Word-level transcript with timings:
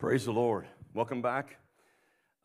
Praise 0.00 0.24
the 0.24 0.32
Lord. 0.32 0.66
Welcome 0.94 1.20
back. 1.20 1.58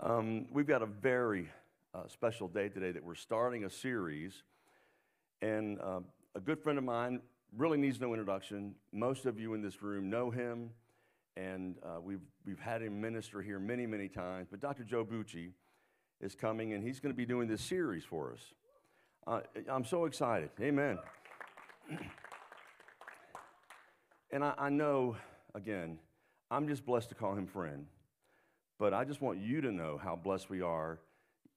Um, 0.02 0.48
we've 0.52 0.68
got 0.68 0.82
a 0.82 0.86
very 0.86 1.48
uh, 1.94 2.06
special 2.10 2.50
day 2.50 2.68
today 2.68 2.92
that 2.92 3.02
we're 3.02 3.16
starting 3.16 3.64
a 3.64 3.70
series. 3.70 4.44
And 5.42 5.80
uh, 5.80 6.02
a 6.36 6.42
good 6.42 6.60
friend 6.60 6.78
of 6.78 6.84
mine 6.84 7.22
really 7.56 7.78
needs 7.78 8.02
no 8.02 8.12
introduction. 8.12 8.76
Most 8.92 9.26
of 9.26 9.40
you 9.40 9.54
in 9.54 9.62
this 9.62 9.82
room 9.82 10.10
know 10.10 10.30
him, 10.30 10.72
and 11.38 11.78
uh, 11.82 12.02
we've, 12.02 12.20
we've 12.46 12.60
had 12.60 12.82
him 12.82 13.00
minister 13.00 13.42
here 13.42 13.58
many, 13.58 13.88
many 13.88 14.10
times. 14.10 14.50
But 14.52 14.60
Dr. 14.60 14.84
Joe 14.84 15.06
Bucci 15.06 15.52
is 16.20 16.36
coming, 16.36 16.74
and 16.74 16.84
he's 16.84 17.00
going 17.00 17.14
to 17.14 17.18
be 17.18 17.26
doing 17.26 17.48
this 17.48 17.62
series 17.62 18.04
for 18.04 18.34
us. 18.34 18.42
Uh, 19.26 19.40
I'm 19.72 19.86
so 19.86 20.04
excited. 20.04 20.50
Amen. 20.60 20.98
and 24.34 24.44
I, 24.44 24.54
I 24.58 24.70
know, 24.70 25.16
again, 25.54 26.00
I'm 26.56 26.70
just 26.70 26.86
blessed 26.86 27.10
to 27.10 27.16
call 27.16 27.36
him 27.36 27.48
friend. 27.48 27.86
But 28.80 28.94
I 28.94 29.04
just 29.04 29.22
want 29.22 29.40
you 29.40 29.60
to 29.60 29.72
know 29.74 30.00
how 30.02 30.16
blessed 30.16 30.50
we 30.50 30.62
are. 30.62 31.00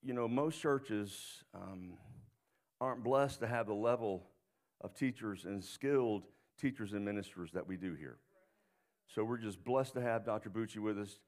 You 0.03 0.13
know, 0.13 0.27
most 0.27 0.61
churches 0.61 1.45
um, 1.55 1.93
aren't 2.81 3.05
blessed 3.05 3.39
to 3.41 3.47
have 3.47 3.69
the 3.69 3.75
level 3.75 4.25
of 4.81 4.95
teachers 4.95 5.45
and 5.45 5.65
skilled 5.65 6.25
teachers 6.61 6.95
and 6.95 7.05
ministers 7.05 7.53
that 7.53 7.69
we 7.69 7.77
do 7.77 7.95
here. 7.95 8.19
So 9.15 9.23
we're 9.23 9.39
just 9.39 9.63
blessed 9.63 9.95
to 9.95 10.01
have 10.01 10.25
Dr. 10.25 10.51
Bucci 10.51 10.79
with 10.79 10.99
us. 10.99 11.21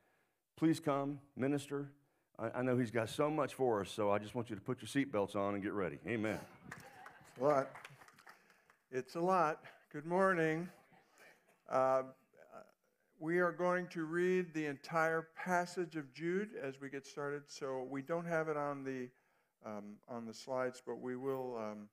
Please 0.57 0.81
come, 0.81 1.21
minister. 1.37 1.93
I, 2.41 2.51
I 2.59 2.63
know 2.63 2.77
he's 2.77 2.91
got 2.91 3.09
so 3.09 3.31
much 3.31 3.55
for 3.55 3.83
us, 3.83 3.91
so 3.93 4.11
I 4.11 4.19
just 4.19 4.35
want 4.35 4.51
you 4.51 4.57
to 4.57 4.63
put 4.63 4.79
your 4.83 4.89
seatbelts 4.89 5.37
on 5.37 5.55
and 5.55 5.63
get 5.63 5.75
ready. 5.75 5.99
Amen. 6.09 6.41
It's 7.31 7.41
a 7.41 7.45
lot. 7.45 7.71
It's 8.91 9.15
a 9.15 9.21
lot. 9.21 9.61
Good 9.93 10.07
morning. 10.07 10.69
Uh, 11.71 12.03
we 13.21 13.39
are 13.39 13.53
going 13.53 13.87
to 13.87 14.07
read 14.07 14.53
the 14.55 14.65
entire 14.65 15.29
passage 15.37 15.95
of 15.95 16.13
Jude 16.15 16.49
as 16.61 16.81
we 16.81 16.89
get 16.89 17.07
started. 17.07 17.43
So 17.49 17.87
we 17.89 18.01
don't 18.01 18.25
have 18.25 18.49
it 18.49 18.57
on 18.57 18.83
the 18.83 19.11
um, 19.65 19.97
on 20.09 20.25
the 20.25 20.33
slides, 20.33 20.83
but 20.85 21.01
we 21.01 21.17
will 21.17 21.59
um, 21.59 21.89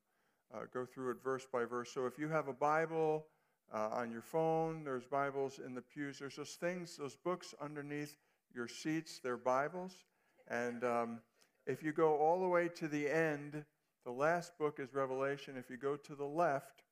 uh, 0.55 0.61
go 0.73 0.86
through 0.86 1.11
it 1.11 1.17
verse 1.22 1.45
by 1.52 1.66
verse. 1.66 1.92
So 1.94 2.05
if 2.05 2.17
you 2.17 2.30
have 2.30 2.48
a 2.48 2.53
Bible 2.53 3.25
uh, 3.73 3.89
on 3.92 4.09
your 4.09 4.22
phone, 4.22 4.86
there's 4.86 5.03
Bibles 5.03 5.59
in 5.64 5.75
the 5.75 5.81
pews. 5.81 6.20
There's 6.20 6.38
those 6.38 6.52
things, 6.61 6.95
those 6.95 7.17
books 7.17 7.53
underneath 7.61 8.16
your 8.55 8.70
seats. 8.70 9.20
They're 9.22 9.36
Bibles, 9.36 10.05
and 10.48 10.86
um, 10.86 11.20
if 11.66 11.83
you 11.83 11.92
go 11.92 12.16
all 12.16 12.39
the 12.39 12.48
way 12.48 12.70
to 12.70 12.88
the 12.88 13.09
end, 13.09 13.66
the 14.05 14.11
last 14.11 14.58
book 14.58 14.80
is 14.80 14.94
Revelation. 14.94 15.58
If 15.58 15.70
you 15.70 15.75
go 15.75 15.98
to 15.98 16.16
the 16.16 16.23
left, 16.23 16.83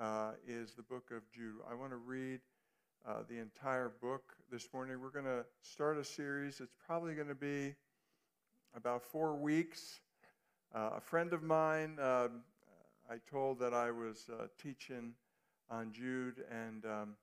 uh, 0.00 0.32
is 0.46 0.72
the 0.72 0.82
book 0.82 1.10
of 1.10 1.30
Jude. 1.30 1.56
I 1.70 1.74
want 1.74 1.90
to 1.90 1.96
read 1.96 2.40
uh, 3.06 3.18
the 3.28 3.38
entire 3.38 3.92
book 4.02 4.34
this 4.50 4.68
morning. 4.72 5.00
We're 5.00 5.10
going 5.10 5.26
to 5.26 5.44
start 5.62 5.96
a 5.96 6.04
series. 6.04 6.60
It's 6.60 6.74
probably 6.86 7.14
going 7.14 7.28
to 7.28 7.34
be 7.36 7.74
about 8.74 9.04
four 9.04 9.36
weeks. 9.36 10.00
Uh, 10.74 10.90
a 10.96 11.00
friend 11.00 11.32
of 11.32 11.42
mine, 11.42 11.98
uh, 12.00 12.28
I 13.08 13.18
told 13.30 13.60
that 13.60 13.72
I 13.72 13.92
was 13.92 14.28
uh, 14.32 14.46
teaching 14.60 15.12
on 15.70 15.92
Jude, 15.92 16.42
and 16.50 16.84
um, 16.84 17.16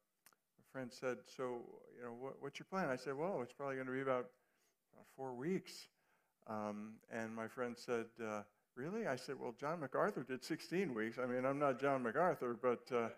a 0.57 0.71
friend 0.71 0.89
said, 0.91 1.17
"So, 1.35 1.61
you 1.97 2.05
know, 2.05 2.13
what, 2.17 2.35
what's 2.39 2.59
your 2.59 2.67
plan?" 2.69 2.89
I 2.89 2.95
said, 2.95 3.15
"Well, 3.17 3.41
it's 3.41 3.53
probably 3.53 3.75
going 3.75 3.87
to 3.87 3.93
be 3.93 4.01
about 4.01 4.27
four 5.17 5.33
weeks." 5.33 5.87
Um, 6.47 6.93
and 7.11 7.35
my 7.35 7.47
friend 7.47 7.75
said, 7.77 8.05
uh, 8.25 8.43
"Really?" 8.75 9.05
I 9.05 9.17
said, 9.17 9.35
"Well, 9.37 9.53
John 9.59 9.81
MacArthur 9.81 10.23
did 10.23 10.45
16 10.45 10.93
weeks. 10.93 11.17
I 11.19 11.25
mean, 11.25 11.45
I'm 11.45 11.59
not 11.59 11.79
John 11.79 12.03
MacArthur, 12.03 12.57
but 12.59 12.89
uh, 12.95 13.09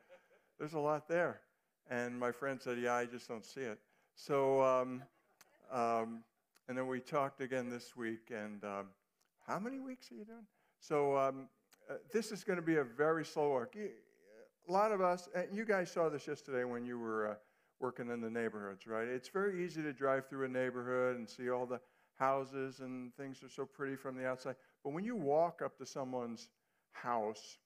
there's 0.57 0.73
a 0.73 0.79
lot 0.79 1.07
there." 1.07 1.41
And 1.90 2.19
my 2.19 2.31
friend 2.31 2.59
said, 2.62 2.79
Yeah, 2.79 2.96
I 2.96 3.06
just 3.06 3.28
don't 3.28 3.46
see 3.46 3.62
it. 3.62 3.79
So, 4.16 4.62
um, 4.62 5.03
um, 5.72 6.23
and 6.68 6.78
then 6.78 6.88
we 6.88 7.00
talked 7.00 7.41
again 7.41 7.69
this 7.69 7.96
week, 7.96 8.31
and 8.31 8.63
um, 8.63 8.88
how 9.46 9.59
many 9.59 9.79
weeks 9.79 10.12
are 10.12 10.16
you 10.16 10.25
doing? 10.25 10.46
So, 10.79 11.18
um, 11.18 11.47
uh, 11.90 11.96
this 12.12 12.31
is 12.31 12.44
going 12.44 12.57
to 12.57 12.66
be 12.66 12.78
a 12.78 12.84
very 12.84 13.23
slow 13.23 13.51
work. 13.51 13.75
A 13.78 14.72
lot 14.72 14.91
of 14.91 15.01
us, 15.01 15.29
and 15.35 15.47
you 15.53 15.66
guys 15.66 15.91
saw 15.91 16.09
this 16.09 16.28
yesterday 16.28 16.63
when 16.63 16.85
you 16.85 16.97
were 16.97 17.31
uh, 17.31 17.35
working 17.79 18.09
in 18.09 18.22
the 18.22 18.29
neighborhoods, 18.29 18.88
right? 18.88 19.07
It's 19.07 19.29
very 19.29 19.63
easy 19.63 19.84
to 19.84 19.94
drive 19.94 20.28
through 20.28 20.46
a 20.46 20.50
neighborhood 20.50 21.17
and 21.17 21.29
see 21.29 21.50
all 21.50 21.67
the 21.67 21.79
houses 22.17 22.79
and 22.79 23.13
things 23.16 23.44
are 23.44 23.50
so 23.50 23.66
pretty 23.66 23.96
from 23.96 24.17
the 24.17 24.25
outside. 24.25 24.56
But 24.84 24.94
when 24.94 25.03
you 25.03 25.16
walk 25.16 25.62
up 25.63 25.78
to 25.78 25.85
someone's 25.85 26.50
house 26.94 27.57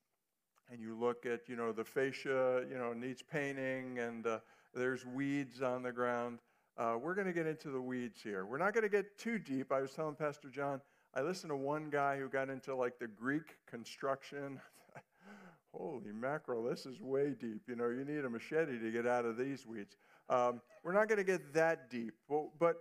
and 0.71 0.81
you 0.81 0.95
look 0.95 1.25
at, 1.25 1.41
you 1.47 1.55
know, 1.55 1.71
the 1.71 1.83
fascia, 1.83 2.63
you 2.69 2.77
know, 2.77 2.93
needs 2.93 3.21
painting 3.21 3.99
and 3.99 4.27
uh, 4.27 4.39
there's 4.73 5.05
weeds 5.05 5.61
on 5.61 5.83
the 5.83 5.91
ground. 5.91 6.39
Uh, 6.77 6.95
we're 7.01 7.15
going 7.15 7.27
to 7.27 7.33
get 7.33 7.47
into 7.47 7.69
the 7.69 7.81
weeds 7.81 8.21
here. 8.21 8.45
We're 8.45 8.57
not 8.57 8.73
going 8.73 8.83
to 8.83 8.89
get 8.89 9.17
too 9.17 9.39
deep. 9.39 9.71
I 9.71 9.81
was 9.81 9.91
telling 9.91 10.15
Pastor 10.15 10.49
John, 10.49 10.79
I 11.13 11.21
listened 11.21 11.49
to 11.49 11.55
one 11.55 11.89
guy 11.89 12.17
who 12.17 12.29
got 12.29 12.49
into 12.49 12.75
like 12.75 12.99
the 12.99 13.07
Greek 13.07 13.57
construction. 13.69 14.61
Holy 15.73 16.11
mackerel, 16.13 16.63
this 16.63 16.85
is 16.85 17.01
way 17.01 17.35
deep. 17.39 17.63
You 17.67 17.75
know, 17.75 17.89
you 17.89 18.05
need 18.05 18.23
a 18.23 18.29
machete 18.29 18.79
to 18.79 18.91
get 18.91 19.05
out 19.05 19.25
of 19.25 19.37
these 19.37 19.65
weeds. 19.65 19.97
Um, 20.29 20.61
we're 20.83 20.93
not 20.93 21.07
going 21.07 21.17
to 21.17 21.23
get 21.23 21.53
that 21.53 21.89
deep, 21.89 22.13
but, 22.29 22.47
but, 22.59 22.75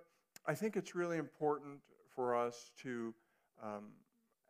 I 0.47 0.55
think 0.55 0.76
it's 0.76 0.94
really 0.94 1.19
important 1.19 1.81
for 2.15 2.34
us 2.34 2.70
to, 2.82 3.12
um, 3.62 3.88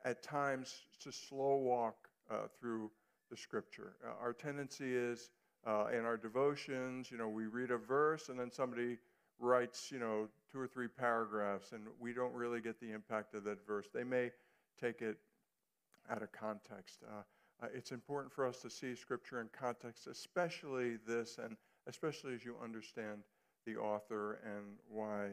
at 0.05 0.22
times, 0.22 0.82
to 1.03 1.10
slow 1.10 1.56
walk 1.56 1.97
uh, 2.31 2.47
through 2.60 2.91
the 3.31 3.37
scripture. 3.37 3.94
Uh, 4.05 4.12
our 4.21 4.33
tendency 4.33 4.94
is 4.94 5.31
uh, 5.66 5.87
in 5.93 6.05
our 6.05 6.16
devotions, 6.16 7.11
you 7.11 7.19
know, 7.19 7.28
we 7.28 7.47
read 7.47 7.71
a 7.71 7.77
verse 7.77 8.28
and 8.28 8.39
then 8.39 8.50
somebody 8.50 8.99
writes, 9.39 9.91
you 9.91 9.99
know, 9.99 10.28
two 10.50 10.59
or 10.59 10.66
three 10.66 10.89
paragraphs, 10.89 11.72
and 11.72 11.83
we 12.00 12.12
don't 12.12 12.33
really 12.33 12.61
get 12.61 12.81
the 12.81 12.91
impact 12.91 13.34
of 13.34 13.44
that 13.44 13.65
verse. 13.67 13.87
They 13.93 14.05
may 14.05 14.31
take 14.81 15.03
it 15.03 15.19
out 16.11 16.22
of 16.22 16.33
context. 16.33 17.00
Uh, 17.06 17.22
uh 17.62 17.69
it's 17.75 17.93
important 17.93 18.33
for 18.33 18.47
us 18.47 18.61
to 18.62 18.71
see 18.71 18.94
scripture 18.94 19.41
in 19.41 19.49
context, 19.59 20.06
especially 20.06 20.97
this, 21.06 21.38
and 21.43 21.56
especially 21.87 22.34
as 22.34 22.44
you 22.44 22.56
understand 22.62 23.22
the 23.67 23.77
author 23.77 24.41
and 24.44 24.65
why 24.88 25.28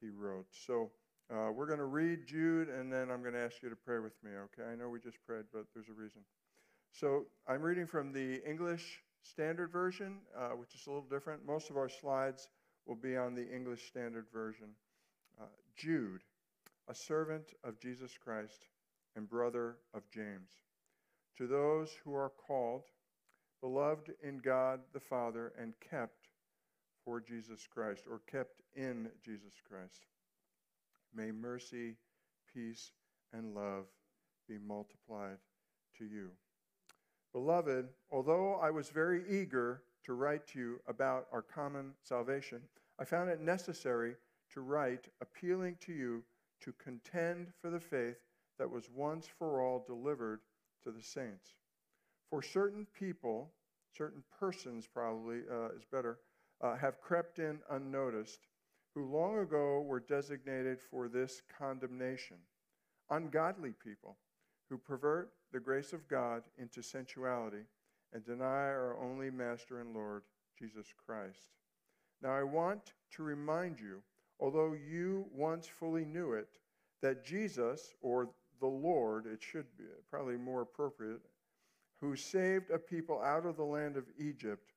he 0.00 0.10
wrote. 0.10 0.46
So, 0.50 0.90
uh, 1.30 1.50
we're 1.52 1.66
going 1.66 1.78
to 1.78 1.84
read 1.84 2.26
Jude, 2.26 2.68
and 2.70 2.90
then 2.90 3.10
I'm 3.10 3.20
going 3.20 3.34
to 3.34 3.40
ask 3.40 3.62
you 3.62 3.68
to 3.68 3.76
pray 3.76 3.98
with 3.98 4.14
me, 4.24 4.30
okay? 4.44 4.70
I 4.70 4.74
know 4.74 4.88
we 4.88 4.98
just 4.98 5.18
prayed, 5.26 5.44
but 5.52 5.66
there's 5.74 5.88
a 5.88 5.92
reason. 5.92 6.22
So 6.92 7.26
I'm 7.46 7.62
reading 7.62 7.86
from 7.86 8.12
the 8.12 8.42
English 8.48 9.00
Standard 9.22 9.70
Version, 9.70 10.18
uh, 10.36 10.50
which 10.50 10.74
is 10.74 10.86
a 10.86 10.90
little 10.90 11.08
different. 11.08 11.46
Most 11.46 11.70
of 11.70 11.76
our 11.76 11.88
slides 11.88 12.48
will 12.86 12.96
be 12.96 13.16
on 13.16 13.34
the 13.34 13.48
English 13.48 13.86
Standard 13.86 14.26
Version. 14.32 14.68
Uh, 15.40 15.44
Jude, 15.76 16.22
a 16.88 16.94
servant 16.94 17.52
of 17.62 17.78
Jesus 17.78 18.16
Christ 18.18 18.66
and 19.14 19.28
brother 19.28 19.76
of 19.94 20.02
James. 20.10 20.50
To 21.36 21.46
those 21.46 21.90
who 22.04 22.14
are 22.14 22.32
called, 22.46 22.82
beloved 23.60 24.12
in 24.22 24.38
God 24.38 24.80
the 24.92 25.00
Father, 25.00 25.52
and 25.60 25.74
kept 25.80 26.28
for 27.04 27.20
Jesus 27.20 27.66
Christ, 27.72 28.04
or 28.10 28.20
kept 28.30 28.60
in 28.74 29.08
Jesus 29.24 29.54
Christ. 29.68 30.06
May 31.14 31.30
mercy, 31.30 31.96
peace, 32.52 32.92
and 33.32 33.54
love 33.54 33.86
be 34.48 34.58
multiplied 34.58 35.38
to 35.98 36.04
you. 36.04 36.30
Beloved, 37.32 37.88
although 38.10 38.54
I 38.54 38.70
was 38.70 38.88
very 38.88 39.22
eager 39.28 39.82
to 40.04 40.14
write 40.14 40.46
to 40.48 40.58
you 40.58 40.80
about 40.86 41.26
our 41.32 41.42
common 41.42 41.92
salvation, 42.02 42.62
I 42.98 43.04
found 43.04 43.30
it 43.30 43.40
necessary 43.40 44.16
to 44.52 44.60
write 44.60 45.08
appealing 45.20 45.76
to 45.80 45.92
you 45.92 46.24
to 46.60 46.72
contend 46.72 47.48
for 47.60 47.70
the 47.70 47.80
faith 47.80 48.16
that 48.58 48.70
was 48.70 48.88
once 48.94 49.28
for 49.38 49.60
all 49.60 49.84
delivered 49.86 50.40
to 50.82 50.90
the 50.90 51.02
saints. 51.02 51.54
For 52.30 52.42
certain 52.42 52.86
people, 52.98 53.52
certain 53.96 54.22
persons 54.38 54.88
probably 54.92 55.40
uh, 55.50 55.68
is 55.76 55.84
better, 55.90 56.18
uh, 56.60 56.76
have 56.76 57.00
crept 57.00 57.38
in 57.38 57.58
unnoticed, 57.70 58.46
who 58.94 59.04
long 59.04 59.38
ago 59.38 59.80
were 59.82 60.00
designated 60.00 60.78
for 60.80 61.08
this 61.08 61.42
condemnation. 61.58 62.38
Ungodly 63.10 63.72
people 63.72 64.16
who 64.68 64.76
pervert 64.76 65.30
the 65.52 65.60
grace 65.60 65.92
of 65.92 66.08
God 66.08 66.42
into 66.58 66.82
sensuality 66.82 67.64
and 68.12 68.24
deny 68.24 68.44
our 68.44 68.96
only 69.02 69.30
Master 69.30 69.80
and 69.80 69.94
Lord, 69.94 70.22
Jesus 70.58 70.86
Christ. 71.06 71.50
Now 72.22 72.32
I 72.32 72.42
want 72.42 72.92
to 73.12 73.22
remind 73.22 73.78
you, 73.78 74.02
although 74.40 74.72
you 74.72 75.26
once 75.32 75.66
fully 75.66 76.04
knew 76.04 76.32
it, 76.32 76.48
that 77.00 77.24
Jesus, 77.24 77.94
or 78.00 78.30
the 78.60 78.66
Lord, 78.66 79.26
it 79.26 79.42
should 79.42 79.66
be 79.76 79.84
probably 80.10 80.36
more 80.36 80.62
appropriate, 80.62 81.20
who 82.00 82.16
saved 82.16 82.70
a 82.70 82.78
people 82.78 83.22
out 83.22 83.46
of 83.46 83.56
the 83.56 83.64
land 83.64 83.96
of 83.96 84.04
Egypt, 84.18 84.72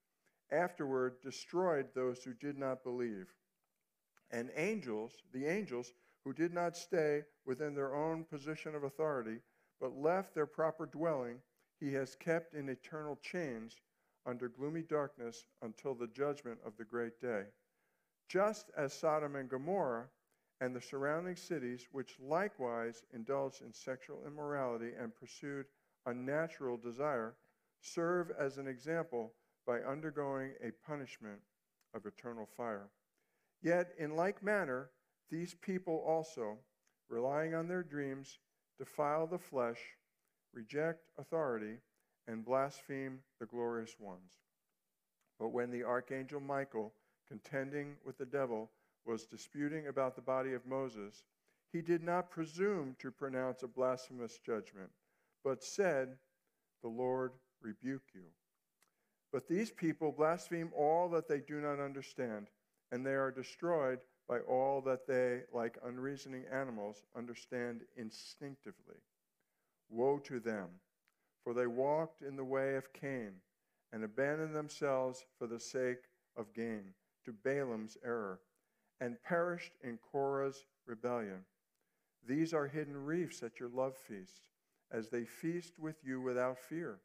afterward 0.52 1.22
destroyed 1.22 1.88
those 1.94 2.24
who 2.24 2.34
did 2.34 2.58
not 2.58 2.84
believe. 2.84 3.28
And 4.32 4.50
angels, 4.56 5.14
the 5.34 5.46
angels, 5.46 5.94
who 6.24 6.34
did 6.34 6.54
not 6.54 6.78
stay 6.78 7.24
within 7.46 7.74
their 7.74 7.96
own 7.96 8.24
position 8.24 8.76
of 8.76 8.84
authority, 8.84 9.40
but 9.82 9.98
left 9.98 10.36
their 10.36 10.46
proper 10.46 10.86
dwelling, 10.86 11.42
he 11.80 11.92
has 11.94 12.16
kept 12.16 12.54
in 12.54 12.70
eternal 12.70 13.18
chains 13.24 13.76
under 14.28 14.48
gloomy 14.48 14.84
darkness 14.84 15.46
until 15.64 15.96
the 15.96 16.08
judgment 16.08 16.60
of 16.64 16.78
the 16.78 16.86
great 16.86 17.20
day. 17.20 17.46
Just 18.30 18.70
as 18.78 18.94
Sodom 18.94 19.36
and 19.36 19.50
Gomorrah 19.50 20.06
and 20.62 20.76
the 20.76 20.80
surrounding 20.80 21.36
cities, 21.36 21.88
which 21.92 22.20
likewise 22.20 23.04
indulged 23.12 23.64
in 23.64 23.74
sexual 23.74 24.24
immorality 24.28 24.92
and 24.98 25.16
pursued 25.16 25.66
unnatural 26.06 26.78
desire, 26.78 27.34
serve 27.82 28.32
as 28.40 28.60
an 28.60 28.68
example 28.68 29.34
by 29.66 29.80
undergoing 29.80 30.52
a 30.64 30.72
punishment 30.88 31.40
of 31.96 32.06
eternal 32.06 32.48
fire. 32.56 32.90
Yet, 33.64 33.94
in 33.98 34.16
like 34.16 34.44
manner, 34.44 34.92
these 35.32 35.56
people 35.56 36.04
also, 36.08 36.58
relying 37.10 37.56
on 37.56 37.68
their 37.68 37.84
dreams, 37.84 38.38
defile 38.78 39.28
the 39.28 39.38
flesh, 39.38 39.80
reject 40.54 41.10
authority, 41.18 41.78
and 42.28 42.46
blaspheme 42.46 43.20
the 43.40 43.46
glorious 43.46 43.96
ones. 44.00 44.32
But 45.40 45.50
when 45.50 45.72
the 45.72 45.84
archangel 45.84 46.40
Michael, 46.40 46.94
contending 47.28 47.96
with 48.06 48.18
the 48.18 48.26
devil, 48.26 48.72
was 49.06 49.26
disputing 49.26 49.88
about 49.88 50.16
the 50.16 50.22
body 50.22 50.54
of 50.54 50.66
Moses, 50.66 51.24
he 51.72 51.82
did 51.82 52.04
not 52.04 52.30
presume 52.30 52.96
to 53.00 53.12
pronounce 53.12 53.64
a 53.64 53.68
blasphemous 53.68 54.38
judgment, 54.46 54.92
but 55.44 55.64
said, 55.64 56.18
The 56.82 56.90
Lord 56.90 57.32
rebuke 57.62 58.04
you. 58.14 58.26
But 59.32 59.48
these 59.48 59.72
people 59.72 60.12
blaspheme 60.12 60.72
all 60.76 61.10
that 61.10 61.28
they 61.28 61.40
do 61.40 61.62
not 61.62 61.80
understand, 61.80 62.48
and 62.92 63.06
they 63.06 63.16
are 63.16 63.32
destroyed 63.32 64.00
by 64.32 64.40
all 64.48 64.80
that 64.80 65.06
they, 65.06 65.42
like 65.52 65.78
unreasoning 65.86 66.46
animals, 66.50 67.04
understand 67.18 67.82
instinctively. 67.98 68.96
Woe 69.90 70.20
to 70.20 70.40
them, 70.40 70.70
for 71.44 71.54
they 71.54 71.68
walked 71.68 72.22
in 72.22 72.38
the 72.38 72.46
way 72.46 72.76
of 72.76 72.94
Cain 72.94 73.34
and 73.92 74.06
abandoned 74.06 74.56
themselves 74.56 75.26
for 75.38 75.48
the 75.48 75.60
sake 75.60 76.04
of 76.38 76.54
gain 76.54 76.94
to 77.26 77.34
Balaam's 77.34 77.98
error 78.06 78.40
and 79.02 79.22
perished 79.22 79.74
in 79.84 79.98
Korah's 79.98 80.64
rebellion. 80.86 81.44
These 82.26 82.54
are 82.54 82.68
hidden 82.68 83.04
reefs 83.04 83.44
at 83.44 83.60
your 83.60 83.68
love 83.68 83.98
feast, 83.98 84.44
as 84.94 85.10
they 85.10 85.26
feast 85.26 85.78
with 85.78 85.98
you 86.06 86.22
without 86.22 86.58
fear. 86.58 87.00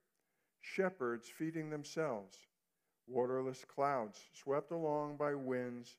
Shepherds 0.61 1.29
feeding 1.29 1.71
themselves, 1.71 2.37
waterless 3.09 3.65
clouds 3.65 4.21
swept 4.33 4.71
along 4.71 5.17
by 5.17 5.35
winds 5.35 5.97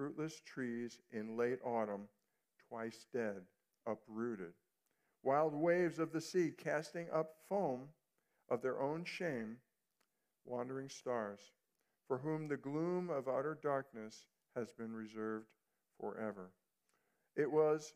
fruitless 0.00 0.40
trees 0.46 0.98
in 1.12 1.36
late 1.36 1.58
autumn, 1.62 2.08
twice 2.70 3.04
dead, 3.12 3.42
uprooted. 3.86 4.54
Wild 5.22 5.52
waves 5.54 5.98
of 5.98 6.10
the 6.10 6.22
sea 6.22 6.50
casting 6.56 7.06
up 7.12 7.34
foam 7.50 7.82
of 8.48 8.62
their 8.62 8.80
own 8.80 9.04
shame, 9.04 9.58
wandering 10.46 10.88
stars, 10.88 11.40
for 12.08 12.16
whom 12.16 12.48
the 12.48 12.56
gloom 12.56 13.10
of 13.10 13.28
utter 13.28 13.58
darkness 13.62 14.24
has 14.56 14.72
been 14.72 14.90
reserved 14.90 15.48
forever. 16.00 16.48
It 17.36 17.52
was 17.52 17.92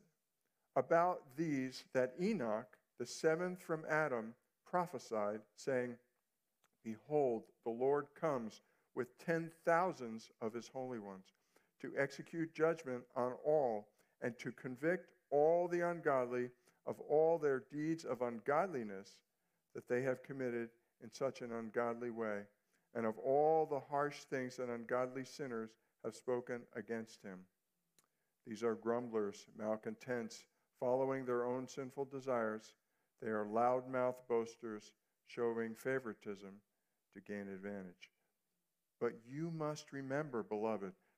about 0.76 1.22
these 1.38 1.84
that 1.94 2.12
Enoch, 2.20 2.76
the 2.98 3.06
seventh 3.06 3.62
from 3.62 3.86
Adam, 3.88 4.34
prophesied, 4.70 5.40
saying, 5.56 5.94
Behold, 6.84 7.44
the 7.64 7.72
Lord 7.72 8.08
comes 8.14 8.60
with 8.94 9.16
ten 9.16 9.50
thousands 9.64 10.30
of 10.42 10.52
his 10.52 10.68
holy 10.68 10.98
ones 10.98 11.32
to 11.84 11.92
execute 12.00 12.54
judgment 12.54 13.02
on 13.14 13.32
all 13.44 13.88
and 14.22 14.38
to 14.38 14.50
convict 14.52 15.10
all 15.30 15.68
the 15.68 15.86
ungodly 15.86 16.48
of 16.86 16.98
all 17.00 17.38
their 17.38 17.64
deeds 17.70 18.04
of 18.04 18.22
ungodliness 18.22 19.18
that 19.74 19.86
they 19.86 20.00
have 20.00 20.22
committed 20.22 20.70
in 21.02 21.12
such 21.12 21.42
an 21.42 21.52
ungodly 21.52 22.10
way, 22.10 22.40
and 22.94 23.04
of 23.04 23.18
all 23.18 23.66
the 23.66 23.80
harsh 23.80 24.20
things 24.30 24.56
that 24.56 24.70
ungodly 24.70 25.24
sinners 25.24 25.70
have 26.04 26.14
spoken 26.14 26.60
against 26.74 27.22
him. 27.22 27.40
These 28.46 28.62
are 28.62 28.74
grumblers, 28.74 29.46
malcontents, 29.58 30.44
following 30.80 31.26
their 31.26 31.44
own 31.44 31.68
sinful 31.68 32.06
desires. 32.06 32.72
They 33.20 33.28
are 33.28 33.46
loudmouth 33.46 34.16
boasters, 34.28 34.92
showing 35.26 35.74
favoritism 35.74 36.52
to 37.14 37.20
gain 37.20 37.48
advantage. 37.48 38.10
But 39.00 39.12
you 39.26 39.50
must 39.50 39.92
remember, 39.92 40.42
beloved, 40.42 40.92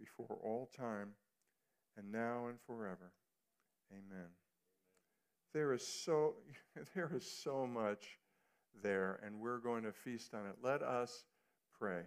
before 0.00 0.38
all 0.42 0.68
time, 0.76 1.10
and 1.96 2.10
now 2.10 2.46
and 2.48 2.58
forever. 2.66 3.12
Amen. 3.92 4.28
There 5.52 5.72
is 5.72 5.86
so 5.86 6.34
there 6.94 7.10
is 7.14 7.30
so 7.30 7.66
much 7.66 8.18
there, 8.82 9.20
and 9.24 9.40
we're 9.40 9.58
going 9.58 9.84
to 9.84 9.92
feast 9.92 10.34
on 10.34 10.46
it. 10.46 10.56
Let 10.62 10.82
us 10.82 11.24
pray. 11.78 12.02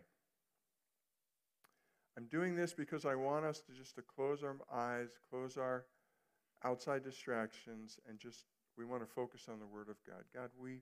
I'm 2.17 2.25
doing 2.25 2.55
this 2.55 2.73
because 2.73 3.05
I 3.05 3.15
want 3.15 3.45
us 3.45 3.61
to 3.61 3.73
just 3.73 3.95
to 3.95 4.01
close 4.01 4.43
our 4.43 4.55
eyes, 4.71 5.09
close 5.29 5.57
our 5.57 5.85
outside 6.63 7.03
distractions, 7.03 7.99
and 8.07 8.19
just 8.19 8.45
we 8.77 8.85
want 8.85 9.01
to 9.01 9.13
focus 9.13 9.47
on 9.49 9.59
the 9.59 9.65
Word 9.65 9.89
of 9.89 9.97
God. 10.07 10.23
God, 10.33 10.49
we 10.59 10.81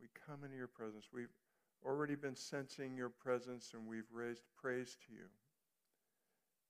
we 0.00 0.08
come 0.26 0.44
into 0.44 0.56
your 0.56 0.68
presence. 0.68 1.06
We've 1.12 1.34
already 1.84 2.14
been 2.14 2.36
sensing 2.36 2.96
your 2.96 3.10
presence, 3.10 3.72
and 3.74 3.86
we've 3.86 4.10
raised 4.12 4.44
praise 4.56 4.96
to 5.06 5.12
you. 5.12 5.26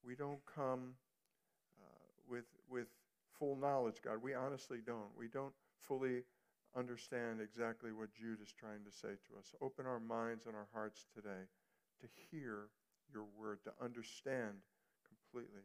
We 0.08 0.14
don't 0.14 0.40
come 0.46 0.94
uh, 1.78 2.08
with, 2.30 2.46
with 2.70 2.86
full 3.38 3.56
knowledge, 3.56 3.96
God. 4.02 4.22
We 4.22 4.32
honestly 4.32 4.78
don't. 4.84 5.10
We 5.18 5.28
don't 5.28 5.52
fully 5.82 6.22
understand 6.74 7.42
exactly 7.42 7.92
what 7.92 8.14
Jude 8.14 8.40
is 8.42 8.54
trying 8.58 8.84
to 8.86 8.90
say 8.90 9.08
to 9.08 9.38
us. 9.38 9.54
Open 9.60 9.84
our 9.84 10.00
minds 10.00 10.46
and 10.46 10.54
our 10.54 10.68
hearts 10.72 11.04
today 11.14 11.44
to 12.00 12.06
hear 12.30 12.68
your 13.12 13.26
word, 13.38 13.58
to 13.64 13.84
understand 13.84 14.54
completely 15.06 15.60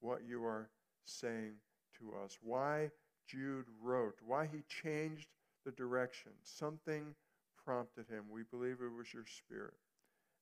what 0.00 0.20
you 0.26 0.42
are 0.42 0.70
saying 1.04 1.52
to 1.98 2.14
us. 2.24 2.38
Why 2.42 2.90
Jude 3.26 3.66
wrote, 3.82 4.16
why 4.24 4.48
he 4.50 4.62
changed 4.68 5.28
the 5.66 5.72
direction. 5.72 6.32
Something 6.42 7.14
prompted 7.62 8.06
him. 8.08 8.24
We 8.30 8.42
believe 8.50 8.78
it 8.80 8.96
was 8.96 9.12
your 9.12 9.26
spirit. 9.26 9.74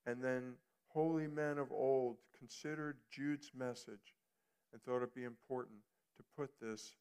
And 0.06 0.22
then 0.22 0.54
holy 0.92 1.26
men 1.26 1.58
of 1.58 1.70
old 1.72 2.16
considered 2.38 2.96
Jude's 3.10 3.52
message 3.56 4.14
and 4.72 4.82
thought 4.82 4.98
it'd 4.98 5.14
be 5.14 5.24
important 5.24 5.78
to 6.16 6.22
put 6.36 6.50
this 6.60 6.96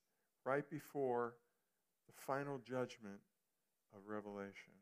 right 0.46 0.70
before 0.70 1.36
the 2.08 2.14
final 2.14 2.60
judgment 2.60 3.20
of 3.96 4.02
Revelation. 4.08 4.74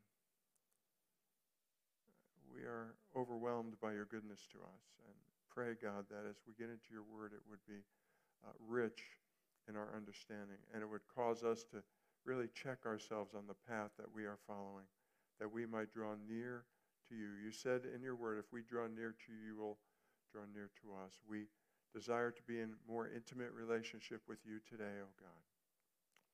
We 2.54 2.62
are 2.62 2.96
overwhelmed 3.16 3.80
by 3.82 3.94
your 3.94 4.06
goodness 4.06 4.48
to 4.52 4.58
us. 4.58 4.84
And 5.06 5.16
pray, 5.54 5.76
God, 5.82 6.06
that 6.10 6.28
as 6.30 6.38
we 6.48 6.54
get 6.58 6.70
into 6.70 6.92
your 6.92 7.04
word, 7.04 7.32
it 7.34 7.42
would 7.50 7.64
be 7.68 7.84
uh, 8.46 8.52
rich 8.68 9.04
in 9.70 9.76
our 9.76 9.90
understanding 9.96 10.58
and 10.74 10.82
it 10.82 10.90
would 10.90 11.06
cause 11.14 11.44
us 11.44 11.64
to 11.72 11.84
really 12.26 12.48
check 12.54 12.80
ourselves 12.86 13.34
on 13.36 13.44
the 13.48 13.56
path 13.70 13.92
that 13.98 14.14
we 14.14 14.26
are 14.26 14.38
following, 14.48 14.86
that 15.40 15.52
we 15.52 15.66
might 15.66 15.94
draw 15.94 16.14
near 16.28 16.66
to 17.10 17.16
you. 17.16 17.30
You 17.44 17.52
said 17.52 17.82
in 17.94 18.02
your 18.02 18.16
word, 18.16 18.40
if 18.40 18.52
we 18.52 18.62
draw 18.62 18.88
near 18.88 19.16
to 19.26 19.30
you, 19.32 19.54
you 19.54 19.56
will 19.56 19.78
draw 20.32 20.44
near 20.54 20.70
to 20.84 20.94
us. 21.06 21.14
We 21.30 21.48
desire 21.94 22.32
to 22.32 22.44
be 22.44 22.60
in 22.60 22.74
more 22.88 23.10
intimate 23.14 23.52
relationship 23.52 24.22
with 24.28 24.40
you 24.46 24.60
today, 24.70 25.00
O 25.02 25.08
oh 25.08 25.14
God. 25.20 25.44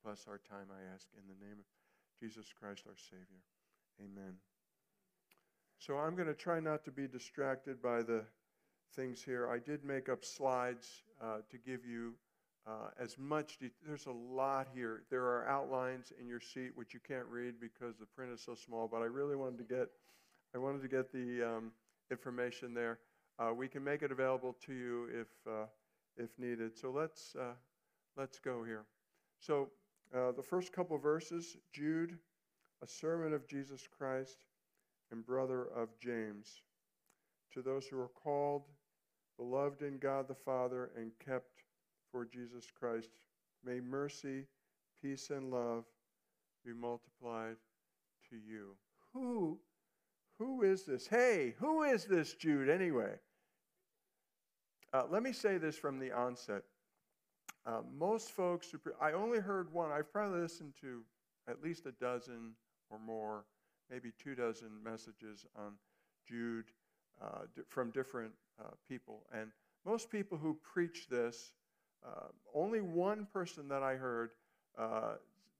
Bless 0.04 0.26
our 0.28 0.40
time, 0.50 0.68
I 0.70 0.94
ask, 0.94 1.08
in 1.16 1.24
the 1.28 1.46
name 1.46 1.60
of 1.60 1.66
Jesus 2.20 2.52
Christ, 2.60 2.84
our 2.88 2.98
Savior. 2.98 3.44
Amen. 4.00 4.36
So 5.80 5.98
I'm 5.98 6.16
going 6.16 6.28
to 6.28 6.34
try 6.34 6.60
not 6.60 6.84
to 6.86 6.92
be 6.92 7.08
distracted 7.08 7.82
by 7.82 8.02
the 8.02 8.24
things 8.96 9.22
here. 9.24 9.50
I 9.50 9.60
did 9.60 9.84
make 9.84 10.10
up 10.10 10.24
slides 10.24 11.04
uh, 11.22 11.38
to 11.50 11.58
give 11.58 11.86
you 11.86 12.14
uh, 12.66 12.90
as 13.00 13.18
much. 13.18 13.60
De- 13.60 13.72
there's 13.86 14.06
a 14.06 14.12
lot 14.12 14.68
here. 14.74 15.04
There 15.10 15.24
are 15.24 15.48
outlines 15.48 16.14
in 16.20 16.28
your 16.28 16.40
seat 16.40 16.72
which 16.76 16.94
you 16.94 17.00
can't 17.06 17.26
read 17.26 17.56
because 17.60 17.98
the 17.98 18.06
print 18.06 18.32
is 18.32 18.42
so 18.42 18.56
small. 18.56 18.88
But 18.88 19.02
I 19.02 19.06
really 19.06 19.36
wanted 19.36 19.58
to 19.58 19.76
get, 19.76 19.90
I 20.56 20.60
wanted 20.60 20.82
to 20.84 20.88
get 20.88 21.12
the 21.12 21.44
um, 21.44 21.72
information 22.12 22.74
there. 22.74 23.00
Uh, 23.40 23.52
we 23.54 23.68
can 23.68 23.84
make 23.84 24.04
it 24.04 24.12
available 24.12 24.56
to 24.66 24.74
you 24.74 25.10
if 25.12 25.28
uh, 25.52 25.66
if 26.18 26.30
needed. 26.38 26.78
So 26.78 26.92
let's 26.92 27.36
uh, 27.36 27.54
let's 28.16 28.40
go 28.40 28.64
here. 28.64 28.86
So 29.40 29.70
uh, 30.16 30.32
the 30.32 30.44
first 30.44 30.72
couple 30.72 30.98
verses, 30.98 31.58
Jude, 31.74 32.18
a 32.84 32.88
servant 32.88 33.34
of 33.34 33.48
Jesus 33.48 33.88
Christ 33.98 34.46
and 35.12 35.26
brother 35.26 35.68
of 35.76 35.90
James, 36.00 36.62
to 37.54 37.62
those 37.62 37.88
who 37.88 38.00
are 38.00 38.12
called, 38.24 38.64
beloved 39.38 39.82
in 39.82 39.98
God 39.98 40.28
the 40.28 40.36
Father, 40.36 40.92
and 40.96 41.12
kept 41.24 41.64
for 42.12 42.26
Jesus 42.26 42.66
Christ, 42.80 43.10
may 43.66 43.80
mercy, 43.80 44.46
peace, 45.02 45.32
and 45.32 45.50
love 45.50 45.86
be 46.64 46.74
multiplied 46.74 47.56
to 48.30 48.36
you. 48.36 48.76
Who, 49.14 49.60
who 50.44 50.64
is 50.64 50.84
this? 50.84 51.08
Hey, 51.08 51.56
who 51.58 51.84
is 51.84 52.06
this 52.06 52.34
Jude 52.34 52.70
anyway? 52.70 53.14
Uh, 54.94 55.04
let 55.10 55.24
me 55.24 55.32
say 55.32 55.58
this 55.58 55.78
from 55.78 56.00
the 56.00 56.12
onset. 56.12 56.64
Uh, 57.66 57.80
most 57.98 58.32
folks, 58.32 58.70
who, 58.70 58.80
I 59.02 59.14
only 59.14 59.40
heard 59.40 59.72
one. 59.72 59.92
I've 59.92 60.12
probably 60.12 60.42
listened 60.42 60.74
to 60.82 61.02
at 61.50 61.64
least 61.64 61.86
a 61.86 61.94
dozen 61.94 62.56
or 62.90 63.00
more, 63.00 63.46
maybe 63.90 64.12
two 64.22 64.36
dozen 64.36 64.70
messages 64.84 65.46
on 65.56 65.74
Jude 66.28 66.66
uh, 67.22 67.46
from 67.70 67.92
different 67.92 68.34
uh, 68.60 68.72
people. 68.88 69.22
And 69.34 69.50
most 69.86 70.12
people 70.12 70.38
who 70.38 70.58
preach 70.62 71.08
this, 71.10 71.54
uh, 72.06 72.28
only 72.54 72.82
one 72.82 73.28
person 73.32 73.70
that 73.70 73.82
I 73.82 73.96
heard 73.96 74.32
uh, 74.78 75.14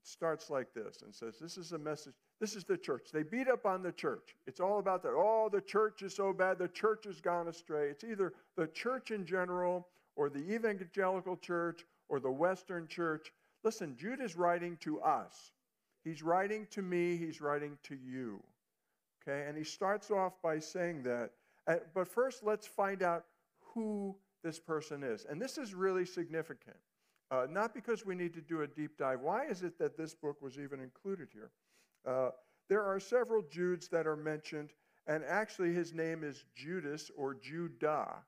starts 0.04 0.50
like 0.50 0.74
this 0.74 1.04
and 1.04 1.16
says, 1.16 1.36
This 1.40 1.58
is 1.58 1.72
a 1.72 1.80
message. 1.80 2.16
This 2.40 2.56
is 2.56 2.66
the 2.66 2.78
church. 2.78 3.10
They 3.14 3.24
beat 3.24 3.48
up 3.48 3.66
on 3.66 3.84
the 3.84 3.92
church. 3.92 4.36
It's 4.48 4.60
all 4.60 4.80
about 4.80 5.02
that. 5.04 5.14
Oh, 5.16 5.50
the 5.52 5.62
church 5.62 6.02
is 6.02 6.16
so 6.16 6.34
bad. 6.34 6.58
The 6.58 6.68
church 6.68 7.06
has 7.06 7.22
gone 7.22 7.48
astray. 7.48 7.90
It's 7.90 8.04
either 8.04 8.34
the 8.58 8.68
church 8.68 9.12
in 9.12 9.26
general 9.26 9.88
or 10.16 10.30
the 10.30 10.54
evangelical 10.54 11.38
church 11.38 11.86
or 12.10 12.20
the 12.20 12.32
Western 12.32 12.88
church. 12.88 13.32
Listen, 13.64 13.96
Jude 13.96 14.22
is 14.22 14.36
writing 14.36 14.78
to 14.82 15.00
us. 15.02 15.54
He's 16.04 16.22
writing 16.22 16.68
to 16.72 16.82
me, 16.82 17.16
he's 17.16 17.40
writing 17.40 17.78
to 17.84 17.96
you. 17.96 18.44
Okay, 19.26 19.48
and 19.48 19.58
he 19.58 19.64
starts 19.64 20.12
off 20.12 20.34
by 20.42 20.60
saying 20.60 21.04
that. 21.04 21.32
But 21.94 22.10
first, 22.10 22.44
let's 22.44 22.68
find 22.68 23.02
out 23.02 23.24
who 23.74 24.18
this 24.44 24.60
person 24.60 25.02
is. 25.02 25.26
And 25.30 25.42
this 25.42 25.58
is 25.58 25.74
really 25.74 26.06
significant. 26.06 26.76
Uh, 27.32 27.48
not 27.50 27.74
because 27.74 28.06
we 28.06 28.16
need 28.16 28.34
to 28.34 28.42
do 28.42 28.62
a 28.64 28.68
deep 28.68 28.98
dive. 28.98 29.22
Why 29.22 29.46
is 29.46 29.64
it 29.64 29.80
that 29.80 29.98
this 29.98 30.14
book 30.14 30.42
was 30.42 30.60
even 30.60 30.82
included 30.82 31.30
here? 31.32 31.52
Uh, 32.06 32.30
there 32.70 32.84
are 32.84 33.00
several 33.00 33.44
Judes 33.44 33.90
that 33.90 34.08
are 34.08 34.16
mentioned, 34.16 34.72
and 35.08 35.24
actually 35.26 35.74
his 35.74 35.94
name 35.94 36.24
is 36.24 36.46
Judas 36.56 37.12
or 37.16 37.36
Judah. 37.36 38.24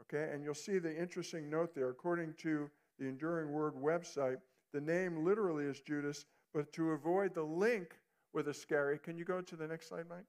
Okay, 0.00 0.30
and 0.32 0.42
you'll 0.42 0.54
see 0.54 0.78
the 0.78 0.94
interesting 0.94 1.50
note 1.50 1.74
there. 1.74 1.90
According 1.90 2.34
to 2.38 2.70
the 2.98 3.06
Enduring 3.06 3.52
Word 3.52 3.74
website, 3.74 4.38
the 4.72 4.80
name 4.80 5.24
literally 5.24 5.64
is 5.64 5.80
Judas, 5.80 6.24
but 6.54 6.72
to 6.72 6.92
avoid 6.92 7.34
the 7.34 7.42
link 7.42 7.96
with 8.32 8.48
Iscariot, 8.48 9.02
can 9.02 9.16
you 9.16 9.24
go 9.24 9.40
to 9.40 9.56
the 9.56 9.66
next 9.66 9.88
slide, 9.88 10.06
Mike? 10.08 10.24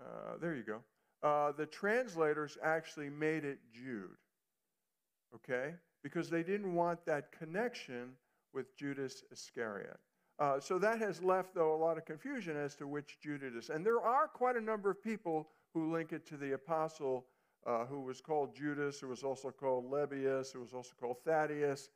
Uh, 0.00 0.36
there 0.40 0.54
you 0.54 0.62
go. 0.62 0.80
Uh, 1.22 1.52
the 1.52 1.66
translators 1.66 2.56
actually 2.62 3.10
made 3.10 3.44
it 3.44 3.58
Jude, 3.72 4.16
okay? 5.34 5.74
Because 6.02 6.30
they 6.30 6.42
didn't 6.42 6.74
want 6.74 7.04
that 7.04 7.30
connection 7.32 8.12
with 8.52 8.76
Judas 8.76 9.22
Iscariot. 9.30 9.98
Uh, 10.38 10.58
so 10.58 10.78
that 10.78 10.98
has 10.98 11.22
left, 11.22 11.54
though, 11.54 11.74
a 11.74 11.76
lot 11.76 11.98
of 11.98 12.06
confusion 12.06 12.56
as 12.56 12.74
to 12.76 12.86
which 12.86 13.18
Judas 13.22 13.54
is. 13.54 13.70
And 13.70 13.84
there 13.84 14.00
are 14.00 14.26
quite 14.26 14.56
a 14.56 14.60
number 14.60 14.90
of 14.90 15.02
people 15.02 15.48
who 15.74 15.92
link 15.92 16.12
it 16.12 16.26
to 16.28 16.36
the 16.36 16.52
apostle 16.52 17.26
uh, 17.66 17.84
who 17.84 18.00
was 18.00 18.20
called 18.22 18.54
Judas, 18.56 18.98
who 19.00 19.08
was 19.08 19.22
also 19.22 19.50
called 19.50 19.90
Lebbaeus, 19.90 20.52
who 20.52 20.60
was 20.60 20.72
also 20.72 20.92
called 20.98 21.16
Thaddeus. 21.24 21.90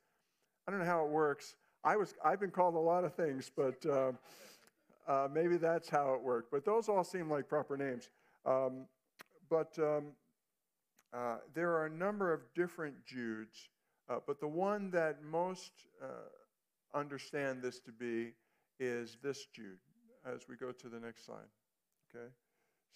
I 0.67 0.71
don't 0.71 0.79
know 0.79 0.85
how 0.85 1.03
it 1.05 1.09
works. 1.09 1.55
I 1.83 1.95
was, 1.95 2.13
I've 2.23 2.39
been 2.39 2.51
called 2.51 2.75
a 2.75 2.79
lot 2.79 3.03
of 3.03 3.15
things, 3.15 3.51
but 3.55 3.83
uh, 3.85 4.11
uh, 5.07 5.27
maybe 5.33 5.57
that's 5.57 5.89
how 5.89 6.13
it 6.13 6.21
worked. 6.21 6.51
But 6.51 6.65
those 6.65 6.87
all 6.87 7.03
seem 7.03 7.29
like 7.29 7.49
proper 7.49 7.77
names. 7.77 8.09
Um, 8.45 8.85
but 9.49 9.77
um, 9.79 10.13
uh, 11.13 11.37
there 11.53 11.71
are 11.71 11.85
a 11.85 11.89
number 11.89 12.33
of 12.33 12.41
different 12.55 12.95
Judes, 13.05 13.69
uh, 14.09 14.17
but 14.25 14.39
the 14.39 14.47
one 14.47 14.91
that 14.91 15.23
most 15.23 15.71
uh, 16.01 16.07
understand 16.95 17.61
this 17.61 17.79
to 17.81 17.91
be 17.91 18.33
is 18.79 19.17
this 19.21 19.45
Jude, 19.53 19.79
as 20.25 20.47
we 20.49 20.55
go 20.55 20.71
to 20.71 20.89
the 20.89 20.99
next 20.99 21.25
slide. 21.25 21.51
Okay? 22.09 22.27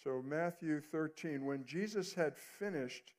So, 0.02 0.22
Matthew 0.24 0.80
13, 0.80 1.44
when 1.44 1.64
Jesus 1.64 2.14
had 2.14 2.36
finished 2.36 3.12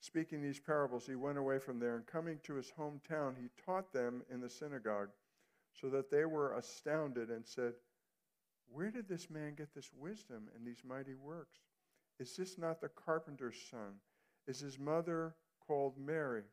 speaking 0.00 0.42
these 0.42 0.60
parables, 0.60 1.06
he 1.06 1.14
went 1.14 1.38
away 1.38 1.58
from 1.58 1.78
there, 1.78 1.96
and 1.96 2.06
coming 2.06 2.38
to 2.44 2.54
his 2.54 2.72
hometown, 2.78 3.34
he 3.36 3.48
taught 3.64 3.92
them 3.92 4.22
in 4.30 4.40
the 4.40 4.48
synagogue, 4.48 5.10
so 5.72 5.88
that 5.88 6.10
they 6.10 6.24
were 6.24 6.56
astounded 6.56 7.30
and 7.30 7.46
said, 7.46 7.72
Where 8.72 8.90
did 8.90 9.08
this 9.08 9.30
man 9.30 9.54
get 9.54 9.74
this 9.74 9.90
wisdom 9.98 10.48
and 10.54 10.66
these 10.66 10.82
mighty 10.86 11.14
works? 11.14 11.58
Is 12.18 12.36
this 12.36 12.58
not 12.58 12.80
the 12.80 12.88
carpenter's 12.88 13.56
son? 13.70 14.00
Is 14.46 14.60
his 14.60 14.78
mother 14.78 15.34
called 15.66 15.94
Mary? 15.98 16.44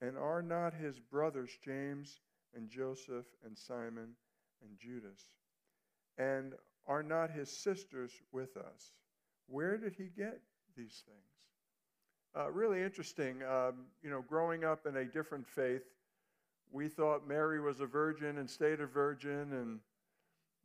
And 0.00 0.16
are 0.18 0.42
not 0.42 0.74
his 0.74 0.98
brothers 0.98 1.50
James 1.64 2.20
and 2.54 2.68
Joseph 2.68 3.26
and 3.44 3.56
Simon 3.56 4.14
and 4.62 4.78
Judas? 4.78 5.28
And 6.18 6.54
are 6.86 7.02
not 7.02 7.30
his 7.30 7.50
sisters 7.50 8.12
with 8.32 8.56
us? 8.56 8.92
Where 9.46 9.76
did 9.76 9.94
he 9.96 10.10
get 10.16 10.40
these 10.76 11.02
things? 11.06 11.34
Uh, 12.36 12.50
really 12.50 12.82
interesting. 12.82 13.42
Um, 13.42 13.86
you 14.02 14.10
know, 14.10 14.24
growing 14.28 14.64
up 14.64 14.86
in 14.86 14.96
a 14.96 15.04
different 15.04 15.46
faith, 15.46 15.84
we 16.72 16.88
thought 16.88 17.28
Mary 17.28 17.60
was 17.60 17.80
a 17.80 17.86
virgin 17.86 18.38
and 18.38 18.50
stayed 18.50 18.80
a 18.80 18.86
virgin, 18.86 19.52
and 19.52 19.78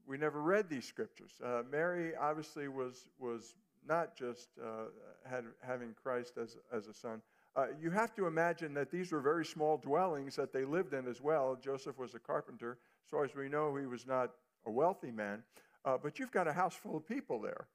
we 0.08 0.17
never 0.17 0.41
read 0.41 0.67
these 0.67 0.86
scriptures. 0.86 1.34
Uh, 1.43 1.62
Mary 1.72 2.15
obviously 2.15 2.67
was 2.67 3.10
was 3.19 3.53
not 3.88 4.17
just 4.17 4.50
uh, 4.63 4.86
had, 5.29 5.46
having 5.62 5.93
Christ 6.01 6.34
as 6.41 6.58
as 6.74 6.88
a 6.88 6.93
son. 6.93 7.22
Uh, 7.59 7.65
you 7.81 7.91
have 7.91 8.15
to 8.15 8.25
imagine 8.25 8.73
that 8.73 8.89
these 8.89 9.11
were 9.11 9.19
very 9.19 9.45
small 9.45 9.75
dwellings 9.77 10.33
that 10.33 10.53
they 10.53 10.63
lived 10.63 10.93
in 10.93 11.05
as 11.05 11.19
well. 11.19 11.57
Joseph 11.61 11.97
was 11.97 12.15
a 12.15 12.19
carpenter, 12.19 12.77
so 13.09 13.21
as 13.21 13.35
we 13.35 13.49
know, 13.49 13.75
he 13.75 13.85
was 13.85 14.07
not 14.07 14.31
a 14.65 14.71
wealthy 14.71 15.11
man. 15.11 15.43
Uh, 15.83 15.97
but 16.01 16.19
you've 16.19 16.31
got 16.31 16.47
a 16.47 16.53
house 16.53 16.73
full 16.73 16.95
of 16.95 17.05
people 17.05 17.41
there 17.41 17.67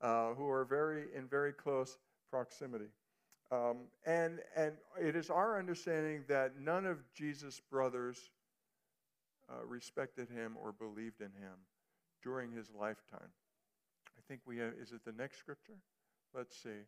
uh, 0.00 0.32
who 0.34 0.48
are 0.48 0.64
very 0.64 1.06
in 1.16 1.26
very 1.26 1.52
close 1.52 1.98
proximity. 2.30 2.90
Um, 3.50 3.78
and, 4.06 4.38
and 4.56 4.74
it 5.00 5.16
is 5.16 5.28
our 5.28 5.58
understanding 5.58 6.22
that 6.28 6.60
none 6.60 6.86
of 6.86 6.98
Jesus' 7.12 7.60
brothers 7.68 8.30
uh, 9.50 9.66
respected 9.66 10.28
him 10.28 10.56
or 10.62 10.70
believed 10.70 11.20
in 11.20 11.32
him 11.42 11.58
during 12.22 12.52
his 12.52 12.70
lifetime. 12.78 13.30
I 14.16 14.20
think 14.28 14.42
we 14.46 14.58
have, 14.58 14.74
is 14.80 14.92
it 14.92 15.04
the 15.04 15.12
next 15.12 15.38
scripture? 15.38 15.78
Let's 16.32 16.56
see. 16.62 16.86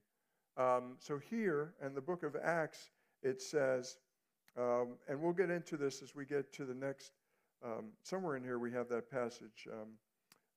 Um, 0.56 0.96
so 0.98 1.18
here 1.18 1.74
in 1.84 1.94
the 1.94 2.00
book 2.00 2.22
of 2.22 2.36
Acts, 2.42 2.90
it 3.22 3.42
says, 3.42 3.98
um, 4.56 4.96
and 5.08 5.20
we'll 5.20 5.32
get 5.32 5.50
into 5.50 5.76
this 5.76 6.02
as 6.02 6.14
we 6.14 6.24
get 6.24 6.52
to 6.52 6.64
the 6.64 6.74
next, 6.74 7.12
um, 7.64 7.86
somewhere 8.02 8.36
in 8.36 8.44
here 8.44 8.58
we 8.58 8.70
have 8.72 8.88
that 8.88 9.10
passage. 9.10 9.66
Um, 9.72 9.88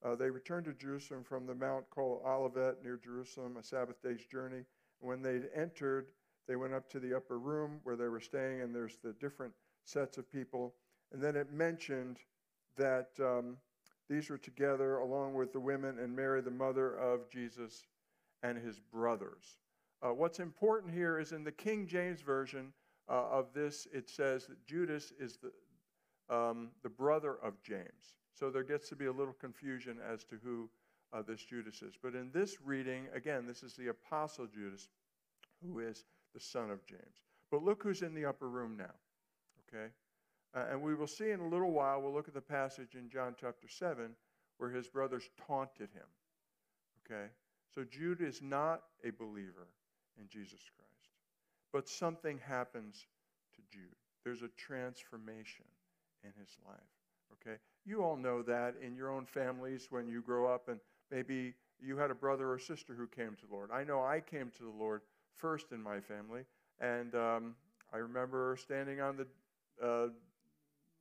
uh, 0.05 0.15
they 0.15 0.29
returned 0.29 0.65
to 0.65 0.73
Jerusalem 0.73 1.23
from 1.23 1.47
the 1.47 1.55
mount 1.55 1.89
called 1.89 2.21
Olivet 2.23 2.83
near 2.83 2.99
Jerusalem, 3.03 3.57
a 3.57 3.63
Sabbath 3.63 4.01
day's 4.03 4.25
journey. 4.25 4.63
When 4.99 5.23
they'd 5.23 5.49
entered, 5.55 6.11
they 6.47 6.55
went 6.55 6.73
up 6.73 6.87
to 6.91 6.99
the 6.99 7.15
upper 7.15 7.39
room 7.39 7.79
where 7.83 7.95
they 7.95 8.07
were 8.07 8.19
staying, 8.19 8.61
and 8.61 8.75
there's 8.75 8.97
the 9.03 9.13
different 9.13 9.53
sets 9.85 10.19
of 10.19 10.31
people. 10.31 10.75
And 11.11 11.21
then 11.21 11.35
it 11.35 11.51
mentioned 11.51 12.17
that 12.75 13.09
um, 13.19 13.57
These 14.09 14.29
were 14.29 14.37
together 14.37 14.99
along 14.99 15.33
with 15.33 15.51
the 15.51 15.59
women 15.59 15.99
and 15.99 16.15
Mary, 16.15 16.41
the 16.41 16.51
mother 16.51 16.95
of 16.95 17.29
Jesus, 17.29 17.85
and 18.43 18.57
his 18.57 18.79
brothers. 18.79 19.57
Uh, 20.01 20.13
what's 20.13 20.39
important 20.39 20.93
here 20.93 21.19
is 21.19 21.31
in 21.31 21.43
the 21.43 21.51
King 21.51 21.87
James 21.87 22.21
Version 22.21 22.71
uh, 23.09 23.25
of 23.31 23.53
this, 23.53 23.87
it 23.91 24.09
says 24.09 24.45
that 24.45 24.63
Judas 24.65 25.11
is 25.19 25.37
the, 25.37 26.35
um, 26.35 26.69
the 26.83 26.89
brother 26.89 27.37
of 27.43 27.61
James. 27.63 28.13
So 28.33 28.51
there 28.51 28.63
gets 28.63 28.89
to 28.89 28.95
be 28.95 29.05
a 29.05 29.11
little 29.11 29.33
confusion 29.33 29.97
as 30.07 30.23
to 30.25 30.35
who 30.43 30.69
uh, 31.13 31.23
this 31.23 31.43
Judas 31.43 31.81
is. 31.81 31.95
But 32.01 32.13
in 32.13 32.29
this 32.31 32.57
reading, 32.63 33.07
again, 33.15 33.47
this 33.47 33.63
is 33.63 33.73
the 33.73 33.87
Apostle 33.87 34.45
Judas, 34.45 34.89
who 35.63 35.79
is 35.79 36.05
the 36.35 36.39
son 36.39 36.69
of 36.69 36.85
James. 36.85 37.23
But 37.49 37.63
look 37.63 37.81
who's 37.81 38.03
in 38.03 38.13
the 38.13 38.25
upper 38.25 38.49
room 38.49 38.77
now, 38.77 38.93
okay? 39.67 39.87
Uh, 40.53 40.65
and 40.71 40.81
we 40.81 40.93
will 40.93 41.07
see 41.07 41.31
in 41.31 41.39
a 41.39 41.47
little 41.47 41.71
while, 41.71 42.01
we'll 42.01 42.13
look 42.13 42.27
at 42.27 42.33
the 42.35 42.41
passage 42.41 42.93
in 42.93 43.09
John 43.09 43.35
chapter 43.39 43.67
7 43.67 44.11
where 44.57 44.69
his 44.69 44.87
brothers 44.87 45.29
taunted 45.47 45.89
him, 45.91 46.07
okay? 47.05 47.27
So 47.73 47.83
Jude 47.83 48.21
is 48.21 48.41
not 48.41 48.81
a 49.03 49.11
believer 49.11 49.67
in 50.19 50.27
Jesus 50.29 50.61
Christ. 50.75 51.11
But 51.71 51.87
something 51.87 52.39
happens 52.47 53.05
to 53.55 53.61
Jude. 53.71 53.95
There's 54.23 54.41
a 54.41 54.49
transformation 54.57 55.65
in 56.23 56.31
his 56.39 56.57
life, 56.65 56.77
okay? 57.33 57.57
You 57.85 58.03
all 58.03 58.17
know 58.17 58.41
that 58.43 58.75
in 58.81 58.95
your 58.95 59.09
own 59.09 59.25
families 59.25 59.87
when 59.89 60.07
you 60.07 60.21
grow 60.21 60.53
up 60.53 60.69
and 60.69 60.79
maybe 61.11 61.53
you 61.79 61.97
had 61.97 62.11
a 62.11 62.15
brother 62.15 62.51
or 62.51 62.59
sister 62.59 62.93
who 62.93 63.07
came 63.07 63.35
to 63.35 63.47
the 63.47 63.53
Lord. 63.53 63.69
I 63.71 63.83
know 63.83 64.03
I 64.03 64.19
came 64.19 64.51
to 64.57 64.63
the 64.63 64.83
Lord 64.83 65.01
first 65.35 65.71
in 65.71 65.81
my 65.81 65.99
family, 65.99 66.41
and 66.79 67.13
um, 67.15 67.55
I 67.93 67.97
remember 67.97 68.57
standing 68.59 68.99
on 68.99 69.17
the 69.17 69.27
uh, 69.85 70.07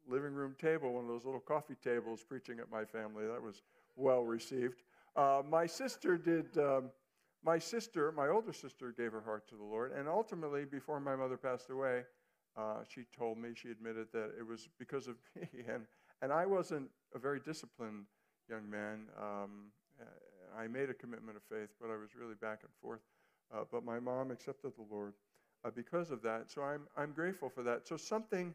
living 0.08 0.34
room 0.34 0.54
table, 0.60 0.92
one 0.92 1.04
of 1.04 1.08
those 1.08 1.24
little 1.24 1.40
coffee 1.40 1.76
tables, 1.82 2.22
preaching 2.22 2.58
at 2.60 2.70
my 2.70 2.84
family. 2.84 3.26
That 3.26 3.42
was 3.42 3.62
well 3.96 4.22
received. 4.22 4.82
Uh, 5.16 5.42
my 5.48 5.66
sister 5.66 6.18
did. 6.18 6.46
Um, 6.58 6.90
my 7.44 7.58
sister, 7.58 8.12
my 8.12 8.28
older 8.28 8.52
sister, 8.52 8.92
gave 8.96 9.12
her 9.12 9.20
heart 9.20 9.48
to 9.48 9.56
the 9.56 9.64
Lord, 9.64 9.92
and 9.92 10.08
ultimately, 10.08 10.64
before 10.64 11.00
my 11.00 11.16
mother 11.16 11.36
passed 11.36 11.70
away, 11.70 12.02
uh, 12.56 12.78
she 12.88 13.04
told 13.16 13.38
me 13.38 13.50
she 13.54 13.70
admitted 13.70 14.08
that 14.12 14.32
it 14.38 14.46
was 14.46 14.68
because 14.78 15.06
of 15.06 15.16
me, 15.36 15.48
and 15.68 15.86
and 16.22 16.32
I 16.32 16.46
wasn't 16.46 16.88
a 17.14 17.18
very 17.18 17.40
disciplined 17.40 18.06
young 18.48 18.68
man. 18.68 19.06
Um, 19.20 19.72
I 20.58 20.66
made 20.66 20.88
a 20.90 20.94
commitment 20.94 21.36
of 21.36 21.42
faith, 21.42 21.68
but 21.80 21.90
I 21.90 21.96
was 21.96 22.14
really 22.18 22.34
back 22.34 22.60
and 22.62 22.72
forth. 22.80 23.00
Uh, 23.54 23.64
but 23.70 23.84
my 23.84 24.00
mom 24.00 24.30
accepted 24.30 24.72
the 24.76 24.94
Lord 24.94 25.14
uh, 25.64 25.70
because 25.74 26.10
of 26.10 26.22
that. 26.22 26.50
So 26.50 26.62
I'm, 26.62 26.86
I'm 26.96 27.12
grateful 27.12 27.48
for 27.48 27.62
that. 27.62 27.86
So 27.86 27.96
something 27.96 28.54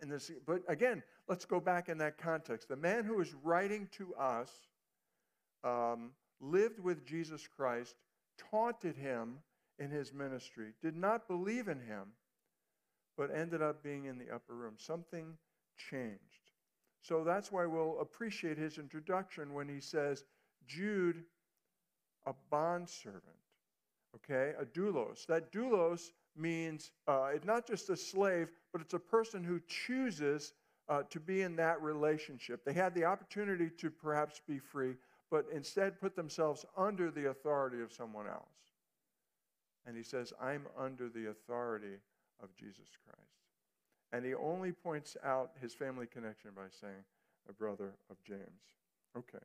in 0.00 0.08
this, 0.08 0.30
but 0.46 0.62
again, 0.68 1.02
let's 1.28 1.44
go 1.44 1.58
back 1.58 1.88
in 1.88 1.98
that 1.98 2.18
context. 2.18 2.68
The 2.68 2.76
man 2.76 3.04
who 3.04 3.20
is 3.20 3.34
writing 3.42 3.88
to 3.92 4.14
us 4.14 4.50
um, 5.64 6.10
lived 6.40 6.80
with 6.80 7.06
Jesus 7.06 7.48
Christ, 7.56 7.94
taunted 8.50 8.96
him 8.96 9.38
in 9.78 9.90
his 9.90 10.12
ministry, 10.12 10.72
did 10.82 10.96
not 10.96 11.28
believe 11.28 11.68
in 11.68 11.80
him, 11.80 12.04
but 13.16 13.34
ended 13.34 13.62
up 13.62 13.82
being 13.82 14.06
in 14.06 14.18
the 14.18 14.34
upper 14.34 14.54
room. 14.54 14.74
Something 14.78 15.36
changed. 15.90 16.20
So 17.02 17.24
that's 17.24 17.52
why 17.52 17.66
we'll 17.66 18.00
appreciate 18.00 18.58
his 18.58 18.78
introduction 18.78 19.54
when 19.54 19.68
he 19.68 19.80
says, 19.80 20.24
Jude, 20.66 21.24
a 22.26 22.34
bondservant, 22.50 23.22
okay, 24.16 24.52
a 24.60 24.64
doulos. 24.64 25.26
That 25.26 25.52
doulos 25.52 26.10
means 26.36 26.90
uh, 27.06 27.28
it's 27.32 27.46
not 27.46 27.66
just 27.66 27.88
a 27.90 27.96
slave, 27.96 28.50
but 28.72 28.80
it's 28.80 28.94
a 28.94 28.98
person 28.98 29.44
who 29.44 29.60
chooses 29.68 30.52
uh, 30.88 31.02
to 31.10 31.20
be 31.20 31.42
in 31.42 31.56
that 31.56 31.80
relationship. 31.80 32.64
They 32.64 32.72
had 32.72 32.94
the 32.94 33.04
opportunity 33.04 33.70
to 33.78 33.90
perhaps 33.90 34.40
be 34.46 34.58
free, 34.58 34.94
but 35.30 35.46
instead 35.52 36.00
put 36.00 36.14
themselves 36.16 36.64
under 36.76 37.10
the 37.10 37.28
authority 37.30 37.82
of 37.82 37.92
someone 37.92 38.26
else. 38.26 38.48
And 39.86 39.96
he 39.96 40.02
says, 40.02 40.32
I'm 40.40 40.66
under 40.78 41.08
the 41.08 41.28
authority 41.30 41.96
of 42.42 42.54
Jesus 42.56 42.88
Christ. 43.04 43.20
And 44.12 44.24
he 44.24 44.34
only 44.34 44.72
points 44.72 45.16
out 45.24 45.52
his 45.60 45.74
family 45.74 46.06
connection 46.06 46.50
by 46.54 46.66
saying, 46.80 47.04
a 47.48 47.52
brother 47.52 47.92
of 48.10 48.16
James. 48.24 48.40
Okay. 49.16 49.44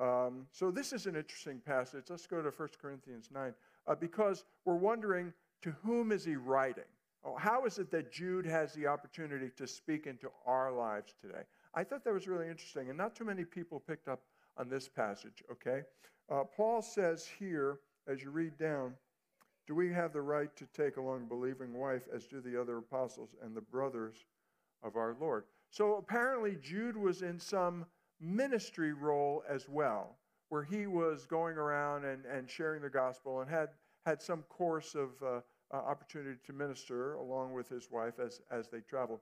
Um, 0.00 0.46
so 0.52 0.70
this 0.70 0.92
is 0.92 1.06
an 1.06 1.16
interesting 1.16 1.60
passage. 1.60 2.04
Let's 2.08 2.26
go 2.26 2.42
to 2.42 2.50
1 2.50 2.68
Corinthians 2.80 3.28
9 3.32 3.52
uh, 3.86 3.94
because 3.94 4.44
we're 4.64 4.76
wondering 4.76 5.32
to 5.62 5.70
whom 5.82 6.12
is 6.12 6.24
he 6.24 6.36
writing? 6.36 6.84
Oh, 7.24 7.36
how 7.36 7.64
is 7.66 7.78
it 7.78 7.90
that 7.92 8.10
Jude 8.10 8.46
has 8.46 8.72
the 8.72 8.86
opportunity 8.86 9.50
to 9.56 9.66
speak 9.66 10.06
into 10.06 10.28
our 10.44 10.72
lives 10.72 11.14
today? 11.20 11.42
I 11.74 11.84
thought 11.84 12.04
that 12.04 12.12
was 12.12 12.26
really 12.26 12.48
interesting, 12.48 12.88
and 12.88 12.98
not 12.98 13.14
too 13.14 13.24
many 13.24 13.44
people 13.44 13.78
picked 13.78 14.08
up 14.08 14.20
on 14.56 14.68
this 14.68 14.88
passage, 14.88 15.42
okay? 15.50 15.82
Uh, 16.30 16.44
Paul 16.44 16.82
says 16.82 17.28
here, 17.38 17.78
as 18.06 18.22
you 18.22 18.30
read 18.30 18.56
down, 18.58 18.94
do 19.66 19.74
we 19.74 19.92
have 19.92 20.12
the 20.12 20.20
right 20.20 20.54
to 20.56 20.66
take 20.66 20.96
along 20.96 21.22
a 21.22 21.26
believing 21.26 21.72
wife 21.72 22.02
as 22.14 22.26
do 22.26 22.40
the 22.40 22.60
other 22.60 22.78
apostles 22.78 23.34
and 23.42 23.56
the 23.56 23.60
brothers 23.60 24.24
of 24.82 24.96
our 24.96 25.16
Lord? 25.20 25.44
So 25.70 25.96
apparently, 25.96 26.56
Jude 26.60 26.96
was 26.96 27.22
in 27.22 27.38
some 27.38 27.86
ministry 28.20 28.92
role 28.92 29.42
as 29.48 29.68
well, 29.68 30.16
where 30.48 30.62
he 30.62 30.86
was 30.86 31.26
going 31.26 31.56
around 31.56 32.04
and, 32.04 32.24
and 32.26 32.48
sharing 32.50 32.82
the 32.82 32.90
gospel 32.90 33.40
and 33.40 33.50
had, 33.50 33.70
had 34.04 34.20
some 34.20 34.42
course 34.44 34.94
of 34.94 35.10
uh, 35.22 35.40
uh, 35.72 35.76
opportunity 35.76 36.38
to 36.44 36.52
minister 36.52 37.14
along 37.14 37.52
with 37.52 37.68
his 37.68 37.90
wife 37.90 38.18
as, 38.18 38.40
as 38.50 38.68
they 38.68 38.80
traveled. 38.80 39.20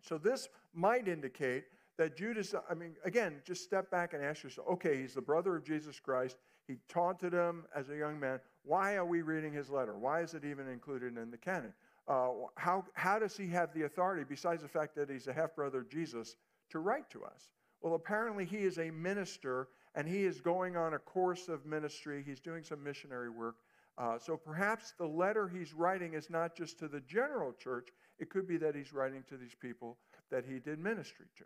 So 0.00 0.16
this 0.16 0.48
might 0.74 1.08
indicate 1.08 1.64
that 1.98 2.16
Judas, 2.16 2.54
I 2.68 2.74
mean, 2.74 2.94
again, 3.04 3.36
just 3.44 3.64
step 3.64 3.90
back 3.90 4.12
and 4.12 4.22
ask 4.22 4.42
yourself 4.42 4.66
okay, 4.72 5.00
he's 5.00 5.14
the 5.14 5.22
brother 5.22 5.56
of 5.56 5.64
Jesus 5.64 5.98
Christ. 5.98 6.36
He 6.66 6.78
taunted 6.88 7.32
him 7.32 7.64
as 7.74 7.90
a 7.90 7.96
young 7.96 8.18
man. 8.18 8.40
Why 8.64 8.96
are 8.96 9.06
we 9.06 9.22
reading 9.22 9.52
his 9.52 9.70
letter? 9.70 9.96
Why 9.96 10.22
is 10.22 10.34
it 10.34 10.44
even 10.44 10.68
included 10.68 11.16
in 11.16 11.30
the 11.30 11.36
canon? 11.36 11.72
Uh, 12.08 12.30
how, 12.56 12.84
how 12.94 13.18
does 13.18 13.36
he 13.36 13.48
have 13.48 13.72
the 13.72 13.82
authority, 13.82 14.24
besides 14.28 14.62
the 14.62 14.68
fact 14.68 14.94
that 14.96 15.10
he's 15.10 15.28
a 15.28 15.32
half 15.32 15.54
brother 15.54 15.78
of 15.78 15.88
Jesus, 15.88 16.36
to 16.70 16.80
write 16.80 17.08
to 17.10 17.24
us? 17.24 17.50
Well, 17.80 17.94
apparently 17.94 18.44
he 18.44 18.58
is 18.58 18.78
a 18.78 18.90
minister 18.90 19.68
and 19.94 20.08
he 20.08 20.24
is 20.24 20.40
going 20.40 20.76
on 20.76 20.94
a 20.94 20.98
course 20.98 21.48
of 21.48 21.64
ministry. 21.64 22.22
He's 22.26 22.40
doing 22.40 22.62
some 22.62 22.82
missionary 22.82 23.30
work. 23.30 23.56
Uh, 23.98 24.18
so 24.18 24.36
perhaps 24.36 24.92
the 24.98 25.06
letter 25.06 25.48
he's 25.48 25.72
writing 25.72 26.14
is 26.14 26.28
not 26.28 26.54
just 26.54 26.78
to 26.80 26.88
the 26.88 27.00
general 27.00 27.52
church, 27.52 27.88
it 28.18 28.28
could 28.28 28.46
be 28.46 28.58
that 28.58 28.74
he's 28.74 28.92
writing 28.92 29.24
to 29.28 29.36
these 29.36 29.54
people 29.54 29.96
that 30.30 30.44
he 30.44 30.58
did 30.58 30.78
ministry 30.78 31.26
to. 31.38 31.44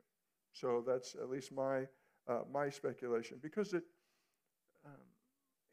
So 0.53 0.83
that's 0.87 1.15
at 1.15 1.29
least 1.31 1.53
my, 1.53 1.87
uh, 2.29 2.41
my 2.53 2.71
speculation. 2.71 3.39
Because 3.43 3.73
it, 3.73 3.85
um, 4.85 4.93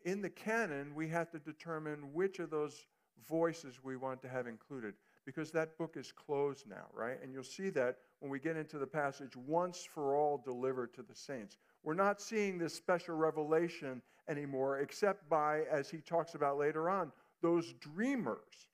in 0.05 0.21
the 0.21 0.29
canon, 0.29 0.93
we 0.95 1.07
have 1.09 1.29
to 1.31 1.39
determine 1.39 2.13
which 2.13 2.39
of 2.39 2.49
those 2.49 2.85
voices 3.27 3.79
we 3.83 3.97
want 3.97 4.21
to 4.21 4.29
have 4.29 4.47
included 4.47 4.93
because 5.27 5.51
that 5.51 5.77
book 5.77 5.97
is 5.97 6.13
closed 6.13 6.69
now, 6.69 6.85
right? 6.93 7.21
And 7.21 7.33
you'll 7.33 7.43
see 7.43 7.69
that 7.71 7.97
when 8.21 8.31
we 8.31 8.39
get 8.39 8.55
into 8.55 8.79
the 8.79 8.87
passage, 8.87 9.35
once 9.35 9.85
for 9.85 10.15
all 10.15 10.41
delivered 10.43 10.93
to 10.93 11.01
the 11.01 11.13
saints. 11.13 11.57
We're 11.83 11.95
not 11.95 12.21
seeing 12.21 12.57
this 12.57 12.73
special 12.73 13.15
revelation 13.15 14.01
anymore, 14.29 14.79
except 14.79 15.29
by, 15.29 15.63
as 15.69 15.89
he 15.89 15.97
talks 15.97 16.33
about 16.33 16.57
later 16.57 16.89
on, 16.89 17.11
those 17.41 17.73
dreamers. 17.73 18.69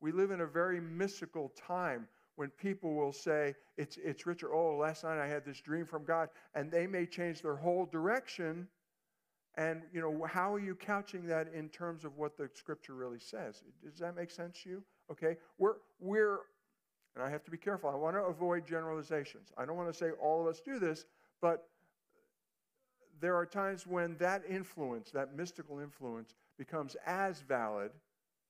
We 0.00 0.12
live 0.12 0.30
in 0.30 0.42
a 0.42 0.46
very 0.46 0.80
mystical 0.80 1.52
time 1.66 2.06
when 2.38 2.50
people 2.50 2.94
will 2.94 3.12
say, 3.12 3.52
It's, 3.76 3.96
it's 3.96 4.24
Richard, 4.24 4.52
oh, 4.54 4.76
last 4.76 5.02
night 5.02 5.18
I 5.18 5.26
had 5.26 5.44
this 5.44 5.60
dream 5.60 5.84
from 5.84 6.04
God, 6.04 6.28
and 6.54 6.70
they 6.70 6.86
may 6.86 7.04
change 7.04 7.42
their 7.42 7.56
whole 7.56 7.84
direction. 7.84 8.68
And, 9.56 9.82
you 9.92 10.00
know, 10.00 10.24
how 10.24 10.54
are 10.54 10.60
you 10.60 10.76
couching 10.76 11.26
that 11.26 11.52
in 11.52 11.68
terms 11.68 12.04
of 12.04 12.16
what 12.16 12.36
the 12.36 12.48
scripture 12.54 12.94
really 12.94 13.18
says? 13.18 13.64
Does 13.82 13.98
that 13.98 14.14
make 14.14 14.30
sense 14.30 14.62
to 14.62 14.68
you? 14.68 14.84
Okay? 15.10 15.36
We're, 15.58 15.78
we're 15.98 16.38
and 17.16 17.26
I 17.26 17.30
have 17.30 17.42
to 17.42 17.50
be 17.50 17.56
careful. 17.56 17.90
I 17.90 17.96
want 17.96 18.14
to 18.14 18.20
avoid 18.20 18.64
generalizations. 18.64 19.48
I 19.58 19.64
don't 19.64 19.76
want 19.76 19.92
to 19.92 19.98
say 19.98 20.10
all 20.22 20.40
of 20.40 20.46
us 20.46 20.60
do 20.60 20.78
this, 20.78 21.06
but 21.42 21.68
there 23.20 23.34
are 23.34 23.46
times 23.46 23.84
when 23.84 24.16
that 24.18 24.42
influence, 24.48 25.10
that 25.10 25.36
mystical 25.36 25.80
influence, 25.80 26.36
becomes 26.56 26.96
as 27.04 27.40
valid 27.40 27.90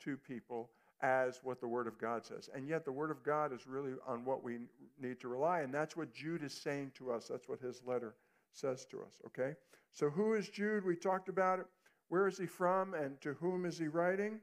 to 0.01 0.19
people 0.19 0.69
as 1.01 1.41
what 1.43 1.61
the 1.61 1.69
Word 1.69 1.87
of 1.87 1.99
God 1.99 2.25
says. 2.25 2.49
And 2.55 2.69
yet, 2.69 2.85
the 2.85 2.93
Word 2.93 3.11
of 3.11 3.23
God 3.23 3.53
is 3.53 3.67
really 3.67 3.93
on 4.07 4.25
what 4.25 4.43
we 4.43 4.59
need 5.01 5.21
to 5.21 5.29
rely. 5.29 5.61
And 5.61 5.73
that's 5.73 5.97
what 5.97 6.13
Jude 6.13 6.43
is 6.43 6.53
saying 6.53 6.93
to 6.97 7.13
us. 7.13 7.29
That's 7.29 7.49
what 7.49 7.61
his 7.61 7.83
letter 7.87 8.15
says 8.53 8.85
to 8.87 8.99
us, 8.99 9.21
okay? 9.27 9.55
So, 9.93 10.11
who 10.11 10.35
is 10.35 10.49
Jude? 10.49 10.85
We 10.85 10.97
talked 10.97 11.29
about 11.29 11.61
it. 11.61 11.67
Where 12.09 12.27
is 12.27 12.39
he 12.39 12.47
from 12.47 12.95
and 12.95 13.21
to 13.21 13.35
whom 13.35 13.65
is 13.65 13.79
he 13.79 13.89
writing? 13.89 14.41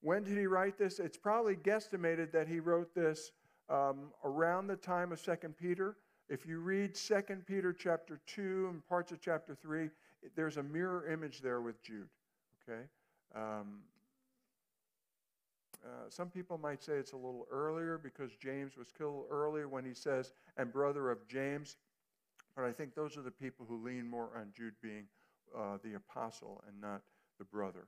When 0.00 0.24
did 0.24 0.36
he 0.36 0.46
write 0.46 0.78
this? 0.78 0.98
It's 0.98 1.16
probably 1.16 1.56
guesstimated 1.56 2.32
that 2.32 2.48
he 2.48 2.60
wrote 2.60 2.94
this 2.94 3.32
um, 3.68 4.10
around 4.24 4.66
the 4.66 4.76
time 4.76 5.12
of 5.12 5.22
2 5.22 5.36
Peter. 5.60 5.96
If 6.28 6.46
you 6.46 6.58
read 6.60 6.94
2 6.94 7.22
Peter 7.46 7.72
chapter 7.72 8.20
2 8.26 8.68
and 8.70 8.86
parts 8.88 9.12
of 9.12 9.20
chapter 9.20 9.54
3, 9.54 9.90
there's 10.34 10.56
a 10.56 10.62
mirror 10.62 11.06
image 11.10 11.40
there 11.40 11.60
with 11.60 11.82
Jude. 11.82 12.08
Okay? 12.68 12.82
Um, 13.34 13.80
uh, 15.84 16.08
some 16.08 16.28
people 16.28 16.58
might 16.58 16.82
say 16.82 16.94
it's 16.94 17.12
a 17.12 17.16
little 17.16 17.46
earlier 17.50 17.98
because 17.98 18.30
James 18.36 18.76
was 18.76 18.88
killed 18.96 19.24
earlier 19.30 19.68
when 19.68 19.84
he 19.84 19.94
says, 19.94 20.32
and 20.56 20.72
brother 20.72 21.10
of 21.10 21.26
James. 21.26 21.76
But 22.54 22.64
I 22.64 22.72
think 22.72 22.94
those 22.94 23.16
are 23.16 23.22
the 23.22 23.30
people 23.30 23.66
who 23.68 23.84
lean 23.84 24.08
more 24.08 24.30
on 24.36 24.52
Jude 24.54 24.74
being 24.82 25.04
uh, 25.56 25.78
the 25.82 25.94
apostle 25.94 26.62
and 26.68 26.80
not 26.80 27.02
the 27.38 27.44
brother. 27.44 27.86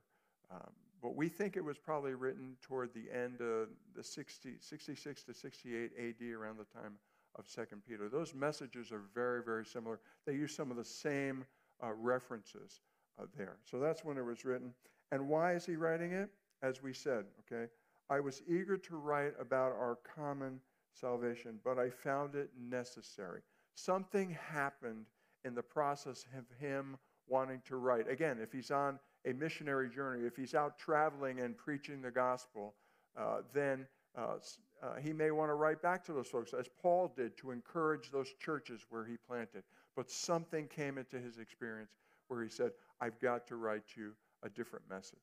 Um, 0.51 0.71
but 1.01 1.15
we 1.15 1.29
think 1.29 1.55
it 1.55 1.63
was 1.63 1.77
probably 1.77 2.13
written 2.13 2.57
toward 2.61 2.93
the 2.93 3.11
end 3.15 3.41
of 3.41 3.69
the 3.95 4.03
60, 4.03 4.55
66 4.59 5.23
to 5.23 5.33
68 5.33 5.91
AD, 5.97 6.27
around 6.31 6.57
the 6.57 6.79
time 6.79 6.93
of 7.37 7.47
Second 7.47 7.83
Peter. 7.87 8.09
Those 8.09 8.33
messages 8.33 8.91
are 8.91 9.01
very, 9.13 9.43
very 9.43 9.65
similar. 9.65 9.99
They 10.25 10.33
use 10.33 10.55
some 10.55 10.71
of 10.71 10.77
the 10.77 10.85
same 10.85 11.45
uh, 11.83 11.91
references 11.93 12.81
uh, 13.19 13.25
there. 13.37 13.57
So 13.63 13.79
that's 13.79 14.03
when 14.03 14.17
it 14.17 14.25
was 14.25 14.45
written. 14.45 14.73
And 15.11 15.27
why 15.27 15.53
is 15.53 15.65
he 15.65 15.75
writing 15.75 16.11
it? 16.11 16.29
As 16.61 16.81
we 16.81 16.93
said, 16.93 17.25
okay, 17.41 17.69
I 18.09 18.19
was 18.19 18.41
eager 18.47 18.77
to 18.77 18.97
write 18.97 19.33
about 19.39 19.71
our 19.71 19.97
common 20.15 20.59
salvation, 20.93 21.59
but 21.63 21.79
I 21.79 21.89
found 21.89 22.35
it 22.35 22.49
necessary. 22.59 23.41
Something 23.75 24.37
happened 24.49 25.05
in 25.43 25.55
the 25.55 25.63
process 25.63 26.25
of 26.37 26.45
him 26.59 26.97
wanting 27.27 27.61
to 27.67 27.77
write. 27.77 28.09
Again, 28.09 28.37
if 28.41 28.51
he's 28.51 28.71
on 28.71 28.99
a 29.25 29.33
missionary 29.33 29.89
journey, 29.89 30.25
if 30.25 30.35
he's 30.35 30.53
out 30.53 30.77
traveling 30.77 31.39
and 31.39 31.57
preaching 31.57 32.01
the 32.01 32.11
gospel, 32.11 32.75
uh, 33.17 33.41
then 33.53 33.87
uh, 34.17 34.35
uh, 34.81 34.95
he 35.01 35.11
may 35.11 35.31
want 35.31 35.49
to 35.49 35.55
write 35.55 35.81
back 35.81 36.03
to 36.05 36.13
those 36.13 36.27
folks, 36.27 36.53
as 36.53 36.67
Paul 36.81 37.11
did, 37.15 37.35
to 37.37 37.51
encourage 37.51 38.11
those 38.11 38.33
churches 38.39 38.85
where 38.89 39.05
he 39.05 39.17
planted. 39.17 39.63
But 39.95 40.11
something 40.11 40.67
came 40.67 40.97
into 40.97 41.19
his 41.19 41.37
experience 41.37 41.91
where 42.27 42.43
he 42.43 42.49
said, 42.49 42.71
I've 43.01 43.19
got 43.19 43.47
to 43.47 43.55
write 43.55 43.95
you 43.95 44.13
a 44.43 44.49
different 44.49 44.85
message. 44.89 45.17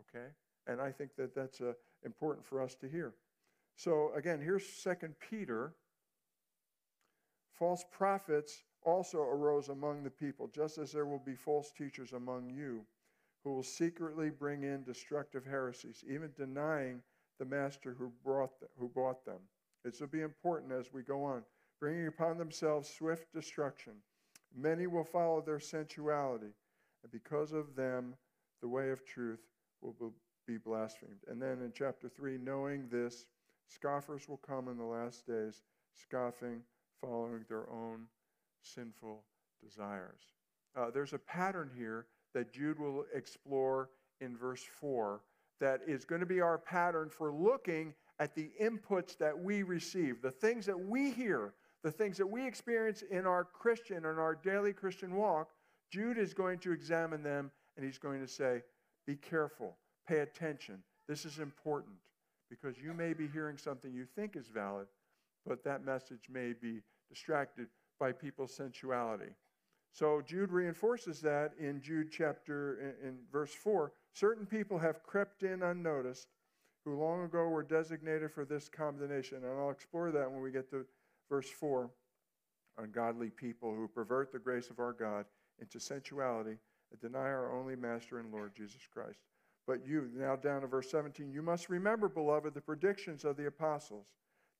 Okay? 0.00 0.26
And 0.66 0.80
I 0.80 0.90
think 0.90 1.16
that 1.16 1.34
that's 1.34 1.60
uh, 1.60 1.72
important 2.04 2.46
for 2.46 2.62
us 2.62 2.74
to 2.76 2.88
hear. 2.88 3.14
So, 3.76 4.12
again, 4.14 4.40
here's 4.40 4.66
Second 4.66 5.14
Peter. 5.18 5.74
False 7.52 7.84
prophets 7.92 8.62
also 8.82 9.18
arose 9.22 9.68
among 9.68 10.02
the 10.02 10.10
people, 10.10 10.48
just 10.54 10.78
as 10.78 10.92
there 10.92 11.06
will 11.06 11.22
be 11.24 11.34
false 11.34 11.70
teachers 11.70 12.12
among 12.12 12.50
you 12.50 12.84
who 13.44 13.52
will 13.52 13.62
secretly 13.62 14.30
bring 14.30 14.62
in 14.64 14.82
destructive 14.82 15.44
heresies, 15.44 16.02
even 16.08 16.30
denying 16.36 17.02
the 17.38 17.44
master 17.44 17.94
who, 17.98 18.10
brought 18.24 18.58
them, 18.58 18.70
who 18.78 18.88
bought 18.88 19.24
them. 19.24 19.38
This 19.84 20.00
will 20.00 20.08
be 20.08 20.22
important 20.22 20.72
as 20.72 20.92
we 20.92 21.02
go 21.02 21.22
on, 21.22 21.42
bringing 21.78 22.06
upon 22.06 22.38
themselves 22.38 22.88
swift 22.88 23.32
destruction. 23.34 23.92
Many 24.56 24.86
will 24.86 25.04
follow 25.04 25.42
their 25.42 25.60
sensuality, 25.60 26.54
and 27.02 27.12
because 27.12 27.52
of 27.52 27.76
them, 27.76 28.14
the 28.62 28.68
way 28.68 28.90
of 28.90 29.04
truth 29.04 29.42
will 29.82 30.14
be 30.46 30.58
blasphemed. 30.58 31.20
And 31.28 31.40
then 31.40 31.60
in 31.62 31.72
chapter 31.74 32.08
3, 32.08 32.38
knowing 32.38 32.88
this, 32.90 33.26
scoffers 33.68 34.28
will 34.28 34.38
come 34.38 34.68
in 34.68 34.76
the 34.76 34.84
last 34.84 35.26
days, 35.26 35.62
scoffing, 35.92 36.62
following 37.00 37.44
their 37.48 37.70
own 37.70 38.06
sinful 38.62 39.22
desires. 39.62 40.20
Uh, 40.76 40.90
there's 40.92 41.12
a 41.12 41.18
pattern 41.18 41.70
here 41.76 42.06
that 42.34 42.52
Jude 42.52 42.78
will 42.78 43.04
explore 43.14 43.90
in 44.20 44.36
verse 44.36 44.64
4 44.80 45.20
that 45.60 45.80
is 45.86 46.04
going 46.04 46.20
to 46.20 46.26
be 46.26 46.40
our 46.40 46.58
pattern 46.58 47.08
for 47.08 47.32
looking 47.32 47.94
at 48.18 48.34
the 48.34 48.50
inputs 48.60 49.16
that 49.18 49.38
we 49.38 49.62
receive, 49.62 50.20
the 50.22 50.30
things 50.30 50.66
that 50.66 50.78
we 50.78 51.10
hear, 51.10 51.54
the 51.82 51.90
things 51.90 52.16
that 52.18 52.26
we 52.26 52.46
experience 52.46 53.02
in 53.10 53.26
our 53.26 53.44
Christian 53.44 54.06
and 54.06 54.18
our 54.18 54.34
daily 54.34 54.72
Christian 54.72 55.14
walk. 55.14 55.50
Jude 55.90 56.18
is 56.18 56.34
going 56.34 56.58
to 56.60 56.72
examine 56.72 57.22
them 57.22 57.50
and 57.76 57.84
he's 57.84 57.98
going 57.98 58.20
to 58.20 58.28
say, 58.28 58.62
Be 59.06 59.16
careful, 59.16 59.76
pay 60.06 60.20
attention. 60.20 60.82
This 61.08 61.24
is 61.24 61.38
important 61.38 61.96
because 62.50 62.78
you 62.78 62.92
may 62.92 63.12
be 63.12 63.26
hearing 63.28 63.58
something 63.58 63.92
you 63.92 64.06
think 64.16 64.36
is 64.36 64.48
valid, 64.48 64.86
but 65.46 65.64
that 65.64 65.84
message 65.84 66.28
may 66.30 66.52
be 66.52 66.80
distracted 67.08 67.68
by 67.98 68.12
people's 68.12 68.54
sensuality. 68.54 69.32
So 69.92 70.20
Jude 70.20 70.50
reinforces 70.50 71.20
that 71.20 71.52
in 71.58 71.80
Jude 71.80 72.10
chapter, 72.10 72.96
in, 73.02 73.08
in, 73.08 73.18
verse 73.30 73.54
4. 73.54 73.92
Certain 74.12 74.44
people 74.44 74.78
have 74.78 75.04
crept 75.04 75.44
in 75.44 75.62
unnoticed 75.62 76.28
who 76.84 76.96
long 76.96 77.24
ago 77.24 77.48
were 77.48 77.62
designated 77.62 78.32
for 78.32 78.44
this 78.44 78.68
condemnation. 78.68 79.38
And 79.38 79.58
I'll 79.58 79.70
explore 79.70 80.10
that 80.10 80.30
when 80.30 80.42
we 80.42 80.50
get 80.50 80.68
to 80.70 80.84
verse 81.30 81.48
4. 81.48 81.88
Ungodly 82.76 83.30
people 83.30 83.72
who 83.72 83.86
pervert 83.86 84.32
the 84.32 84.38
grace 84.40 84.68
of 84.68 84.80
our 84.80 84.92
God 84.92 85.26
into 85.60 85.78
sensuality 85.78 86.58
and 86.90 87.00
deny 87.00 87.20
our 87.20 87.56
only 87.56 87.76
Master 87.76 88.18
and 88.18 88.32
Lord 88.32 88.52
Jesus 88.56 88.82
Christ. 88.92 89.20
But 89.66 89.86
you, 89.86 90.10
now 90.14 90.36
down 90.36 90.60
to 90.60 90.66
verse 90.66 90.90
17, 90.90 91.32
you 91.32 91.42
must 91.42 91.70
remember, 91.70 92.08
beloved, 92.08 92.54
the 92.54 92.60
predictions 92.60 93.24
of 93.24 93.36
the 93.36 93.46
apostles. 93.46 94.06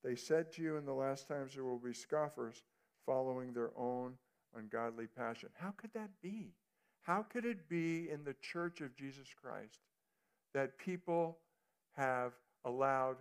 They 0.03 0.15
said 0.15 0.51
to 0.53 0.61
you 0.61 0.77
in 0.77 0.85
the 0.85 0.93
last 0.93 1.27
times 1.27 1.53
there 1.53 1.63
will 1.63 1.79
be 1.79 1.93
scoffers 1.93 2.63
following 3.05 3.53
their 3.53 3.71
own 3.77 4.13
ungodly 4.55 5.07
passion. 5.07 5.49
How 5.53 5.73
could 5.77 5.91
that 5.93 6.09
be? 6.21 6.53
How 7.01 7.21
could 7.21 7.45
it 7.45 7.69
be 7.69 8.09
in 8.09 8.23
the 8.23 8.35
church 8.41 8.81
of 8.81 8.95
Jesus 8.95 9.27
Christ 9.39 9.79
that 10.53 10.77
people 10.79 11.37
have 11.95 12.33
allowed 12.65 13.17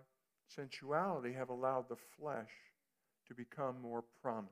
sensuality, 0.48 1.32
have 1.32 1.50
allowed 1.50 1.88
the 1.88 1.96
flesh 2.18 2.50
to 3.28 3.34
become 3.34 3.80
more 3.82 4.04
prominent? 4.22 4.50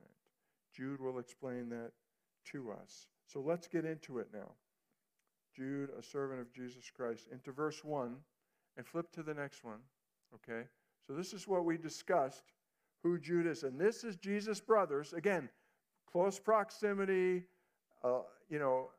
Jude 0.74 1.00
will 1.00 1.18
explain 1.18 1.70
that 1.70 1.92
to 2.52 2.72
us. 2.72 3.06
So 3.26 3.40
let's 3.40 3.68
get 3.68 3.84
into 3.84 4.18
it 4.18 4.28
now. 4.32 4.52
Jude, 5.54 5.90
a 5.98 6.02
servant 6.02 6.40
of 6.40 6.52
Jesus 6.52 6.90
Christ, 6.94 7.28
into 7.30 7.52
verse 7.52 7.84
1 7.84 8.16
and 8.76 8.86
flip 8.86 9.10
to 9.12 9.22
the 9.22 9.34
next 9.34 9.64
one. 9.64 9.78
Okay? 10.34 10.66
So 11.06 11.12
this 11.14 11.32
is 11.32 11.46
what 11.46 11.64
we 11.64 11.76
discussed 11.76 12.42
who 13.02 13.18
Jude 13.18 13.46
is. 13.46 13.64
And 13.64 13.80
this 13.80 14.04
is 14.04 14.16
Jesus' 14.16 14.60
brothers. 14.60 15.12
Again, 15.12 15.48
close 16.10 16.38
proximity. 16.38 17.44
Uh, 18.02 18.20
you 18.48 18.58
know, 18.58 18.90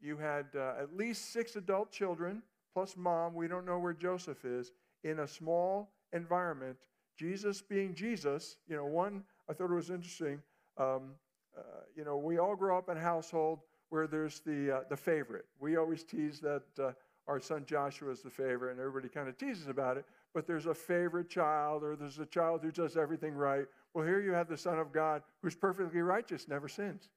you 0.00 0.16
had 0.16 0.46
uh, 0.56 0.74
at 0.80 0.96
least 0.96 1.32
six 1.32 1.56
adult 1.56 1.90
children 1.90 2.42
plus 2.72 2.96
mom. 2.96 3.34
We 3.34 3.48
don't 3.48 3.66
know 3.66 3.78
where 3.78 3.92
Joseph 3.92 4.44
is 4.44 4.72
in 5.04 5.20
a 5.20 5.28
small 5.28 5.90
environment. 6.12 6.76
Jesus 7.16 7.60
being 7.60 7.94
Jesus, 7.94 8.56
you 8.66 8.76
know, 8.76 8.86
one, 8.86 9.24
I 9.48 9.52
thought 9.52 9.70
it 9.70 9.74
was 9.74 9.90
interesting. 9.90 10.40
Um, 10.78 11.12
uh, 11.56 11.82
you 11.94 12.04
know, 12.04 12.16
we 12.16 12.38
all 12.38 12.56
grow 12.56 12.78
up 12.78 12.88
in 12.88 12.96
a 12.96 13.00
household 13.00 13.60
where 13.90 14.06
there's 14.06 14.40
the, 14.40 14.76
uh, 14.76 14.80
the 14.88 14.96
favorite. 14.96 15.44
We 15.60 15.76
always 15.76 16.02
tease 16.02 16.40
that 16.40 16.62
uh, 16.78 16.92
our 17.28 17.38
son 17.38 17.64
Joshua 17.66 18.10
is 18.10 18.22
the 18.22 18.30
favorite, 18.30 18.72
and 18.72 18.80
everybody 18.80 19.08
kind 19.08 19.28
of 19.28 19.36
teases 19.36 19.68
about 19.68 19.96
it. 19.96 20.04
But 20.32 20.46
there's 20.46 20.66
a 20.66 20.74
favorite 20.74 21.28
child, 21.28 21.82
or 21.82 21.96
there's 21.96 22.18
a 22.18 22.26
child 22.26 22.60
who 22.62 22.70
does 22.70 22.96
everything 22.96 23.34
right. 23.34 23.66
Well, 23.94 24.06
here 24.06 24.20
you 24.20 24.32
have 24.32 24.48
the 24.48 24.56
Son 24.56 24.78
of 24.78 24.92
God 24.92 25.22
who's 25.42 25.56
perfectly 25.56 26.00
righteous, 26.00 26.48
never 26.48 26.68
sins. 26.68 27.08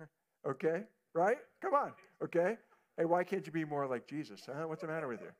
okay? 0.48 0.84
Right? 1.14 1.38
Come 1.60 1.74
on. 1.74 1.92
Okay? 2.22 2.56
Hey, 2.96 3.04
why 3.04 3.24
can't 3.24 3.44
you 3.44 3.52
be 3.52 3.64
more 3.64 3.86
like 3.86 4.06
Jesus? 4.06 4.42
Huh? 4.46 4.66
What's 4.66 4.82
the 4.82 4.88
matter 4.88 5.08
with 5.08 5.20
you? 5.20 5.30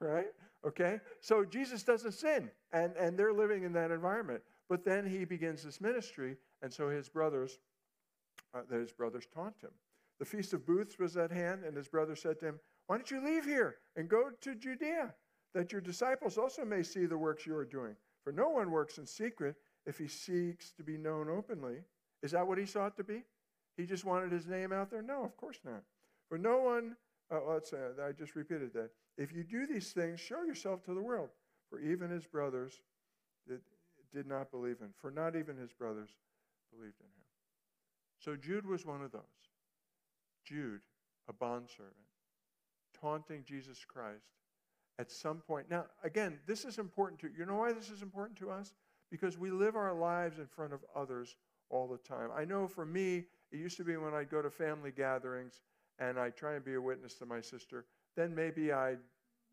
right? 0.06 0.26
Okay? 0.66 1.00
So 1.20 1.44
Jesus 1.44 1.84
doesn't 1.84 2.12
sin, 2.12 2.50
and, 2.72 2.96
and 2.96 3.16
they're 3.16 3.32
living 3.32 3.62
in 3.62 3.72
that 3.74 3.92
environment. 3.92 4.42
But 4.68 4.84
then 4.84 5.06
he 5.06 5.24
begins 5.24 5.62
this 5.62 5.80
ministry, 5.80 6.36
and 6.62 6.72
so 6.72 6.88
his 6.88 7.08
brothers 7.08 7.58
uh, 8.56 8.62
that 8.70 8.80
his 8.80 8.92
brothers 8.92 9.26
taunt 9.32 9.54
him. 9.60 9.70
The 10.18 10.24
Feast 10.24 10.52
of 10.52 10.66
Booths 10.66 10.98
was 10.98 11.16
at 11.16 11.30
hand, 11.30 11.64
and 11.64 11.76
his 11.76 11.88
brother 11.88 12.16
said 12.16 12.40
to 12.40 12.46
him, 12.46 12.60
Why 12.86 12.96
don't 12.96 13.10
you 13.10 13.24
leave 13.24 13.44
here 13.44 13.76
and 13.96 14.08
go 14.08 14.30
to 14.40 14.54
Judea, 14.54 15.14
that 15.54 15.72
your 15.72 15.80
disciples 15.80 16.38
also 16.38 16.64
may 16.64 16.82
see 16.82 17.06
the 17.06 17.18
works 17.18 17.46
you 17.46 17.54
are 17.56 17.64
doing? 17.64 17.96
For 18.24 18.32
no 18.32 18.48
one 18.48 18.70
works 18.70 18.98
in 18.98 19.06
secret 19.06 19.56
if 19.84 19.98
he 19.98 20.08
seeks 20.08 20.72
to 20.72 20.82
be 20.82 20.96
known 20.96 21.28
openly. 21.28 21.76
Is 22.22 22.32
that 22.32 22.46
what 22.46 22.58
he 22.58 22.66
sought 22.66 22.96
to 22.96 23.04
be? 23.04 23.22
He 23.76 23.84
just 23.84 24.04
wanted 24.04 24.32
his 24.32 24.46
name 24.46 24.72
out 24.72 24.90
there? 24.90 25.02
No, 25.02 25.22
of 25.22 25.36
course 25.36 25.58
not. 25.64 25.82
For 26.28 26.38
no 26.38 26.58
one, 26.58 26.96
uh, 27.30 27.40
let's 27.46 27.70
say, 27.70 27.78
I 28.02 28.12
just 28.12 28.34
repeated 28.34 28.72
that. 28.72 28.90
If 29.18 29.32
you 29.32 29.44
do 29.44 29.66
these 29.66 29.92
things, 29.92 30.18
show 30.18 30.42
yourself 30.42 30.82
to 30.84 30.94
the 30.94 31.02
world. 31.02 31.28
For 31.70 31.78
even 31.80 32.10
his 32.10 32.26
brothers 32.26 32.80
did, 33.46 33.60
did 34.14 34.26
not 34.26 34.50
believe 34.50 34.76
in, 34.80 34.88
for 34.98 35.10
not 35.10 35.36
even 35.36 35.56
his 35.56 35.72
brothers 35.72 36.10
believed 36.72 37.00
in 37.00 37.06
him. 37.06 37.25
So 38.26 38.34
Jude 38.34 38.66
was 38.66 38.84
one 38.84 39.02
of 39.02 39.12
those. 39.12 39.22
Jude, 40.44 40.80
a 41.28 41.32
bondservant, 41.32 41.94
taunting 43.00 43.44
Jesus 43.46 43.84
Christ 43.86 44.34
at 44.98 45.12
some 45.12 45.38
point. 45.38 45.70
Now, 45.70 45.84
again, 46.02 46.40
this 46.44 46.64
is 46.64 46.78
important 46.78 47.20
to 47.20 47.30
you 47.38 47.46
know 47.46 47.54
why 47.54 47.72
this 47.72 47.88
is 47.88 48.02
important 48.02 48.36
to 48.38 48.50
us? 48.50 48.74
Because 49.12 49.38
we 49.38 49.52
live 49.52 49.76
our 49.76 49.94
lives 49.94 50.40
in 50.40 50.46
front 50.48 50.72
of 50.72 50.80
others 50.94 51.36
all 51.70 51.86
the 51.86 51.98
time. 51.98 52.30
I 52.36 52.44
know 52.44 52.66
for 52.66 52.84
me, 52.84 53.26
it 53.52 53.58
used 53.58 53.76
to 53.76 53.84
be 53.84 53.96
when 53.96 54.12
I'd 54.12 54.28
go 54.28 54.42
to 54.42 54.50
family 54.50 54.90
gatherings 54.90 55.60
and 56.00 56.18
I'd 56.18 56.36
try 56.36 56.54
and 56.54 56.64
be 56.64 56.74
a 56.74 56.80
witness 56.80 57.14
to 57.14 57.26
my 57.26 57.40
sister, 57.40 57.84
then 58.16 58.34
maybe 58.34 58.72
I'd 58.72 58.98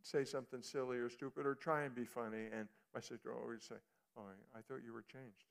say 0.02 0.24
something 0.24 0.64
silly 0.64 0.98
or 0.98 1.12
stupid 1.12 1.46
or 1.46 1.54
try 1.54 1.84
and 1.84 1.94
be 1.94 2.06
funny, 2.06 2.48
and 2.52 2.68
my 2.96 3.02
sister 3.02 3.34
would 3.34 3.40
always 3.40 3.64
say, 3.64 3.76
Oh, 4.18 4.24
I 4.56 4.62
thought 4.62 4.82
you 4.84 4.94
were 4.94 5.06
changed. 5.12 5.46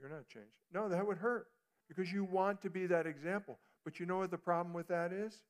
You're 0.00 0.08
not 0.08 0.26
changed. 0.28 0.48
No, 0.72 0.88
that 0.88 1.06
would 1.06 1.18
hurt 1.18 1.48
because 1.94 2.12
you 2.12 2.24
want 2.24 2.62
to 2.62 2.70
be 2.70 2.86
that 2.86 3.06
example. 3.06 3.58
But 3.84 4.00
you 4.00 4.06
know 4.06 4.18
what 4.18 4.30
the 4.30 4.38
problem 4.38 4.72
with 4.72 4.88
that 4.88 5.12
is? 5.12 5.42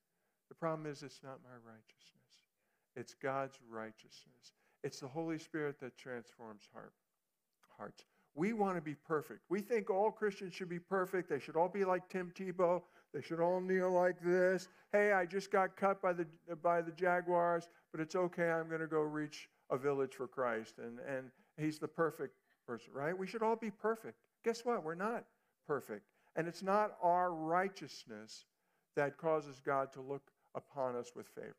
The 0.49 0.55
problem 0.55 0.91
is 0.91 1.03
it's 1.03 1.21
not 1.23 1.39
my 1.43 1.57
righteousness, 1.65 2.45
it's 2.97 3.15
God's 3.15 3.59
righteousness. 3.71 4.53
It's 4.85 4.99
the 4.99 5.07
Holy 5.07 5.39
Spirit 5.39 5.79
that 5.81 5.97
transforms 5.97 6.69
heart, 6.75 6.93
hearts. 7.79 8.05
We 8.35 8.53
want 8.53 8.77
to 8.77 8.83
be 8.83 8.95
perfect. 8.95 9.41
We 9.49 9.61
think 9.61 9.91
all 9.91 10.11
Christians 10.11 10.55
should 10.55 10.69
be 10.69 10.81
perfect. 10.81 11.29
They 11.29 11.39
should 11.39 11.55
all 11.55 11.69
be 11.69 11.85
like 11.85 12.09
Tim 12.09 12.33
Tebow. 12.35 12.83
They 13.15 13.21
should 13.21 13.41
all 13.41 13.61
kneel 13.61 13.93
like 13.93 14.17
this. 14.21 14.69
Hey, 14.91 15.13
I 15.13 15.27
just 15.27 15.53
got 15.53 15.77
cut 15.77 16.03
by 16.03 16.15
the, 16.15 16.27
by 16.63 16.81
the 16.83 16.93
Jaguars, 16.93 17.69
but 17.93 18.01
it's 18.01 18.17
okay. 18.17 18.51
I'm 18.51 18.69
going 18.69 18.81
to 18.81 18.87
go 18.87 19.03
reach 19.03 19.49
a 19.71 19.77
village 19.77 20.15
for 20.15 20.27
Christ. 20.27 20.79
And, 20.79 20.99
and 21.07 21.31
he's 21.59 21.79
the 21.79 21.89
perfect 21.89 22.35
person, 22.67 22.93
right? 22.93 23.17
We 23.17 23.27
should 23.27 23.43
all 23.43 23.57
be 23.57 23.71
perfect. 23.71 24.17
Guess 24.45 24.65
what? 24.65 24.83
We're 24.83 24.95
not 24.95 25.25
perfect. 25.67 26.07
And 26.37 26.49
it's 26.49 26.63
not 26.63 26.97
our 27.03 27.33
righteousness 27.33 28.45
that 28.97 29.17
causes 29.17 29.61
God 29.65 29.93
to 29.93 30.01
look 30.01 30.31
upon 30.55 30.97
us 30.97 31.13
with 31.15 31.27
favor. 31.29 31.55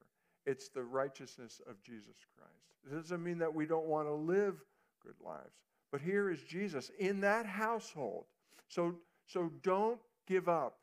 It's 0.46 0.70
the 0.70 0.84
righteousness 0.84 1.62
of 1.70 1.82
Jesus 1.82 2.18
Christ. 2.38 2.92
It 2.92 2.96
doesn't 2.96 3.24
mean 3.24 3.38
that 3.40 3.54
we 3.54 3.66
don't 3.66 3.86
want 3.86 4.08
to 4.08 4.14
live 4.14 4.56
good 5.04 5.16
lives. 5.24 5.56
But 5.92 6.02
here 6.02 6.30
is 6.30 6.42
Jesus 6.42 6.92
in 7.00 7.22
that 7.22 7.46
household. 7.46 8.26
So, 8.68 8.96
so 9.28 9.52
don't 9.62 10.00
give 10.28 10.50
up. 10.50 10.80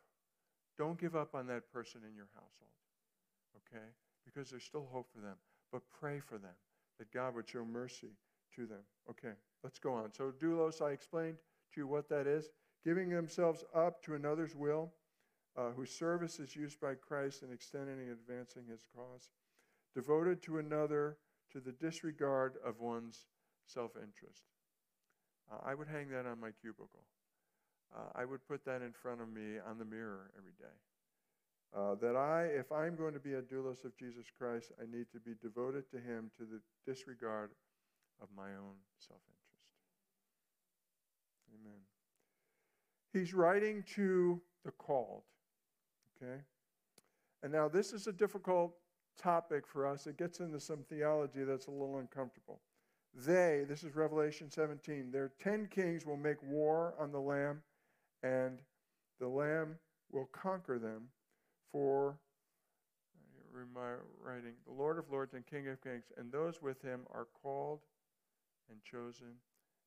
Don't 0.79 0.99
give 0.99 1.15
up 1.15 1.35
on 1.35 1.47
that 1.49 1.71
person 1.73 2.01
in 2.09 2.15
your 2.15 2.29
household. 2.33 2.71
Okay? 3.67 3.85
Because 4.25 4.51
there's 4.51 4.65
still 4.65 4.87
hope 4.91 5.09
for 5.13 5.21
them. 5.21 5.37
But 5.73 5.83
pray 6.01 6.21
for 6.21 6.39
them 6.39 6.55
that 6.99 7.13
God 7.13 7.35
would 7.35 7.49
show 7.49 7.65
mercy 7.65 8.13
to 8.57 8.67
them. 8.67 8.81
Okay, 9.09 9.35
let's 9.63 9.79
go 9.79 9.93
on. 9.93 10.13
So, 10.13 10.33
doulos, 10.41 10.83
I 10.83 10.91
explained 10.91 11.37
to 11.75 11.81
you 11.81 11.87
what 11.87 12.09
that 12.09 12.27
is 12.27 12.51
giving 12.85 13.11
themselves 13.11 13.65
up 13.75 14.03
to 14.03 14.15
another's 14.15 14.55
will, 14.55 14.93
uh, 15.57 15.71
whose 15.71 15.91
service 15.91 16.39
is 16.39 16.57
used 16.57 16.81
by 16.81 16.95
Christ 16.95 17.43
in 17.43 17.53
extending 17.53 17.99
and 17.99 18.13
advancing 18.13 18.65
his 18.71 18.87
cause, 18.95 19.31
devoted 19.95 20.43
to 20.43 20.59
another 20.59 21.19
to 21.53 21.61
the 21.61 21.73
disregard 21.73 22.55
of 22.65 22.81
one's 22.81 23.27
self 23.67 23.93
interest. 23.97 24.45
Uh, 25.51 25.59
I 25.65 25.75
would 25.75 25.89
hang 25.89 26.09
that 26.11 26.27
on 26.27 26.41
my 26.41 26.51
cubicle. 26.61 27.05
Uh, 27.95 28.11
I 28.15 28.25
would 28.25 28.47
put 28.47 28.65
that 28.65 28.83
in 28.83 28.93
front 28.93 29.21
of 29.21 29.29
me 29.29 29.59
on 29.69 29.79
the 29.79 29.85
mirror 29.85 30.31
every 30.39 30.53
day. 30.59 30.77
Uh, 31.77 31.95
that 32.01 32.17
I, 32.17 32.45
if 32.47 32.73
I'm 32.73 32.97
going 32.97 33.15
to 33.15 33.21
be 33.21 33.35
a 33.35 33.43
doulos 33.43 33.85
of 33.85 33.97
Jesus 33.97 34.27
Christ, 34.37 34.73
I 34.81 34.85
need 34.91 35.07
to 35.13 35.21
be 35.21 35.35
devoted 35.41 35.89
to 35.91 35.99
him 35.99 36.31
to 36.37 36.45
the 36.45 36.61
disregard 36.85 37.51
of 38.21 38.29
my 38.37 38.51
own 38.51 38.75
self 38.99 39.21
interest. 39.29 39.41
Amen. 41.55 41.90
He's 43.13 43.35
writing 43.35 43.85
to 43.95 44.41
the 44.65 44.71
called. 44.71 45.23
Okay? 46.23 46.41
And 47.43 47.53
now 47.53 47.69
this 47.69 47.93
is 47.93 48.07
a 48.07 48.13
difficult 48.13 48.75
topic 49.21 49.67
for 49.67 49.87
us. 49.87 50.07
It 50.07 50.17
gets 50.17 50.41
into 50.41 50.61
some 50.61 50.85
theology 50.89 51.45
that's 51.45 51.67
a 51.67 51.71
little 51.71 51.99
uncomfortable. 51.99 52.61
They, 53.15 53.65
this 53.69 53.83
is 53.83 53.97
Revelation 53.97 54.51
17, 54.51 55.11
their 55.11 55.33
ten 55.43 55.67
kings 55.67 56.07
will 56.07 56.17
make 56.17 56.41
war 56.43 56.95
on 56.99 57.11
the 57.11 57.19
Lamb, 57.19 57.61
and 58.23 58.61
the 59.19 59.27
Lamb 59.27 59.77
will 60.13 60.27
conquer 60.33 60.79
them. 60.79 61.09
For, 61.73 62.19
my 63.75 63.93
writing, 64.21 64.55
the 64.67 64.73
Lord 64.73 64.99
of 64.99 65.11
Lords 65.11 65.35
and 65.35 65.47
King 65.47 65.69
of 65.69 65.81
Kings, 65.83 66.05
and 66.17 66.33
those 66.33 66.61
with 66.61 66.83
him 66.83 67.03
are 67.13 67.29
called 67.43 67.81
and 68.69 68.83
chosen 68.83 69.35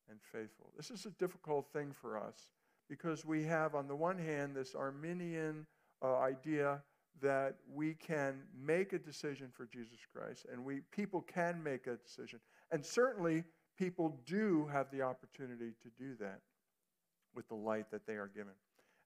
and 0.09 0.19
faithful. 0.31 0.71
This 0.77 0.91
is 0.91 1.05
a 1.05 1.11
difficult 1.11 1.67
thing 1.73 1.91
for 1.93 2.17
us 2.17 2.47
because 2.89 3.25
we 3.25 3.43
have, 3.43 3.75
on 3.75 3.87
the 3.87 3.95
one 3.95 4.17
hand, 4.17 4.55
this 4.55 4.75
Arminian 4.75 5.65
uh, 6.01 6.17
idea 6.17 6.81
that 7.21 7.55
we 7.71 7.93
can 7.93 8.41
make 8.59 8.93
a 8.93 8.99
decision 8.99 9.49
for 9.51 9.65
Jesus 9.65 9.99
Christ, 10.13 10.45
and 10.51 10.63
we 10.63 10.81
people 10.91 11.21
can 11.21 11.61
make 11.61 11.87
a 11.87 11.95
decision, 11.95 12.39
and 12.71 12.85
certainly 12.85 13.43
people 13.77 14.17
do 14.25 14.67
have 14.71 14.87
the 14.91 15.01
opportunity 15.01 15.73
to 15.81 15.89
do 15.97 16.15
that 16.19 16.39
with 17.35 17.47
the 17.47 17.55
light 17.55 17.89
that 17.91 18.05
they 18.05 18.13
are 18.13 18.31
given, 18.33 18.53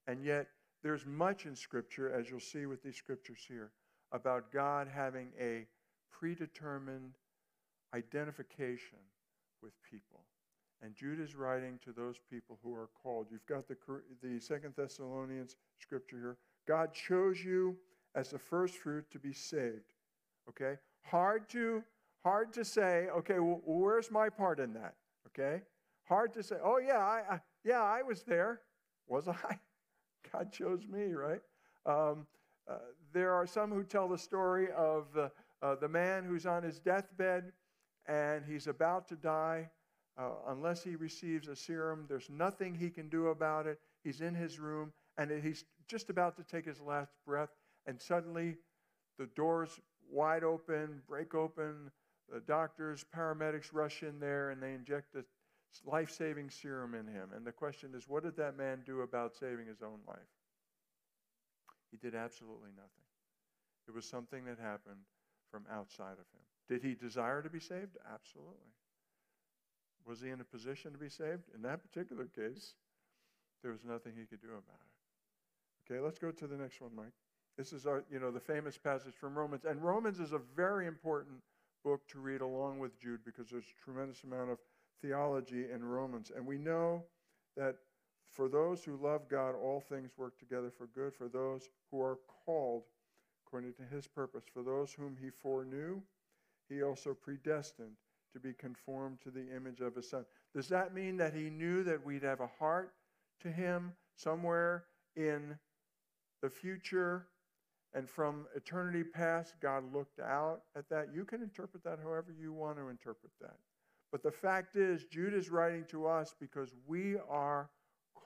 and 0.08 0.24
yet 0.24 0.48
there's 0.84 1.06
much 1.06 1.46
in 1.46 1.56
Scripture, 1.56 2.12
as 2.12 2.30
you'll 2.30 2.40
see 2.40 2.66
with 2.66 2.82
these 2.82 2.96
scriptures 2.96 3.40
here, 3.48 3.72
about 4.12 4.52
God 4.52 4.88
having 4.88 5.32
a 5.40 5.66
predetermined 6.12 7.16
identification 7.94 9.00
with 9.62 9.74
people. 9.90 10.22
And 10.82 10.96
Jude 10.96 11.20
is 11.20 11.36
writing 11.36 11.80
to 11.84 11.92
those 11.92 12.18
people 12.30 12.60
who 12.64 12.74
are 12.74 12.90
called. 13.02 13.28
You've 13.32 13.46
got 13.48 13.68
the, 13.68 13.76
the 14.22 14.40
Second 14.40 14.74
Thessalonians 14.76 15.56
scripture 15.80 16.18
here. 16.18 16.38
God 16.68 16.94
chose 16.94 17.44
you 17.44 17.78
as 18.16 18.30
the 18.30 18.40
first 18.40 18.76
fruit 18.76 19.06
to 19.12 19.20
be 19.20 19.34
saved. 19.34 19.94
Okay? 20.50 20.76
Hard 21.04 21.50
to 21.50 21.84
hard 22.24 22.52
to 22.52 22.66
say, 22.66 23.08
okay, 23.16 23.40
well, 23.40 23.62
where's 23.66 24.12
my 24.12 24.28
part 24.28 24.60
in 24.60 24.74
that? 24.74 24.96
Okay? 25.28 25.62
Hard 26.04 26.34
to 26.34 26.44
say, 26.44 26.58
oh 26.64 26.78
yeah, 26.78 26.98
I, 26.98 27.36
I 27.36 27.40
yeah, 27.64 27.82
I 27.82 28.02
was 28.02 28.24
there. 28.24 28.62
Was 29.08 29.28
I? 29.28 29.58
God 30.32 30.52
chose 30.52 30.86
me, 30.88 31.14
right? 31.14 31.42
Um, 31.86 32.28
uh, 32.70 32.80
there 33.14 33.34
are 33.34 33.48
some 33.48 33.72
who 33.72 33.84
tell 33.84 34.10
the 34.10 34.18
story 34.18 34.68
of 34.76 35.06
the, 35.14 35.32
uh, 35.62 35.76
the 35.76 35.88
man 35.88 36.26
who's 36.26 36.46
on 36.46 36.64
his 36.64 36.80
deathbed 36.80 37.54
and 38.08 38.44
he's 38.46 38.68
about 38.68 39.08
to 39.10 39.16
die. 39.16 39.70
Uh, 40.18 40.32
unless 40.48 40.84
he 40.84 40.96
receives 40.96 41.48
a 41.48 41.56
serum, 41.56 42.06
there's 42.10 42.30
nothing 42.30 42.74
he 42.74 42.90
can 42.90 43.08
do 43.08 43.28
about 43.28 43.68
it. 43.68 43.80
He's 44.04 44.22
in 44.22 44.34
his 44.34 44.60
room 44.60 44.92
and 45.18 45.32
he's 45.44 45.64
just 45.88 46.10
about 46.10 46.36
to 46.38 46.44
take 46.44 46.66
his 46.66 46.80
last 46.80 47.12
breath, 47.26 47.50
and 47.88 48.00
suddenly 48.00 48.56
the 49.18 49.26
doors 49.36 49.80
wide 50.12 50.44
open, 50.44 51.02
break 51.08 51.34
open. 51.34 51.92
The 52.32 52.40
doctors, 52.42 53.06
paramedics 53.16 53.74
rush 53.74 54.04
in 54.04 54.20
there 54.20 54.50
and 54.50 54.62
they 54.62 54.74
inject 54.74 55.16
a 55.16 55.24
life 55.86 56.12
saving 56.12 56.50
serum 56.50 56.94
in 56.94 57.08
him. 57.08 57.30
And 57.36 57.46
the 57.46 57.52
question 57.52 57.92
is, 57.96 58.08
what 58.08 58.24
did 58.24 58.36
that 58.38 58.58
man 58.58 58.82
do 58.86 59.02
about 59.02 59.36
saving 59.36 59.68
his 59.68 59.82
own 59.82 60.00
life? 60.08 60.18
He 61.92 61.98
did 61.98 62.16
absolutely 62.16 62.72
nothing. 62.76 63.06
It 63.88 63.94
was 63.94 64.06
something 64.06 64.46
that 64.46 64.60
happened 64.60 65.00
from 65.52 65.66
outside 65.72 66.14
of 66.14 66.28
him. 66.34 66.44
Did 66.68 66.84
he 66.84 66.96
desire 66.96 67.42
to 67.42 67.50
be 67.50 67.60
saved? 67.60 67.98
Absolutely. 68.14 68.74
Was 70.06 70.22
he 70.22 70.30
in 70.30 70.40
a 70.40 70.44
position 70.44 70.92
to 70.92 70.98
be 70.98 71.10
saved? 71.10 71.44
In 71.56 71.62
that 71.64 71.82
particular 71.82 72.26
case, 72.26 72.76
there 73.62 73.72
was 73.72 73.84
nothing 73.84 74.14
he 74.18 74.26
could 74.26 74.42
do 74.42 74.50
about 74.50 74.80
it. 74.80 75.94
Okay, 75.94 76.00
let's 76.00 76.20
go 76.20 76.32
to 76.32 76.48
the 76.48 76.56
next 76.56 76.82
one, 76.82 76.92
Mike. 76.96 77.14
This 77.58 77.74
is 77.74 77.88
our, 77.88 78.04
you 78.12 78.20
know, 78.20 78.32
the 78.32 78.40
famous 78.40 78.78
passage 78.78 79.16
from 79.20 79.38
Romans. 79.38 79.66
And 79.66 79.84
Romans 79.84 80.20
is 80.20 80.32
a 80.32 80.40
very 80.56 80.86
important 80.86 81.38
book 81.84 82.08
to 82.10 82.20
read 82.20 82.42
along 82.42 82.80
with 82.80 83.00
Jude 83.00 83.22
because 83.26 83.50
there's 83.50 83.64
a 83.64 83.84
tremendous 83.84 84.24
amount 84.24 84.52
of 84.52 84.60
theology 85.02 85.66
in 85.74 85.84
Romans. 85.84 86.32
And 86.36 86.46
we 86.46 86.58
know 86.58 87.04
that 87.56 87.76
for 88.32 88.48
those 88.48 88.84
who 88.84 88.98
love 88.98 89.30
God, 89.30 89.56
all 89.56 89.80
things 89.80 90.12
work 90.18 90.38
together 90.38 90.70
for 90.70 90.88
good, 90.88 91.16
for 91.16 91.28
those 91.28 91.70
who 91.90 92.02
are 92.02 92.20
called 92.46 92.84
according 93.46 93.74
to 93.74 93.84
his 93.84 94.08
purpose. 94.08 94.44
For 94.54 94.62
those 94.62 94.92
whom 94.92 95.18
he 95.20 95.30
foreknew, 95.30 96.02
he 96.70 96.84
also 96.84 97.14
predestined 97.14 97.96
to 98.34 98.40
be 98.40 98.54
conformed 98.54 99.20
to 99.24 99.32
the 99.32 99.46
image 99.56 99.82
of 99.82 99.96
his 99.96 100.10
son. 100.10 100.26
Does 100.54 100.68
that 100.70 100.94
mean 100.94 101.18
that 101.18 101.34
he 101.34 101.50
knew 101.50 101.84
that 101.84 102.06
we'd 102.06 102.24
have 102.24 102.40
a 102.40 102.50
heart 102.60 102.94
to 103.42 103.52
him 103.52 103.94
somewhere 104.16 104.86
in 105.16 105.58
the 106.42 106.50
future? 106.50 107.28
And 107.94 108.10
from 108.10 108.46
eternity 108.56 109.04
past, 109.04 109.56
God 109.62 109.84
looked 109.94 110.20
out 110.20 110.62
at 110.76 110.90
that. 110.90 111.08
You 111.14 111.26
can 111.26 111.42
interpret 111.42 111.84
that 111.84 112.00
however 112.04 112.34
you 112.40 112.54
want 112.54 112.78
to 112.78 112.90
interpret 112.90 113.32
that. 113.42 113.56
But 114.12 114.24
the 114.24 114.32
fact 114.32 114.76
is, 114.76 115.06
Jude 115.06 115.34
is 115.34 115.50
writing 115.50 115.86
to 115.90 116.06
us 116.06 116.36
because 116.40 116.76
we 116.86 117.16
are 117.30 117.70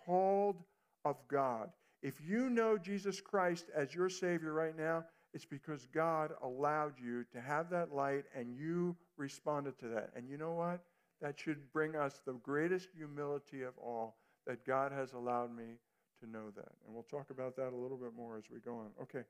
called 0.06 0.58
of 1.06 1.18
God. 1.28 1.70
If 2.04 2.16
you 2.22 2.50
know 2.50 2.78
Jesus 2.78 3.22
Christ 3.22 3.66
as 3.76 3.94
your 3.94 4.10
Savior 4.10 4.54
right 4.54 4.78
now, 4.78 5.06
it's 5.34 5.46
because 5.46 5.88
God 5.94 6.32
allowed 6.44 6.94
you 7.02 7.24
to 7.32 7.40
have 7.40 7.70
that 7.70 7.94
light 7.94 8.26
and 8.36 8.56
you 8.56 8.96
responded 9.22 9.78
to 9.80 9.88
that. 9.90 10.10
And 10.16 10.28
you 10.28 10.38
know 10.38 10.54
what? 10.54 10.82
That 11.22 11.40
should 11.40 11.72
bring 11.72 11.96
us 11.96 12.20
the 12.26 12.34
greatest 12.34 12.90
humility 12.98 13.62
of 13.62 13.78
all 13.78 14.18
that 14.48 14.66
God 14.66 14.92
has 14.92 15.14
allowed 15.14 15.56
me 15.56 15.78
to 16.20 16.30
know 16.30 16.50
that. 16.56 16.72
And 16.86 16.94
we'll 16.94 17.04
talk 17.04 17.30
about 17.30 17.56
that 17.56 17.72
a 17.72 17.76
little 17.76 17.98
bit 17.98 18.14
more 18.18 18.38
as 18.38 18.46
we 18.52 18.60
go 18.60 18.74
on. 18.74 18.88
Okay, 19.02 19.22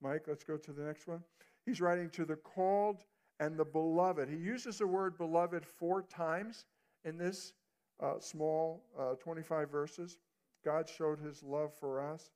Mike, 0.00 0.22
let's 0.28 0.44
go 0.44 0.56
to 0.56 0.72
the 0.72 0.82
next 0.82 1.08
one. 1.08 1.22
He's 1.66 1.80
writing 1.80 2.08
to 2.10 2.24
the 2.24 2.36
called 2.36 3.04
and 3.40 3.56
the 3.56 3.64
beloved. 3.64 4.28
He 4.28 4.36
uses 4.36 4.78
the 4.78 4.86
word 4.86 5.18
beloved 5.18 5.66
four 5.66 6.02
times 6.02 6.66
in 7.04 7.18
this 7.18 7.52
uh, 8.00 8.20
small 8.20 8.84
uh, 8.98 9.14
25 9.14 9.70
verses. 9.70 10.18
God 10.64 10.88
showed 10.88 11.18
his 11.18 11.42
love 11.42 11.72
for 11.74 12.00
us 12.00 12.30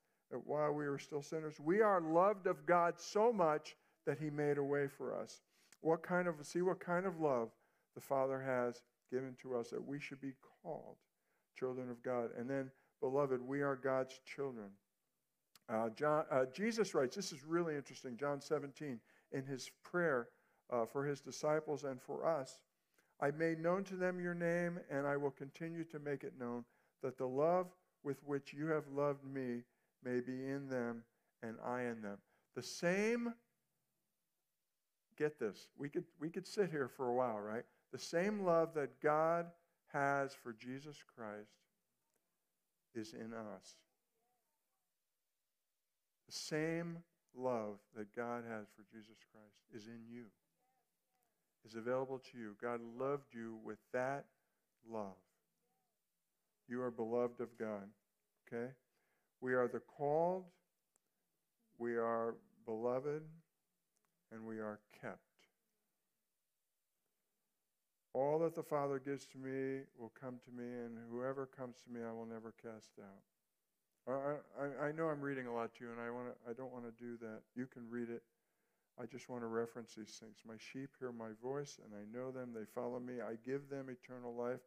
while 0.44 0.72
we 0.72 0.88
were 0.88 0.98
still 0.98 1.22
sinners. 1.22 1.61
We 1.61 1.81
are 1.81 2.00
loved 2.00 2.46
of 2.46 2.66
God 2.66 2.94
so 2.98 3.33
much 3.33 3.77
that 4.07 4.18
he 4.18 4.31
made 4.31 4.59
a 4.59 4.64
way 4.64 4.88
for 4.88 5.14
us. 5.14 5.40
What 5.85 6.03
kind 6.03 6.27
of, 6.27 6.37
see 6.42 6.62
what 6.62 6.81
kind 6.81 7.05
of 7.05 7.20
love 7.20 7.51
the 7.94 8.01
Father 8.01 8.40
has 8.40 8.83
given 9.12 9.37
to 9.42 9.55
us 9.55 9.68
that 9.68 9.87
we 9.87 10.01
should 10.01 10.18
be 10.18 10.33
called 10.62 10.97
children 11.59 11.90
of 11.90 12.03
God. 12.03 12.31
And 12.38 12.49
then, 12.49 12.70
beloved, 13.01 13.42
we 13.42 13.61
are 13.61 13.77
God's 13.77 14.18
children. 14.25 14.70
Uh, 15.68 15.90
John, 15.90 16.25
uh, 16.31 16.47
Jesus 16.55 16.94
writes, 16.94 17.14
this 17.14 17.33
is 17.33 17.44
really 17.44 17.77
interesting, 17.77 18.16
John 18.16 18.40
17, 18.40 18.99
in 19.33 19.44
his 19.44 19.70
prayer 19.83 20.29
uh, 20.73 20.87
for 20.87 21.05
his 21.05 21.20
disciples 21.20 21.85
and 21.85 22.01
for 22.01 22.27
us. 22.27 22.61
I 23.20 23.31
made 23.31 23.61
known 23.61 23.85
to 23.85 23.97
them 23.97 24.18
your 24.20 24.35
name, 24.35 24.81
and 24.90 25.07
I 25.07 25.18
will 25.18 25.33
continue 25.33 25.85
to 25.85 25.99
make 25.99 26.25
it 26.25 26.33
known, 26.40 26.64
that 27.03 27.18
the 27.18 27.29
love 27.29 27.66
with 28.03 28.23
which 28.25 28.55
you 28.55 28.68
have 28.68 28.88
loved 28.88 29.25
me 29.25 29.64
may 30.03 30.20
be 30.20 30.49
in 30.49 30.66
them 30.70 31.05
and 31.42 31.57
I 31.62 31.83
in 31.83 32.01
them. 32.01 32.16
The 32.57 32.62
same, 32.62 33.35
get 35.16 35.38
this, 35.38 35.68
we 35.79 35.88
could, 35.88 36.05
we 36.20 36.29
could 36.29 36.46
sit 36.46 36.70
here 36.70 36.88
for 36.88 37.09
a 37.09 37.14
while, 37.14 37.38
right? 37.38 37.64
The 37.92 37.98
same 37.98 38.44
love 38.44 38.74
that 38.74 39.00
God 39.00 39.46
has 39.92 40.35
for 40.35 40.53
Jesus 40.53 40.96
Christ 41.16 41.50
is 42.94 43.12
in 43.12 43.33
us. 43.33 43.77
The 46.27 46.35
same 46.35 46.98
love 47.37 47.79
that 47.96 48.14
God 48.14 48.44
has 48.48 48.66
for 48.74 48.85
Jesus 48.90 49.16
Christ 49.33 49.57
is 49.74 49.87
in 49.87 50.00
you, 50.11 50.24
is 51.66 51.74
available 51.74 52.20
to 52.33 52.38
you. 52.38 52.57
God 52.61 52.81
loved 52.98 53.33
you 53.33 53.59
with 53.64 53.79
that 53.92 54.24
love. 54.90 55.16
You 56.68 56.83
are 56.83 56.90
beloved 56.90 57.40
of 57.40 57.57
God. 57.59 57.88
Okay? 58.48 58.72
We 59.40 59.55
are 59.55 59.68
the 59.68 59.81
called, 59.81 60.44
we 61.79 61.96
are 61.96 62.35
beloved, 62.64 63.22
and 64.35 64.44
we 64.44 64.59
are 64.59 64.81
kept. 65.01 65.18
All 68.12 68.38
that 68.40 68.55
the 68.55 68.62
Father 68.62 68.99
gives 68.99 69.27
to 69.27 69.38
me 69.38 69.83
will 69.99 70.12
come 70.20 70.37
to 70.44 70.51
me, 70.51 70.64
and 70.64 70.99
whoever 71.11 71.47
comes 71.47 71.77
to 71.85 71.90
me, 71.90 72.01
I 72.07 72.12
will 72.12 72.27
never 72.27 72.53
cast 72.62 72.92
out. 73.01 73.23
I, 74.07 74.62
I, 74.62 74.88
I 74.88 74.92
know 74.92 75.07
I'm 75.07 75.20
reading 75.20 75.47
a 75.47 75.55
lot 75.55 75.75
to 75.75 75.85
you, 75.85 75.90
and 75.90 76.01
I, 76.01 76.11
wanna, 76.11 76.31
I 76.49 76.53
don't 76.53 76.73
want 76.73 76.85
to 76.85 77.03
do 77.03 77.16
that. 77.23 77.40
You 77.57 77.66
can 77.66 77.88
read 77.88 78.11
it. 78.11 78.23
I 79.01 79.07
just 79.07 79.29
want 79.29 79.42
to 79.42 79.49
reference 79.49 79.94
these 79.97 80.20
things. 80.20 80.37
My 80.47 80.55
sheep 80.59 80.90
hear 81.01 81.11
my 81.11 81.31
voice, 81.42 81.79
and 81.85 81.92
I 81.94 82.16
know 82.16 82.31
them. 82.31 82.51
They 82.55 82.64
follow 82.73 83.01
me. 83.01 83.14
I 83.14 83.35
give 83.44 83.68
them 83.68 83.87
eternal 83.88 84.35
life. 84.35 84.61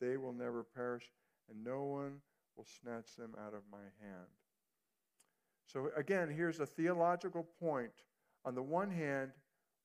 They 0.00 0.16
will 0.16 0.32
never 0.32 0.62
perish, 0.62 1.10
and 1.50 1.64
no 1.64 1.82
one 1.82 2.20
will 2.56 2.66
snatch 2.80 3.16
them 3.16 3.34
out 3.44 3.54
of 3.54 3.62
my 3.72 3.78
hand. 4.00 4.28
So, 5.66 5.90
again, 5.96 6.28
here's 6.28 6.60
a 6.60 6.66
theological 6.66 7.48
point. 7.58 7.90
On 8.44 8.54
the 8.54 8.62
one 8.62 8.90
hand, 8.90 9.30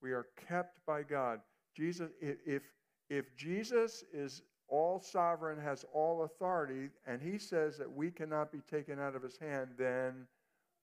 we 0.01 0.11
are 0.11 0.27
kept 0.47 0.85
by 0.85 1.03
God. 1.03 1.39
Jesus, 1.75 2.09
if, 2.21 2.63
if 3.09 3.35
Jesus 3.35 4.03
is 4.13 4.41
all 4.67 4.99
sovereign, 4.99 5.59
has 5.59 5.85
all 5.93 6.23
authority, 6.23 6.89
and 7.07 7.21
he 7.21 7.37
says 7.37 7.77
that 7.77 7.91
we 7.91 8.11
cannot 8.11 8.51
be 8.51 8.59
taken 8.69 8.99
out 8.99 9.15
of 9.15 9.23
his 9.23 9.37
hand, 9.37 9.69
then 9.77 10.27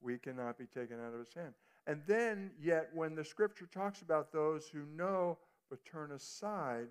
we 0.01 0.19
cannot 0.19 0.59
be 0.59 0.67
taken 0.67 0.99
out 1.01 1.13
of 1.15 1.21
his 1.21 1.35
hand. 1.35 1.55
And 1.87 2.03
then, 2.07 2.51
yet, 2.61 2.91
when 2.95 3.15
the 3.15 3.25
scripture 3.25 3.69
talks 3.73 4.03
about 4.03 4.33
those 4.33 4.69
who 4.69 4.85
know 4.97 5.39
but 5.71 5.85
turn 5.85 6.13
aside, 6.13 6.89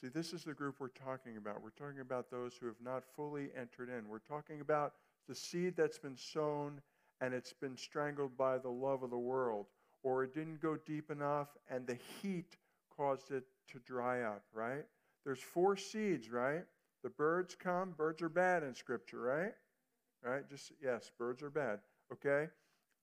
see, 0.00 0.08
this 0.08 0.32
is 0.32 0.44
the 0.44 0.54
group 0.54 0.76
we're 0.80 0.88
talking 0.88 1.36
about. 1.36 1.62
We're 1.62 1.70
talking 1.70 2.00
about 2.00 2.30
those 2.30 2.54
who 2.60 2.66
have 2.66 2.80
not 2.82 3.04
fully 3.14 3.50
entered 3.56 3.88
in. 3.88 4.08
We're 4.08 4.18
talking 4.18 4.60
about 4.60 4.94
the 5.28 5.34
seed 5.34 5.76
that's 5.76 5.98
been 5.98 6.16
sown 6.16 6.80
and 7.20 7.34
it's 7.34 7.52
been 7.52 7.76
strangled 7.76 8.36
by 8.36 8.58
the 8.58 8.68
love 8.68 9.02
of 9.02 9.10
the 9.10 9.18
world, 9.18 9.66
or 10.02 10.24
it 10.24 10.34
didn't 10.34 10.60
go 10.60 10.76
deep 10.86 11.10
enough 11.10 11.48
and 11.70 11.86
the 11.86 11.98
heat 12.22 12.56
caused 12.96 13.30
it 13.30 13.44
to 13.68 13.78
dry 13.80 14.22
up, 14.22 14.44
right? 14.52 14.84
There's 15.24 15.40
four 15.40 15.76
seeds, 15.76 16.30
right? 16.30 16.64
The 17.02 17.10
birds 17.10 17.54
come, 17.54 17.94
birds 17.96 18.22
are 18.22 18.28
bad 18.28 18.62
in 18.62 18.74
Scripture, 18.74 19.20
right? 19.20 19.54
Right? 20.22 20.48
Just, 20.48 20.72
yes, 20.82 21.10
birds 21.18 21.42
are 21.42 21.50
bad, 21.50 21.80
okay? 22.12 22.48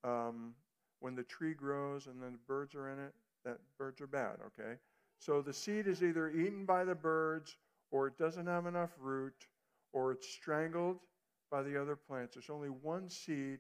Um, 0.04 0.54
when 1.00 1.16
the 1.16 1.24
tree 1.24 1.54
grows 1.54 2.08
and 2.08 2.22
then 2.22 2.34
the 2.34 2.40
birds 2.48 2.76
are 2.76 2.90
in 2.90 3.00
it, 3.00 3.14
that 3.46 3.58
birds 3.78 4.02
are 4.02 4.08
bad, 4.08 4.38
okay? 4.48 4.78
So 5.20 5.42
the 5.42 5.54
seed 5.54 5.88
is 5.88 6.04
either 6.04 6.30
eaten 6.32 6.66
by 6.66 6.84
the 6.84 6.96
birds 6.96 7.56
or 7.92 8.08
it 8.08 8.18
doesn't 8.18 8.48
have 8.48 8.66
enough 8.66 8.92
root 9.00 9.46
or 9.94 10.12
it's 10.12 10.28
strangled 10.28 11.00
by 11.52 11.62
the 11.62 11.80
other 11.80 11.96
plants. 11.96 12.36
There's 12.36 12.50
only 12.50 12.70
one 12.70 13.10
seed 13.10 13.60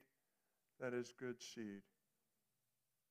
that 0.84 0.93
is 0.93 1.13
good 1.17 1.41
seed. 1.41 1.82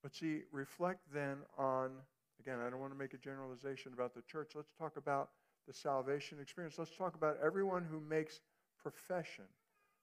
But 0.02 0.14
see, 0.14 0.42
reflect 0.52 1.00
then 1.12 1.38
on, 1.56 1.92
again, 2.38 2.58
I 2.64 2.68
don't 2.68 2.80
want 2.80 2.92
to 2.92 2.98
make 2.98 3.14
a 3.14 3.18
generalization 3.18 3.92
about 3.94 4.14
the 4.14 4.22
church. 4.22 4.52
Let's 4.54 4.72
talk 4.78 4.96
about 4.96 5.30
the 5.66 5.72
salvation 5.72 6.38
experience. 6.40 6.76
Let's 6.78 6.94
talk 6.96 7.14
about 7.14 7.38
everyone 7.42 7.86
who 7.90 8.00
makes 8.00 8.40
profession 8.82 9.44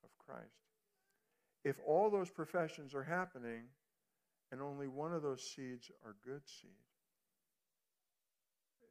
of 0.03 0.09
Christ. 0.25 0.49
If 1.63 1.75
all 1.85 2.09
those 2.09 2.29
professions 2.29 2.95
are 2.95 3.03
happening 3.03 3.63
and 4.51 4.61
only 4.61 4.87
one 4.87 5.13
of 5.13 5.21
those 5.21 5.43
seeds 5.43 5.91
are 6.05 6.15
good 6.25 6.41
seed, 6.47 6.71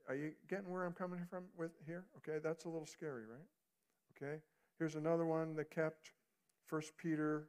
are 0.08 0.14
you 0.14 0.32
getting 0.48 0.70
where 0.70 0.84
I'm 0.84 0.92
coming 0.92 1.20
from 1.28 1.44
with 1.58 1.72
here? 1.86 2.04
Okay, 2.18 2.38
that's 2.42 2.64
a 2.64 2.68
little 2.68 2.86
scary, 2.86 3.22
right? 3.22 4.16
Okay. 4.16 4.40
Here's 4.78 4.94
another 4.94 5.26
one 5.26 5.56
that 5.56 5.70
kept 5.70 6.12
1 6.70 6.82
Peter 6.96 7.48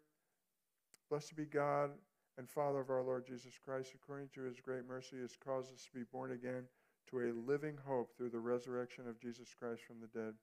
Blessed 1.09 1.35
be 1.35 1.45
God 1.45 1.91
and 2.37 2.49
Father 2.49 2.79
of 2.79 2.89
our 2.89 3.01
Lord 3.01 3.25
Jesus 3.25 3.53
Christ, 3.63 3.93
according 3.95 4.29
to 4.35 4.43
his 4.43 4.59
great 4.59 4.87
mercy, 4.87 5.17
has 5.21 5.35
caused 5.43 5.73
us 5.73 5.85
to 5.85 5.99
be 5.99 6.05
born 6.11 6.31
again 6.31 6.63
to 7.09 7.21
a 7.21 7.33
living 7.47 7.77
hope 7.85 8.15
through 8.15 8.29
the 8.29 8.39
resurrection 8.39 9.07
of 9.07 9.19
Jesus 9.19 9.47
Christ 9.59 9.81
from 9.87 9.97
the 9.99 10.19
dead, 10.19 10.33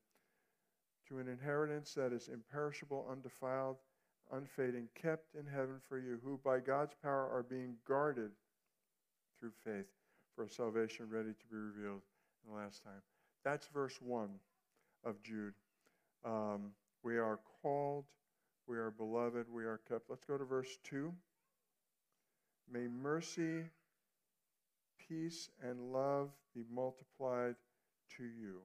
to 1.08 1.18
an 1.18 1.28
inheritance 1.28 1.94
that 1.94 2.12
is 2.12 2.28
imperishable, 2.28 3.06
undefiled, 3.10 3.76
unfading, 4.32 4.88
kept 5.00 5.34
in 5.34 5.46
heaven 5.46 5.76
for 5.88 5.98
you, 5.98 6.18
who 6.24 6.40
by 6.44 6.58
God's 6.58 6.94
power 7.00 7.30
are 7.32 7.44
being 7.48 7.76
guarded 7.86 8.32
through 9.38 9.52
faith 9.64 9.86
for 10.34 10.44
a 10.44 10.50
salvation 10.50 11.06
ready 11.08 11.30
to 11.30 11.46
be 11.50 11.56
revealed 11.56 12.02
in 12.44 12.52
the 12.52 12.58
last 12.58 12.82
time. 12.82 13.02
That's 13.44 13.68
verse 13.68 13.98
1 14.00 14.28
of 15.04 15.22
Jude. 15.22 15.54
Um, 16.24 16.72
we 17.04 17.16
are 17.18 17.38
called, 17.62 18.04
we 18.66 18.78
are 18.78 18.90
beloved, 18.90 19.46
we 19.52 19.64
are 19.64 19.80
kept. 19.88 20.10
Let's 20.10 20.24
go 20.24 20.36
to 20.36 20.44
verse 20.44 20.78
2. 20.84 21.12
May 22.72 22.88
mercy, 22.88 23.64
peace, 25.08 25.50
and 25.62 25.92
love 25.92 26.30
be 26.54 26.62
multiplied 26.72 27.54
to 28.16 28.24
you. 28.24 28.60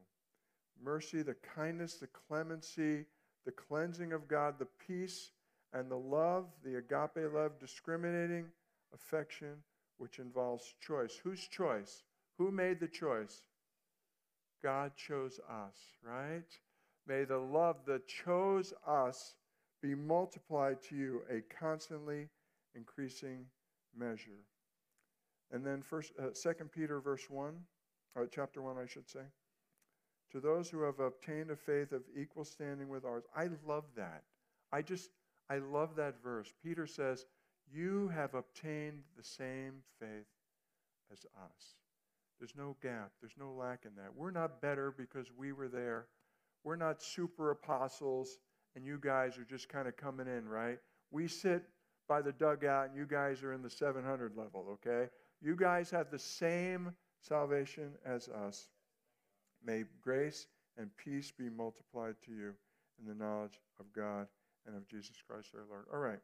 Mercy, 0.83 1.21
the 1.21 1.35
kindness, 1.55 1.95
the 1.95 2.07
clemency, 2.07 3.05
the 3.45 3.51
cleansing 3.51 4.13
of 4.13 4.27
God, 4.27 4.55
the 4.57 4.67
peace, 4.87 5.31
and 5.73 5.89
the 5.89 5.97
love, 5.97 6.45
the 6.63 6.77
agape 6.77 7.31
love, 7.33 7.59
discriminating 7.59 8.45
affection, 8.93 9.53
which 9.97 10.19
involves 10.19 10.73
choice. 10.85 11.19
Whose 11.23 11.47
choice? 11.47 12.03
Who 12.37 12.51
made 12.51 12.79
the 12.79 12.87
choice? 12.87 13.43
God 14.63 14.91
chose 14.95 15.39
us, 15.49 15.75
right? 16.03 16.47
May 17.07 17.23
the 17.23 17.37
love 17.37 17.77
that 17.87 18.07
chose 18.07 18.73
us 18.87 19.35
be 19.81 19.95
multiplied 19.95 20.81
to 20.83 20.95
you, 20.95 21.21
a 21.29 21.41
constantly 21.53 22.29
increasing 22.75 23.45
measure. 23.97 24.45
And 25.51 25.65
then 25.65 25.81
first, 25.81 26.13
uh, 26.19 26.29
2 26.33 26.65
Peter 26.65 27.01
verse 27.01 27.29
1, 27.29 27.53
or 28.15 28.27
chapter 28.27 28.61
1, 28.61 28.77
I 28.77 28.85
should 28.85 29.09
say. 29.09 29.23
To 30.31 30.39
those 30.39 30.69
who 30.69 30.81
have 30.83 30.99
obtained 30.99 31.51
a 31.51 31.55
faith 31.55 31.91
of 31.91 32.03
equal 32.15 32.45
standing 32.45 32.87
with 32.87 33.03
ours. 33.03 33.25
I 33.35 33.49
love 33.65 33.83
that. 33.95 34.23
I 34.71 34.81
just, 34.81 35.09
I 35.49 35.57
love 35.57 35.95
that 35.97 36.23
verse. 36.23 36.53
Peter 36.63 36.87
says, 36.87 37.25
You 37.69 38.07
have 38.09 38.33
obtained 38.33 39.03
the 39.17 39.23
same 39.23 39.83
faith 39.99 40.27
as 41.11 41.25
us. 41.35 41.75
There's 42.39 42.55
no 42.55 42.77
gap, 42.81 43.11
there's 43.19 43.37
no 43.37 43.51
lack 43.51 43.85
in 43.85 43.91
that. 43.97 44.15
We're 44.15 44.31
not 44.31 44.61
better 44.61 44.91
because 44.97 45.27
we 45.37 45.51
were 45.51 45.67
there. 45.67 46.07
We're 46.63 46.77
not 46.77 47.03
super 47.03 47.51
apostles 47.51 48.37
and 48.75 48.85
you 48.85 48.99
guys 49.01 49.37
are 49.37 49.43
just 49.43 49.69
kind 49.69 49.87
of 49.87 49.97
coming 49.97 50.27
in, 50.27 50.47
right? 50.47 50.79
We 51.11 51.27
sit 51.27 51.63
by 52.07 52.21
the 52.21 52.31
dugout 52.31 52.89
and 52.89 52.95
you 52.95 53.05
guys 53.05 53.43
are 53.43 53.53
in 53.53 53.61
the 53.61 53.69
700 53.69 54.35
level, 54.35 54.65
okay? 54.73 55.09
You 55.41 55.55
guys 55.55 55.89
have 55.91 56.11
the 56.11 56.19
same 56.19 56.93
salvation 57.21 57.91
as 58.05 58.27
us. 58.29 58.67
May 59.65 59.83
grace 60.01 60.47
and 60.77 60.89
peace 60.97 61.31
be 61.31 61.49
multiplied 61.49 62.15
to 62.25 62.31
you 62.31 62.53
in 62.99 63.07
the 63.07 63.23
knowledge 63.23 63.59
of 63.79 63.85
God 63.93 64.27
and 64.65 64.75
of 64.75 64.87
Jesus 64.87 65.17
Christ 65.27 65.49
our 65.55 65.65
Lord. 65.69 65.85
All 65.93 65.99
right, 65.99 66.19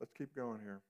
let's 0.00 0.12
keep 0.12 0.34
going 0.34 0.60
here. 0.62 0.80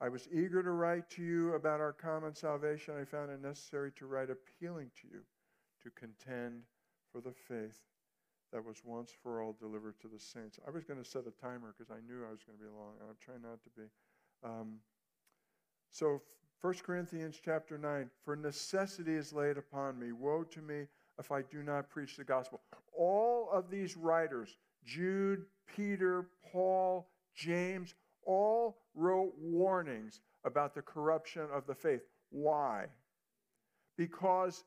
I 0.00 0.08
was 0.08 0.28
eager 0.32 0.62
to 0.62 0.70
write 0.72 1.08
to 1.10 1.22
you 1.22 1.54
about 1.54 1.80
our 1.80 1.92
common 1.92 2.34
salvation. 2.34 2.94
I 3.00 3.04
found 3.04 3.30
it 3.30 3.40
necessary 3.40 3.92
to 3.96 4.06
write 4.06 4.30
appealing 4.30 4.90
to 5.00 5.08
you 5.08 5.20
to 5.82 5.90
contend 5.90 6.62
for 7.12 7.20
the 7.20 7.32
faith 7.32 7.78
that 8.52 8.64
was 8.64 8.82
once 8.84 9.10
for 9.22 9.42
all 9.42 9.56
delivered 9.58 9.98
to 10.00 10.08
the 10.08 10.18
saints. 10.18 10.58
I 10.66 10.70
was 10.70 10.84
going 10.84 11.02
to 11.02 11.08
set 11.08 11.22
a 11.26 11.42
timer 11.42 11.74
because 11.76 11.90
I 11.90 12.00
knew 12.06 12.24
I 12.26 12.30
was 12.30 12.42
going 12.42 12.58
to 12.58 12.64
be 12.64 12.70
long, 12.70 12.94
and 13.00 13.08
I'm 13.08 13.16
trying 13.20 13.42
not 13.42 13.62
to 13.64 13.70
be. 13.76 13.88
Um, 14.44 14.78
so 15.90 16.22
1 16.60 16.74
Corinthians 16.84 17.40
chapter 17.42 17.78
9, 17.78 18.10
for 18.24 18.36
necessity 18.36 19.14
is 19.14 19.32
laid 19.32 19.58
upon 19.58 19.98
me. 19.98 20.12
Woe 20.12 20.44
to 20.44 20.60
me 20.60 20.86
if 21.18 21.32
I 21.32 21.42
do 21.42 21.62
not 21.62 21.90
preach 21.90 22.16
the 22.16 22.24
gospel. 22.24 22.60
All 22.96 23.48
of 23.52 23.70
these 23.70 23.96
writers, 23.96 24.56
Jude, 24.84 25.44
Peter, 25.74 26.26
Paul, 26.52 27.08
James, 27.34 27.94
all 28.24 28.78
wrote 28.94 29.32
warnings 29.38 30.20
about 30.44 30.74
the 30.74 30.82
corruption 30.82 31.46
of 31.52 31.66
the 31.66 31.74
faith. 31.74 32.02
Why? 32.30 32.86
because 33.96 34.64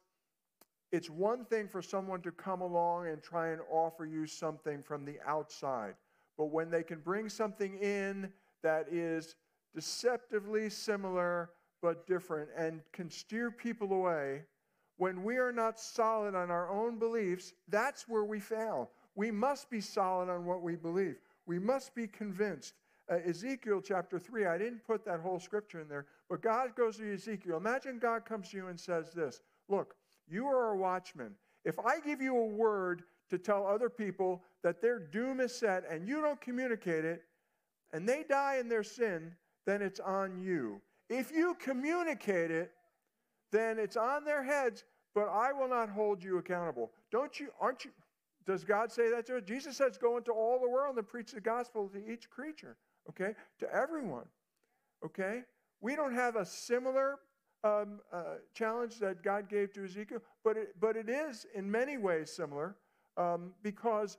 it's 0.96 1.10
one 1.10 1.44
thing 1.44 1.68
for 1.68 1.82
someone 1.82 2.22
to 2.22 2.32
come 2.32 2.62
along 2.62 3.08
and 3.08 3.22
try 3.22 3.50
and 3.50 3.62
offer 3.70 4.06
you 4.06 4.26
something 4.26 4.82
from 4.82 5.04
the 5.04 5.18
outside. 5.28 5.96
But 6.38 6.46
when 6.46 6.72
they 6.72 6.84
can 6.84 7.00
bring 7.00 7.28
something 7.28 7.78
in 7.80 8.32
that 8.64 8.88
is 8.90 9.36
deceptively 9.74 10.70
similar 10.70 11.50
but 11.82 12.08
different 12.08 12.50
and 12.58 12.82
can 12.94 13.10
steer 13.10 13.52
people 13.52 13.92
away, 13.92 14.44
when 14.96 15.24
we 15.24 15.36
are 15.36 15.52
not 15.52 15.78
solid 15.78 16.34
on 16.34 16.50
our 16.50 16.70
own 16.70 16.98
beliefs, 16.98 17.52
that's 17.68 18.08
where 18.08 18.24
we 18.24 18.40
fail. 18.40 18.90
We 19.16 19.32
must 19.32 19.70
be 19.70 19.82
solid 19.82 20.30
on 20.30 20.46
what 20.46 20.62
we 20.62 20.78
believe. 20.78 21.18
We 21.46 21.60
must 21.60 21.94
be 21.94 22.08
convinced. 22.08 22.74
Uh, 23.12 23.18
Ezekiel 23.28 23.82
chapter 23.82 24.18
3, 24.18 24.46
I 24.46 24.58
didn't 24.58 24.86
put 24.86 25.04
that 25.06 25.20
whole 25.20 25.40
scripture 25.40 25.82
in 25.82 25.90
there, 25.90 26.06
but 26.30 26.42
God 26.42 26.74
goes 26.76 26.98
to 26.98 27.14
Ezekiel. 27.14 27.58
Imagine 27.58 28.00
God 28.00 28.26
comes 28.26 28.50
to 28.50 28.58
you 28.58 28.68
and 28.68 28.80
says 28.80 29.12
this 29.12 29.42
Look, 29.68 29.96
you 30.28 30.48
are 30.48 30.72
a 30.72 30.78
watchman. 30.78 31.36
If 31.64 31.80
I 31.80 32.00
give 32.00 32.22
you 32.22 32.38
a 32.38 32.46
word 32.46 33.04
to 33.30 33.38
tell 33.38 33.66
other 33.66 33.90
people 33.90 34.44
that 34.64 34.82
their 34.82 35.00
doom 35.00 35.40
is 35.40 35.54
set 35.54 35.84
and 35.90 36.08
you 36.08 36.22
don't 36.22 36.40
communicate 36.40 37.06
it, 37.06 37.24
and 37.94 38.08
they 38.08 38.24
die 38.28 38.58
in 38.60 38.70
their 38.70 38.84
sin, 38.84 39.34
then 39.66 39.82
it's 39.82 40.00
on 40.00 40.42
you. 40.42 40.82
If 41.10 41.32
you 41.32 41.56
communicate 41.60 42.52
it, 42.52 42.72
then 43.52 43.80
it's 43.80 43.98
on 43.98 44.26
their 44.26 44.44
heads, 44.44 44.84
but 45.14 45.28
I 45.30 45.54
will 45.54 45.70
not 45.70 45.90
hold 45.90 46.24
you 46.24 46.38
accountable. 46.38 46.92
Don't 47.12 47.40
you, 47.40 47.50
aren't 47.60 47.86
you? 47.86 47.92
Does 48.46 48.64
God 48.64 48.92
say 48.92 49.10
that 49.10 49.26
to 49.28 49.38
us? 49.38 49.44
Jesus 49.44 49.78
says, 49.78 49.98
Go 49.98 50.18
into 50.18 50.32
all 50.32 50.60
the 50.60 50.70
world 50.70 50.98
and 50.98 51.08
preach 51.08 51.32
the 51.32 51.42
gospel 51.42 51.90
to 51.90 52.12
each 52.12 52.30
creature, 52.30 52.78
okay? 53.10 53.34
To 53.60 53.74
everyone, 53.74 54.26
okay? 55.04 55.44
We 55.82 55.96
don't 55.96 56.14
have 56.14 56.36
a 56.36 56.46
similar 56.46 57.20
um, 57.66 58.00
uh, 58.14 58.36
challenge 58.54 59.00
that 59.00 59.24
God 59.24 59.50
gave 59.50 59.74
to 59.74 59.84
Ezekiel, 59.84 60.20
but 60.44 60.56
it, 60.56 60.76
but 60.80 60.96
it 60.96 61.10
is 61.10 61.48
in 61.56 61.70
many 61.70 61.98
ways 61.98 62.32
similar 62.32 62.76
um, 63.18 63.54
because 63.64 64.18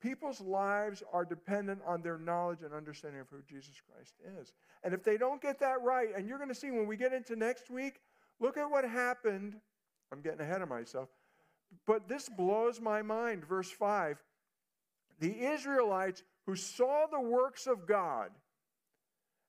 people's 0.00 0.40
lives 0.42 1.02
are 1.10 1.24
dependent 1.24 1.80
on 1.86 2.02
their 2.02 2.18
knowledge 2.18 2.62
and 2.62 2.74
understanding 2.74 3.20
of 3.20 3.28
who 3.30 3.40
Jesus 3.48 3.80
Christ 3.80 4.14
is. 4.38 4.52
And 4.84 4.92
if 4.92 5.02
they 5.02 5.16
don't 5.16 5.40
get 5.40 5.58
that 5.60 5.80
right, 5.82 6.08
and 6.14 6.28
you're 6.28 6.38
going 6.38 6.50
to 6.50 6.54
see 6.54 6.70
when 6.70 6.86
we 6.86 6.96
get 6.96 7.14
into 7.14 7.34
next 7.34 7.70
week, 7.70 8.00
look 8.40 8.58
at 8.58 8.70
what 8.70 8.84
happened. 8.84 9.54
I'm 10.12 10.20
getting 10.20 10.40
ahead 10.40 10.60
of 10.60 10.68
myself. 10.68 11.08
But 11.86 12.08
this 12.08 12.28
blows 12.28 12.78
my 12.78 13.00
mind. 13.00 13.46
Verse 13.46 13.70
5 13.70 14.18
The 15.20 15.40
Israelites 15.46 16.22
who 16.44 16.56
saw 16.56 17.06
the 17.10 17.20
works 17.20 17.66
of 17.66 17.86
God, 17.86 18.30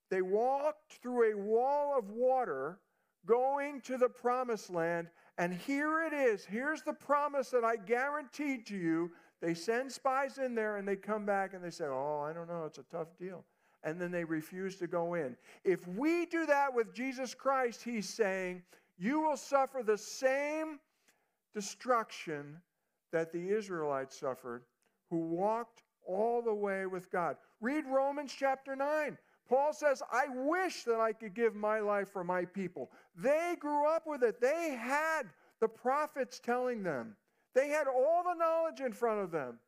they 0.10 0.22
walked 0.22 0.94
through 1.02 1.34
a 1.34 1.38
wall 1.38 1.98
of 1.98 2.10
water 2.10 2.80
going 3.26 3.82
to 3.82 3.98
the 3.98 4.10
promised 4.10 4.70
land. 4.70 5.08
And 5.38 5.54
here 5.54 6.04
it 6.04 6.14
is. 6.14 6.46
Here's 6.46 6.82
the 6.82 6.94
promise 6.94 7.50
that 7.50 7.64
I 7.64 7.76
guarantee 7.76 8.60
to 8.64 8.76
you. 8.76 9.12
They 9.42 9.54
send 9.54 9.92
spies 9.92 10.38
in 10.38 10.56
there 10.56 10.78
and 10.78 10.88
they 10.88 10.96
come 10.96 11.26
back 11.26 11.54
and 11.54 11.64
they 11.64 11.70
say, 11.70 11.86
Oh, 11.86 12.22
I 12.22 12.34
don't 12.34 12.48
know, 12.48 12.66
it's 12.66 12.78
a 12.78 12.84
tough 12.84 13.18
deal. 13.18 13.44
And 13.84 14.00
then 14.00 14.12
they 14.12 14.24
refuse 14.24 14.78
to 14.78 14.88
go 14.88 15.16
in. 15.16 15.36
If 15.66 15.88
we 15.88 16.26
do 16.26 16.46
that 16.46 16.74
with 16.74 16.94
Jesus 16.94 17.34
Christ, 17.34 17.84
he's 17.84 18.08
saying, 18.08 18.62
You 18.98 19.20
will 19.22 19.36
suffer 19.36 19.84
the 19.84 19.98
same 19.98 20.80
destruction 21.54 22.58
that 23.12 23.32
the 23.32 23.50
Israelites 23.50 24.18
suffered 24.18 24.64
who 25.10 25.20
walked 25.20 25.84
all 26.06 26.42
the 26.42 26.54
way 26.54 26.86
with 26.86 27.12
God. 27.12 27.38
Read 27.62 27.86
Romans 27.86 28.34
chapter 28.38 28.76
9. 28.76 29.18
Paul 29.50 29.74
says, 29.74 30.02
I 30.12 30.26
wish 30.34 30.84
that 30.84 31.00
I 31.00 31.12
could 31.14 31.34
give 31.34 31.56
my 31.56 31.80
life 31.80 32.10
for 32.12 32.24
my 32.24 32.46
people. 32.46 32.92
They 33.16 33.56
grew 33.60 33.88
up 33.88 34.04
with 34.08 34.24
it. 34.24 34.40
They 34.40 34.78
had 34.80 35.24
the 35.60 35.68
prophets 35.68 36.40
telling 36.40 36.84
them, 36.84 37.16
they 37.54 37.70
had 37.70 37.88
all 37.88 38.24
the 38.24 38.34
knowledge 38.34 38.80
in 38.80 38.94
front 38.94 39.22
of 39.22 39.32
them, 39.32 39.60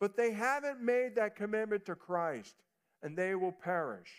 but 0.00 0.16
they 0.16 0.32
haven't 0.32 0.80
made 0.80 1.14
that 1.16 1.36
commitment 1.36 1.84
to 1.86 1.94
Christ, 1.94 2.56
and 3.02 3.16
they 3.16 3.34
will 3.34 3.52
perish. 3.52 4.12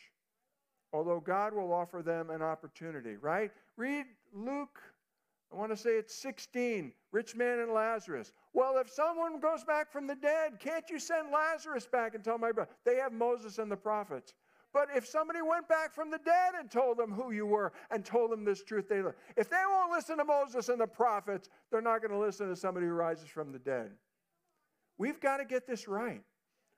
Although 0.94 1.20
God 1.20 1.54
will 1.54 1.74
offer 1.74 2.02
them 2.02 2.30
an 2.30 2.42
opportunity, 2.42 3.18
right? 3.18 3.52
Read 3.76 4.06
Luke, 4.34 4.80
I 5.52 5.56
want 5.56 5.72
to 5.72 5.78
say 5.78 5.92
it's 5.92 6.16
16, 6.16 6.94
rich 7.12 7.36
man 7.36 7.60
and 7.60 7.72
Lazarus. 7.72 8.32
Well, 8.54 8.78
if 8.78 8.90
someone 8.90 9.40
goes 9.40 9.64
back 9.64 9.92
from 9.92 10.08
the 10.08 10.16
dead, 10.16 10.60
can't 10.60 10.90
you 10.90 11.00
send 11.00 11.32
Lazarus 11.32 11.88
back 11.88 12.16
and 12.16 12.24
tell 12.24 12.38
my 12.38 12.52
brother? 12.52 12.72
They 12.86 12.96
have 12.96 13.12
Moses 13.12 13.58
and 13.60 13.72
the 13.72 13.78
prophets. 13.78 14.34
But 14.78 14.90
if 14.96 15.08
somebody 15.08 15.42
went 15.42 15.68
back 15.68 15.92
from 15.92 16.12
the 16.12 16.20
dead 16.20 16.54
and 16.60 16.70
told 16.70 17.00
them 17.00 17.12
who 17.12 17.32
you 17.32 17.48
were 17.48 17.74
and 17.90 18.06
told 18.06 18.32
them 18.32 18.46
this 18.46 18.62
truth, 18.62 18.88
they 18.88 19.02
if 19.36 19.50
they 19.50 19.64
won't 19.68 19.92
listen 19.92 20.20
to 20.20 20.24
Moses 20.24 20.70
and 20.70 20.80
the 20.80 20.86
prophets, 20.86 21.50
they're 21.72 21.82
not 21.82 22.00
going 22.00 22.12
to 22.12 22.20
listen 22.20 22.48
to 22.48 22.56
somebody 22.56 22.86
who 22.86 22.92
rises 22.92 23.28
from 23.28 23.52
the 23.52 23.58
dead. 23.58 23.90
We've 25.00 25.20
got 25.20 25.38
to 25.38 25.46
get 25.46 25.66
this 25.66 25.88
right. 25.88 26.22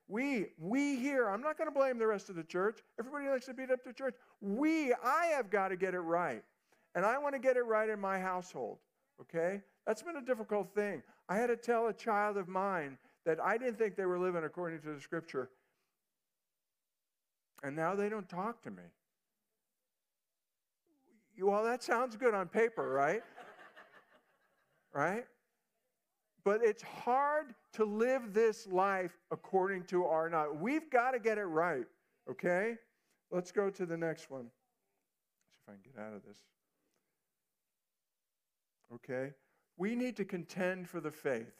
We, 0.07 0.45
we 0.57 0.95
here, 0.95 1.27
I'm 1.27 1.41
not 1.41 1.57
going 1.57 1.69
to 1.69 1.77
blame 1.77 1.99
the 1.99 2.07
rest 2.07 2.29
of 2.29 2.37
the 2.37 2.43
church. 2.43 2.79
Everybody 2.97 3.27
likes 3.27 3.47
to 3.47 3.53
beat 3.53 3.69
up 3.69 3.83
the 3.83 3.91
church. 3.91 4.15
We, 4.39 4.93
I 4.93 5.33
have 5.35 5.49
got 5.49 5.67
to 5.67 5.75
get 5.75 5.93
it 5.93 5.99
right. 5.99 6.41
And 6.95 7.05
I 7.05 7.17
want 7.17 7.35
to 7.35 7.39
get 7.39 7.57
it 7.57 7.63
right 7.63 7.89
in 7.89 7.99
my 7.99 8.17
household, 8.17 8.77
okay? 9.19 9.59
That's 9.85 10.03
been 10.03 10.15
a 10.15 10.25
difficult 10.25 10.73
thing. 10.73 11.03
I 11.27 11.35
had 11.35 11.47
to 11.47 11.57
tell 11.57 11.87
a 11.87 11.93
child 11.93 12.37
of 12.37 12.47
mine 12.47 12.97
that 13.25 13.41
I 13.41 13.57
didn't 13.57 13.77
think 13.77 13.97
they 13.97 14.05
were 14.05 14.19
living 14.19 14.45
according 14.45 14.79
to 14.83 14.93
the 14.93 15.01
scripture. 15.01 15.49
And 17.63 17.75
now 17.75 17.95
they 17.95 18.09
don't 18.09 18.29
talk 18.29 18.61
to 18.63 18.71
me. 18.71 18.83
Well, 21.41 21.63
that 21.63 21.83
sounds 21.83 22.15
good 22.15 22.33
on 22.33 22.47
paper, 22.47 22.89
right? 22.89 23.23
right? 24.93 25.25
But 26.43 26.61
it's 26.63 26.81
hard 26.81 27.53
to 27.73 27.85
live 27.85 28.33
this 28.33 28.67
life 28.67 29.17
according 29.31 29.83
to 29.85 30.05
our 30.05 30.29
not. 30.29 30.59
We've 30.59 30.89
got 30.89 31.11
to 31.11 31.19
get 31.19 31.37
it 31.37 31.45
right, 31.45 31.85
okay? 32.29 32.75
Let's 33.31 33.51
go 33.51 33.69
to 33.69 33.85
the 33.85 33.97
next 33.97 34.29
one. 34.29 34.47
Let's 34.47 35.53
see 35.53 35.61
if 35.65 35.69
I 35.69 35.71
can 35.73 35.91
get 35.93 36.01
out 36.01 36.13
of 36.15 36.23
this. 36.25 36.37
Okay? 38.95 39.33
We 39.77 39.95
need 39.95 40.17
to 40.17 40.25
contend 40.25 40.89
for 40.89 40.99
the 40.99 41.11
faith, 41.11 41.53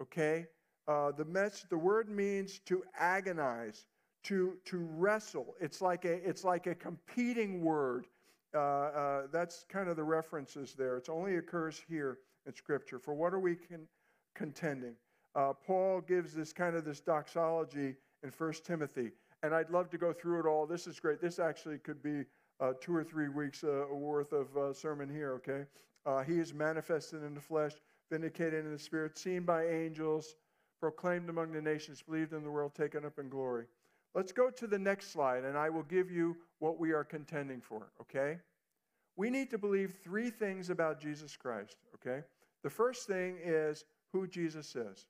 okay? 0.00 0.46
Uh, 0.86 1.12
the, 1.12 1.24
mess, 1.24 1.66
the 1.68 1.78
word 1.78 2.08
means 2.08 2.60
to 2.66 2.82
agonize, 2.98 3.86
to, 4.24 4.54
to 4.66 4.78
wrestle. 4.78 5.54
It's 5.60 5.80
like 5.80 6.04
a, 6.04 6.12
it's 6.28 6.44
like 6.44 6.66
a 6.66 6.74
competing 6.74 7.62
word. 7.62 8.06
Uh, 8.54 8.58
uh, 8.58 9.22
that's 9.32 9.64
kind 9.68 9.88
of 9.88 9.96
the 9.96 10.04
references 10.04 10.74
there. 10.74 10.96
It 10.96 11.08
only 11.08 11.36
occurs 11.36 11.82
here 11.88 12.18
in 12.46 12.54
Scripture. 12.54 12.98
For 12.98 13.14
what 13.14 13.32
are 13.32 13.40
we 13.40 13.56
con- 13.56 13.88
contending? 14.34 14.94
Uh, 15.34 15.54
Paul 15.54 16.02
gives 16.02 16.34
this 16.34 16.52
kind 16.52 16.76
of 16.76 16.84
this 16.84 17.00
doxology 17.00 17.94
in 18.22 18.30
1 18.36 18.52
Timothy. 18.64 19.12
And 19.42 19.54
I'd 19.54 19.70
love 19.70 19.90
to 19.90 19.98
go 19.98 20.12
through 20.12 20.40
it 20.40 20.46
all. 20.46 20.66
This 20.66 20.86
is 20.86 21.00
great. 21.00 21.20
This 21.20 21.38
actually 21.38 21.78
could 21.78 22.02
be 22.02 22.24
uh, 22.60 22.74
two 22.80 22.94
or 22.94 23.02
three 23.02 23.28
weeks 23.28 23.64
uh, 23.64 23.86
worth 23.90 24.32
of 24.32 24.56
uh, 24.56 24.72
sermon 24.72 25.08
here, 25.08 25.32
okay? 25.34 25.64
he 26.26 26.38
is 26.38 26.52
manifested 26.52 27.22
in 27.22 27.34
the 27.34 27.40
flesh, 27.40 27.72
vindicated 28.10 28.64
in 28.64 28.72
the 28.72 28.78
spirit, 28.78 29.16
seen 29.16 29.44
by 29.44 29.66
angels, 29.66 30.34
proclaimed 30.80 31.28
among 31.28 31.52
the 31.52 31.62
nations, 31.62 32.02
believed 32.02 32.32
in 32.32 32.42
the 32.42 32.50
world, 32.50 32.74
taken 32.74 33.04
up 33.04 33.18
in 33.18 33.28
glory. 33.28 33.66
Let's 34.14 34.32
go 34.32 34.50
to 34.50 34.66
the 34.66 34.78
next 34.78 35.12
slide, 35.12 35.44
and 35.44 35.56
I 35.56 35.70
will 35.70 35.84
give 35.84 36.10
you 36.10 36.36
what 36.58 36.78
we 36.78 36.92
are 36.92 37.04
contending 37.04 37.60
for, 37.60 37.92
okay? 38.00 38.38
We 39.16 39.30
need 39.30 39.50
to 39.50 39.58
believe 39.58 39.94
three 40.04 40.30
things 40.30 40.70
about 40.70 41.00
Jesus 41.00 41.36
Christ, 41.36 41.76
okay? 41.94 42.24
The 42.62 42.70
first 42.70 43.06
thing 43.06 43.38
is 43.42 43.84
who 44.12 44.26
Jesus 44.26 44.76
is, 44.76 45.06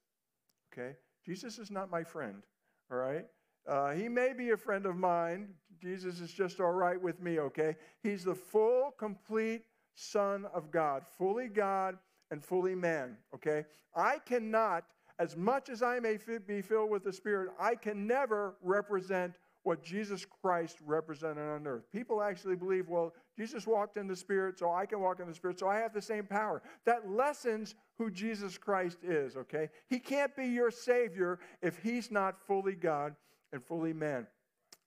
okay? 0.72 0.96
Jesus 1.24 1.58
is 1.58 1.70
not 1.70 1.90
my 1.90 2.04
friend, 2.04 2.42
all 2.90 2.98
right? 2.98 3.26
Uh, 3.66 3.92
he 3.92 4.08
may 4.08 4.32
be 4.32 4.50
a 4.50 4.56
friend 4.56 4.86
of 4.86 4.96
mine. 4.96 5.48
Jesus 5.80 6.20
is 6.20 6.32
just 6.32 6.60
all 6.60 6.72
right 6.72 7.00
with 7.00 7.20
me, 7.20 7.38
okay? 7.38 7.76
He's 8.02 8.24
the 8.24 8.34
full, 8.34 8.92
complete 8.98 9.62
Son 9.94 10.46
of 10.54 10.70
God, 10.70 11.04
fully 11.18 11.48
God 11.48 11.98
and 12.30 12.42
fully 12.42 12.74
man, 12.74 13.16
okay? 13.34 13.64
I 13.94 14.18
cannot 14.18 14.84
as 15.18 15.36
much 15.36 15.68
as 15.68 15.82
I 15.82 16.00
may 16.00 16.18
be 16.46 16.62
filled 16.62 16.90
with 16.90 17.04
the 17.04 17.12
Spirit, 17.12 17.50
I 17.58 17.74
can 17.74 18.06
never 18.06 18.56
represent 18.62 19.34
what 19.64 19.82
Jesus 19.82 20.26
Christ 20.42 20.78
represented 20.84 21.38
on 21.38 21.66
earth. 21.66 21.84
People 21.92 22.20
actually 22.20 22.56
believe, 22.56 22.88
well, 22.88 23.14
Jesus 23.36 23.66
walked 23.66 23.96
in 23.96 24.08
the 24.08 24.16
Spirit, 24.16 24.58
so 24.58 24.72
I 24.72 24.86
can 24.86 25.00
walk 25.00 25.20
in 25.20 25.28
the 25.28 25.34
Spirit, 25.34 25.58
so 25.58 25.68
I 25.68 25.78
have 25.78 25.94
the 25.94 26.02
same 26.02 26.24
power. 26.24 26.62
That 26.84 27.08
lessens 27.08 27.74
who 27.96 28.10
Jesus 28.10 28.58
Christ 28.58 28.98
is, 29.04 29.36
okay? 29.36 29.68
He 29.88 29.98
can't 29.98 30.34
be 30.34 30.46
your 30.46 30.70
Savior 30.70 31.38
if 31.62 31.78
He's 31.78 32.10
not 32.10 32.40
fully 32.46 32.74
God 32.74 33.14
and 33.52 33.62
fully 33.62 33.92
man. 33.92 34.26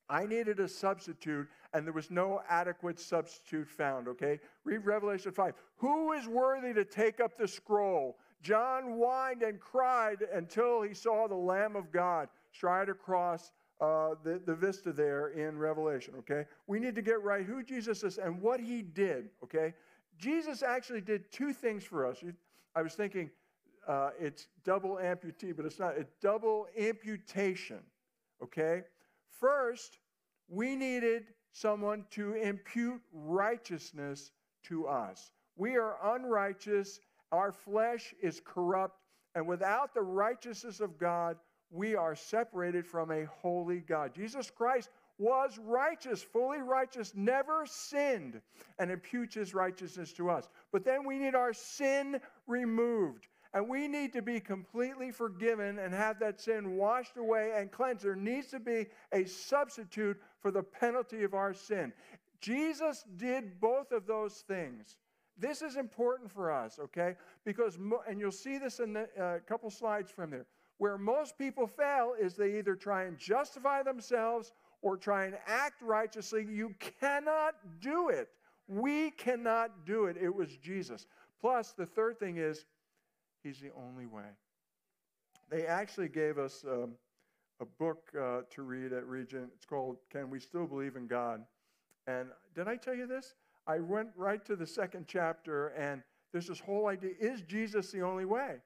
I 0.10 0.26
needed 0.26 0.60
a 0.60 0.68
substitute, 0.68 1.48
and 1.74 1.86
there 1.86 1.94
was 1.94 2.12
no 2.12 2.42
adequate 2.50 3.00
substitute 3.00 3.70
found, 3.70 4.08
okay? 4.08 4.40
Read 4.64 4.86
Revelation 4.86 5.32
5. 5.32 5.54
Who 5.78 6.12
is 6.14 6.28
worthy 6.28 6.74
to 6.74 6.86
take 6.86 7.20
up 7.20 7.38
the 7.38 7.48
scroll 7.48 8.18
John 8.42 8.98
whined 8.98 9.42
and 9.42 9.60
cried 9.60 10.18
until 10.34 10.82
he 10.82 10.94
saw 10.94 11.28
the 11.28 11.36
Lamb 11.36 11.76
of 11.76 11.92
God 11.92 12.30
stride 12.52 12.90
across 12.90 13.52
uh, 13.82 14.16
the, 14.24 14.42
the 14.46 14.56
vista 14.56 14.94
there 14.94 15.30
in 15.30 15.58
Revelation, 15.58 16.14
okay? 16.20 16.46
We 16.68 16.80
need 16.80 16.96
to 16.96 17.02
get 17.02 17.22
right 17.24 17.46
who 17.46 17.64
Jesus 17.64 18.04
is 18.04 18.18
and 18.18 18.42
what 18.42 18.60
he 18.60 18.82
did, 18.82 19.30
okay? 19.44 19.74
Jesus 20.18 20.64
actually 20.64 21.02
did 21.02 21.32
two 21.32 21.52
things 21.52 21.84
for 21.84 22.06
us. 22.06 22.24
I 22.76 22.82
was 22.82 22.94
thinking 22.94 23.30
uh, 23.88 24.12
it's 24.20 24.48
double 24.64 24.98
amputee, 25.02 25.56
but 25.56 25.66
it's 25.66 25.80
not. 25.80 25.98
It's 25.98 26.14
double 26.22 26.68
amputation, 26.80 27.80
okay? 28.42 28.84
First, 29.40 30.00
we 30.48 30.76
needed 30.76 31.26
someone 31.52 32.06
to 32.12 32.34
impute 32.34 33.02
righteousness 33.14 34.32
to 34.64 34.88
us. 34.88 35.32
We 35.58 35.78
are 35.78 35.98
unrighteous, 36.16 37.00
our 37.32 37.52
flesh 37.52 38.14
is 38.22 38.42
corrupt, 38.44 39.00
and 39.36 39.48
without 39.48 39.94
the 39.94 40.02
righteousness 40.02 40.80
of 40.80 40.98
God, 40.98 41.38
we 41.70 41.96
are 41.96 42.16
separated 42.16 42.88
from 42.88 43.12
a 43.12 43.26
holy 43.26 43.80
God. 43.80 44.14
Jesus 44.14 44.50
Christ 44.50 44.90
was 45.18 45.58
righteous, 45.58 46.22
fully 46.22 46.60
righteous, 46.60 47.14
never 47.16 47.66
sinned, 47.66 48.42
and 48.80 48.92
imputes 48.92 49.36
his 49.36 49.54
righteousness 49.54 50.14
to 50.14 50.30
us. 50.30 50.50
But 50.72 50.84
then 50.84 51.06
we 51.06 51.18
need 51.18 51.36
our 51.36 51.54
sin 51.54 52.20
removed. 52.48 53.28
And 53.54 53.70
we 53.70 53.88
need 53.88 54.12
to 54.14 54.22
be 54.22 54.42
completely 54.42 55.12
forgiven 55.12 55.80
and 55.80 55.94
have 55.94 56.20
that 56.20 56.42
sin 56.42 56.76
washed 56.76 57.16
away 57.16 57.54
and 57.56 57.72
cleansed. 57.72 58.04
There 58.04 58.14
needs 58.14 58.48
to 58.48 58.60
be 58.60 58.88
a 59.14 59.24
substitute 59.24 60.20
for 60.42 60.52
the 60.52 60.64
penalty 60.64 61.24
of 61.24 61.34
our 61.34 61.54
sin. 61.54 61.94
Jesus 62.42 63.06
did 63.16 63.62
both 63.62 63.94
of 63.94 64.06
those 64.06 64.44
things. 64.46 64.98
This 65.38 65.62
is 65.62 65.76
important 65.76 66.32
for 66.32 66.52
us, 66.52 66.80
okay? 66.80 67.16
Because, 67.46 67.78
and 68.08 68.20
you'll 68.20 68.32
see 68.32 68.58
this 68.58 68.80
in 68.80 68.96
a 68.96 69.22
uh, 69.22 69.40
couple 69.48 69.70
slides 69.70 70.10
from 70.10 70.32
there. 70.32 70.46
Where 70.78 70.98
most 70.98 71.38
people 71.38 71.68
fail 71.68 72.14
is 72.20 72.36
they 72.36 72.58
either 72.58 72.76
try 72.76 73.04
and 73.04 73.18
justify 73.18 73.84
themselves 73.84 74.52
or 74.82 74.98
try 74.98 75.26
and 75.26 75.38
act 75.48 75.82
righteously. 75.82 76.46
You 76.50 76.74
cannot 77.00 77.56
do 77.80 78.10
it. 78.10 78.30
We 78.68 79.12
cannot 79.12 79.86
do 79.86 80.06
it. 80.06 80.18
It 80.18 80.34
was 80.34 80.58
Jesus. 80.58 81.08
Plus, 81.40 81.74
the 81.74 81.86
third 81.86 82.20
thing 82.20 82.38
is, 82.38 82.66
He's 83.44 83.60
the 83.60 83.72
only 83.78 84.08
way. 84.08 84.24
They 85.52 85.68
actually 85.68 86.10
gave 86.10 86.40
us 86.40 86.66
um, 86.68 86.94
a 87.60 87.66
book 87.66 88.10
uh, 88.20 88.42
to 88.50 88.64
read 88.64 88.92
at 88.92 89.06
Regent. 89.06 89.52
It's 89.56 89.66
called 89.66 89.98
Can 90.10 90.32
We 90.32 90.40
Still 90.40 90.66
Believe 90.66 90.96
in 90.96 91.06
God? 91.06 91.42
And 92.08 92.30
did 92.56 92.68
I 92.68 92.76
tell 92.76 92.96
you 92.96 93.06
this? 93.06 93.36
I 93.68 93.80
went 93.80 94.10
right 94.16 94.44
to 94.46 94.56
the 94.56 94.68
second 94.68 95.06
chapter, 95.08 95.70
and 95.70 96.04
there's 96.32 96.48
this 96.48 96.60
whole 96.60 96.88
idea 96.88 97.12
is 97.20 97.42
Jesus 97.42 97.92
the 97.92 98.02
only 98.02 98.26
way? 98.26 98.58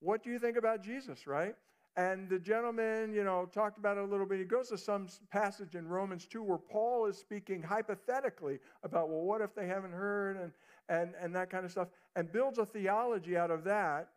What 0.00 0.24
do 0.24 0.30
you 0.30 0.38
think 0.38 0.56
about 0.56 0.82
Jesus, 0.82 1.26
right? 1.26 1.54
And 1.96 2.28
the 2.28 2.38
gentleman, 2.38 3.12
you 3.12 3.22
know, 3.22 3.46
talked 3.52 3.78
about 3.78 3.98
it 3.98 4.04
a 4.04 4.06
little 4.06 4.24
bit. 4.24 4.38
He 4.38 4.44
goes 4.44 4.70
to 4.70 4.78
some 4.78 5.08
passage 5.30 5.74
in 5.74 5.86
Romans 5.86 6.26
2 6.26 6.42
where 6.42 6.58
Paul 6.58 7.06
is 7.06 7.18
speaking 7.18 7.62
hypothetically 7.62 8.58
about, 8.82 9.10
well, 9.10 9.20
what 9.20 9.42
if 9.42 9.54
they 9.54 9.66
haven't 9.66 9.92
heard 9.92 10.38
and, 10.38 10.52
and, 10.88 11.14
and 11.20 11.34
that 11.36 11.50
kind 11.50 11.66
of 11.66 11.70
stuff, 11.70 11.88
and 12.16 12.32
builds 12.32 12.58
a 12.58 12.64
theology 12.64 13.36
out 13.36 13.50
of 13.50 13.62
that. 13.64 14.08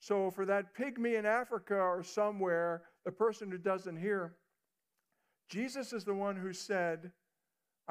So 0.00 0.32
for 0.32 0.44
that 0.46 0.74
pygmy 0.74 1.16
in 1.16 1.24
Africa 1.24 1.76
or 1.76 2.02
somewhere, 2.02 2.82
the 3.04 3.12
person 3.12 3.50
who 3.52 3.58
doesn't 3.58 3.96
hear, 3.96 4.34
Jesus 5.48 5.92
is 5.92 6.04
the 6.04 6.14
one 6.14 6.34
who 6.34 6.52
said, 6.52 7.12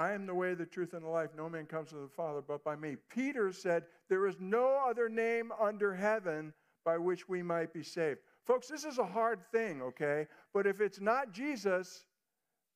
I 0.01 0.13
am 0.13 0.25
the 0.25 0.33
way, 0.33 0.55
the 0.55 0.65
truth, 0.65 0.93
and 0.93 1.03
the 1.03 1.09
life. 1.09 1.29
No 1.37 1.47
man 1.47 1.67
comes 1.67 1.89
to 1.89 1.95
the 1.95 2.07
Father 2.07 2.41
but 2.45 2.63
by 2.63 2.75
me. 2.75 2.95
Peter 3.09 3.51
said, 3.51 3.83
There 4.09 4.25
is 4.25 4.35
no 4.39 4.81
other 4.89 5.07
name 5.07 5.51
under 5.61 5.93
heaven 5.93 6.53
by 6.83 6.97
which 6.97 7.29
we 7.29 7.43
might 7.43 7.71
be 7.71 7.83
saved. 7.83 8.17
Folks, 8.47 8.67
this 8.67 8.83
is 8.83 8.97
a 8.97 9.05
hard 9.05 9.39
thing, 9.51 9.79
okay? 9.83 10.25
But 10.55 10.65
if 10.65 10.81
it's 10.81 10.99
not 10.99 11.31
Jesus, 11.31 12.05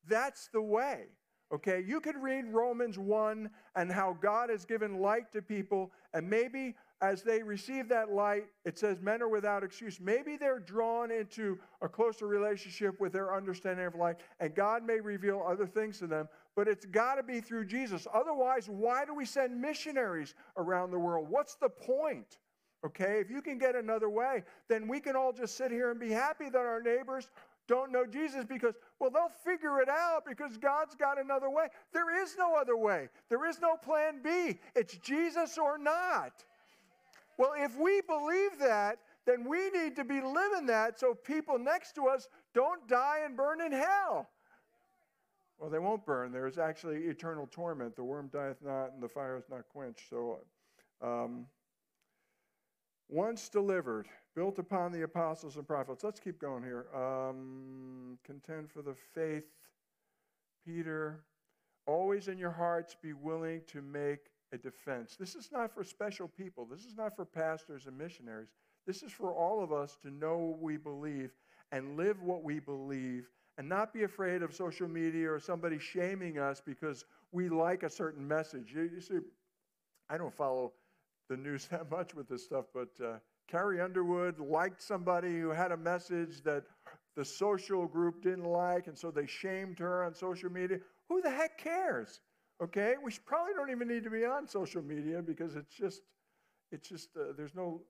that's 0.08 0.50
the 0.54 0.62
way. 0.62 1.06
Okay, 1.52 1.84
you 1.86 2.00
could 2.00 2.16
read 2.18 2.46
Romans 2.48 3.00
1 3.00 3.50
and 3.76 3.92
how 3.92 4.18
God 4.22 4.52
has 4.52 4.64
given 4.64 5.00
light 5.00 5.32
to 5.32 5.42
people, 5.42 5.92
and 6.14 6.30
maybe 6.30 6.76
as 7.02 7.22
they 7.22 7.44
receive 7.44 7.88
that 7.90 8.12
light, 8.12 8.46
it 8.64 8.80
says 8.80 9.00
men 9.00 9.22
are 9.22 9.30
without 9.30 9.64
excuse. 9.64 10.00
Maybe 10.00 10.38
they're 10.38 10.60
drawn 10.60 11.12
into 11.12 11.60
a 11.82 11.90
closer 11.90 12.26
relationship 12.26 13.00
with 13.00 13.14
their 13.14 13.36
understanding 13.36 13.86
of 13.86 13.96
light, 13.96 14.18
and 14.40 14.56
God 14.56 14.84
may 14.84 15.00
reveal 15.00 15.46
other 15.48 15.68
things 15.68 16.00
to 16.00 16.08
them, 16.08 16.28
but 16.56 16.68
it's 16.68 16.86
got 16.86 17.16
to 17.16 17.24
be 17.24 17.42
through 17.42 17.66
Jesus. 17.66 18.08
Otherwise, 18.14 18.70
why 18.70 19.06
do 19.06 19.14
we 19.14 19.26
send 19.26 19.60
missionaries 19.62 20.36
around 20.58 20.92
the 20.92 21.00
world? 21.00 21.28
What's 21.30 21.56
the 21.56 21.70
point? 21.70 22.38
Okay, 22.86 23.20
if 23.20 23.32
you 23.32 23.42
can 23.42 23.58
get 23.58 23.76
another 23.76 24.10
way, 24.10 24.44
then 24.70 24.88
we 24.88 25.00
can 25.00 25.16
all 25.16 25.34
just 25.34 25.58
sit 25.58 25.72
here 25.72 25.92
and 25.92 26.00
be 26.00 26.12
happy 26.12 26.50
that 26.50 26.58
our 26.58 26.82
neighbors 26.82 27.30
don't 27.68 27.92
know 27.92 28.06
Jesus 28.06 28.46
because, 28.46 28.76
well, 29.00 29.10
they'll 29.10 29.32
figure 29.44 29.82
it 29.82 29.90
out 29.90 30.24
because 30.28 30.56
God's 30.58 30.96
got 30.96 31.20
another 31.20 31.50
way. 31.50 31.68
There 31.94 32.22
is 32.22 32.36
no 32.38 32.56
other 32.56 32.78
way, 32.78 33.10
there 33.30 33.46
is 33.48 33.60
no 33.60 33.76
plan 33.76 34.22
B. 34.24 34.60
It's 34.76 34.98
Jesus 34.98 35.58
or 35.58 35.78
not. 35.78 36.44
Well, 37.38 37.54
if 37.58 37.78
we 37.78 38.02
believe 38.02 38.60
that, 38.60 39.00
then 39.26 39.50
we 39.50 39.70
need 39.72 39.96
to 39.96 40.06
be 40.06 40.22
living 40.22 40.68
that 40.68 41.00
so 41.00 41.16
people 41.16 41.58
next 41.58 41.96
to 41.96 42.08
us 42.08 42.30
don't 42.54 42.88
die 42.88 43.22
and 43.26 43.36
burn 43.36 43.62
in 43.62 43.72
hell. 43.72 44.30
Well, 45.58 45.70
they 45.70 45.80
won't 45.80 46.06
burn. 46.06 46.32
There's 46.32 46.58
actually 46.58 47.06
eternal 47.06 47.48
torment. 47.50 47.96
The 47.96 48.04
worm 48.04 48.30
dieth 48.32 48.62
not, 48.62 48.94
and 48.94 49.02
the 49.02 49.08
fire 49.08 49.38
is 49.38 49.46
not 49.50 49.68
quenched. 49.70 50.10
So, 50.10 50.40
um, 51.02 51.46
once 53.08 53.50
delivered, 53.50 54.08
built 54.36 54.60
upon 54.60 54.92
the 54.92 55.04
apostles 55.04 55.56
and 55.56 55.66
prophets. 55.66 56.04
Let's 56.04 56.20
keep 56.20 56.40
going 56.40 56.64
here. 56.64 56.88
Um, 56.94 58.18
contend 58.26 58.70
for 58.70 58.82
the 58.82 58.96
faith. 59.14 59.46
Peter, 60.66 61.24
always 61.86 62.28
in 62.28 62.38
your 62.38 62.52
hearts 62.52 62.96
be 63.02 63.14
willing 63.14 63.62
to 63.68 63.82
make 63.82 64.32
a 64.52 64.58
defense. 64.58 65.16
This 65.18 65.36
is 65.36 65.50
not 65.52 65.72
for 65.74 65.84
special 65.84 66.28
people. 66.28 66.66
This 66.66 66.86
is 66.86 66.96
not 66.98 67.16
for 67.16 67.24
pastors 67.26 67.86
and 67.86 67.98
missionaries. 67.98 68.50
This 68.88 69.04
is 69.04 69.12
for 69.12 69.32
all 69.32 69.64
of 69.64 69.72
us 69.72 69.98
to 70.02 70.12
know 70.12 70.38
what 70.38 70.60
we 70.60 70.78
believe 70.78 71.32
and 71.72 71.98
live 71.98 72.22
what 72.22 72.44
we 72.44 72.60
believe 72.60 73.30
and 73.58 73.68
not 73.70 73.94
be 73.94 74.04
afraid 74.04 74.42
of 74.44 74.54
social 74.54 74.88
media 74.88 75.32
or 75.32 75.40
somebody 75.40 75.80
shaming 75.80 76.38
us 76.40 76.62
because 76.66 77.06
we 77.32 77.50
like 77.50 77.84
a 77.84 77.90
certain 77.90 78.28
message. 78.28 78.74
You, 78.74 78.90
you 78.94 79.02
see, 79.02 79.20
I 80.10 80.18
don't 80.18 80.34
follow 80.34 80.74
the 81.30 81.38
news 81.38 81.66
that 81.72 81.90
much 81.90 82.14
with 82.14 82.28
this 82.28 82.44
stuff, 82.44 82.66
but 82.74 82.90
uh, 83.04 83.18
Carrie 83.48 83.82
Underwood 83.82 84.40
liked 84.40 84.82
somebody 84.82 85.40
who 85.40 85.50
had 85.50 85.72
a 85.72 85.78
message 85.78 86.42
that 86.44 86.64
the 87.16 87.24
social 87.24 87.88
group 87.88 88.22
didn't 88.22 88.46
like, 88.46 88.88
and 88.88 88.98
so 88.98 89.10
they 89.12 89.26
shamed 89.26 89.80
her 89.80 90.04
on 90.04 90.14
social 90.14 90.52
media. 90.52 90.80
Who 91.08 91.22
the 91.22 91.30
heck 91.30 91.58
cares? 91.58 92.20
Okay, 92.62 92.96
we 93.04 93.12
probably 93.26 93.54
don't 93.54 93.70
even 93.70 93.88
need 93.88 94.04
to 94.04 94.10
be 94.10 94.26
on 94.26 94.48
social 94.48 94.82
media 94.82 95.22
because 95.22 95.56
it's 95.56 95.74
just, 95.74 96.02
it's 96.72 96.88
just, 96.88 97.10
uh, 97.18 97.34
there's 97.38 97.56
no 97.56 97.82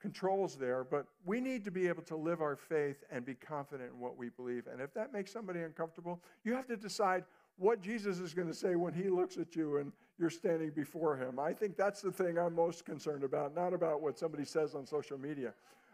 controls 0.00 0.56
there. 0.56 0.84
But 0.84 1.06
we 1.24 1.40
need 1.40 1.64
to 1.64 1.70
be 1.70 1.88
able 1.88 2.02
to 2.04 2.16
live 2.16 2.40
our 2.40 2.56
faith 2.56 3.04
and 3.10 3.24
be 3.24 3.34
confident 3.34 3.92
in 3.92 4.00
what 4.00 4.16
we 4.16 4.30
believe. 4.30 4.66
And 4.66 4.80
if 4.80 4.92
that 4.94 5.12
makes 5.12 5.32
somebody 5.32 5.60
uncomfortable, 5.60 6.22
you 6.44 6.54
have 6.54 6.66
to 6.66 6.76
decide 6.76 7.24
what 7.56 7.82
Jesus 7.82 8.18
is 8.18 8.32
going 8.32 8.48
to 8.48 8.54
say 8.54 8.74
when 8.74 8.94
he 8.94 9.10
looks 9.10 9.36
at 9.36 9.54
you 9.54 9.76
and 9.76 9.92
you're 10.18 10.30
standing 10.30 10.70
before 10.70 11.16
him. 11.16 11.38
I 11.38 11.52
think 11.52 11.76
that's 11.76 12.00
the 12.00 12.10
thing 12.10 12.38
I'm 12.38 12.54
most 12.54 12.84
concerned 12.84 13.22
about, 13.22 13.54
not 13.54 13.74
about 13.74 14.00
what 14.00 14.18
somebody 14.18 14.44
says 14.44 14.74
on 14.74 14.86
social 14.86 15.18
media. 15.18 15.52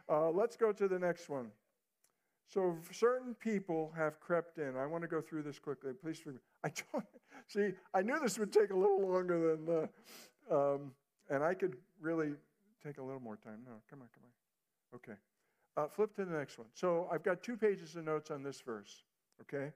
Uh, 0.08 0.30
let's 0.30 0.56
go 0.56 0.72
to 0.72 0.86
the 0.86 0.98
next 0.98 1.28
one. 1.28 1.50
So 2.48 2.76
certain 2.92 3.34
people 3.34 3.92
have 3.96 4.20
crept 4.20 4.58
in. 4.58 4.76
I 4.76 4.86
want 4.86 5.02
to 5.02 5.08
go 5.08 5.20
through 5.20 5.42
this 5.42 5.58
quickly. 5.58 5.92
Please 5.92 6.18
forgive 6.18 6.34
me. 6.34 6.40
I 6.62 6.70
don't, 6.92 7.04
see. 7.48 7.72
I 7.92 8.02
knew 8.02 8.18
this 8.20 8.38
would 8.38 8.52
take 8.52 8.70
a 8.70 8.76
little 8.76 9.04
longer 9.04 9.56
than, 9.56 9.88
uh, 10.50 10.54
um, 10.54 10.92
and 11.28 11.42
I 11.42 11.54
could 11.54 11.76
really 12.00 12.34
take 12.86 12.98
a 12.98 13.02
little 13.02 13.20
more 13.20 13.36
time. 13.36 13.60
No, 13.64 13.72
come 13.90 14.00
on, 14.00 14.08
come 14.14 14.24
on. 14.24 14.96
Okay. 14.96 15.18
Uh, 15.76 15.88
flip 15.88 16.14
to 16.16 16.24
the 16.24 16.36
next 16.36 16.58
one. 16.58 16.68
So 16.72 17.08
I've 17.12 17.22
got 17.22 17.42
two 17.42 17.56
pages 17.56 17.96
of 17.96 18.04
notes 18.04 18.30
on 18.30 18.42
this 18.42 18.60
verse. 18.60 19.02
Okay. 19.42 19.72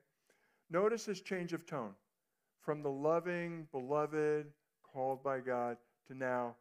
Notice 0.69 1.05
this 1.05 1.21
change 1.21 1.53
of 1.53 1.65
tone 1.65 1.93
from 2.61 2.81
the 2.81 2.89
loving, 2.89 3.67
beloved, 3.71 4.45
called 4.83 5.23
by 5.23 5.39
God 5.39 5.77
to 6.07 6.17
now 6.17 6.55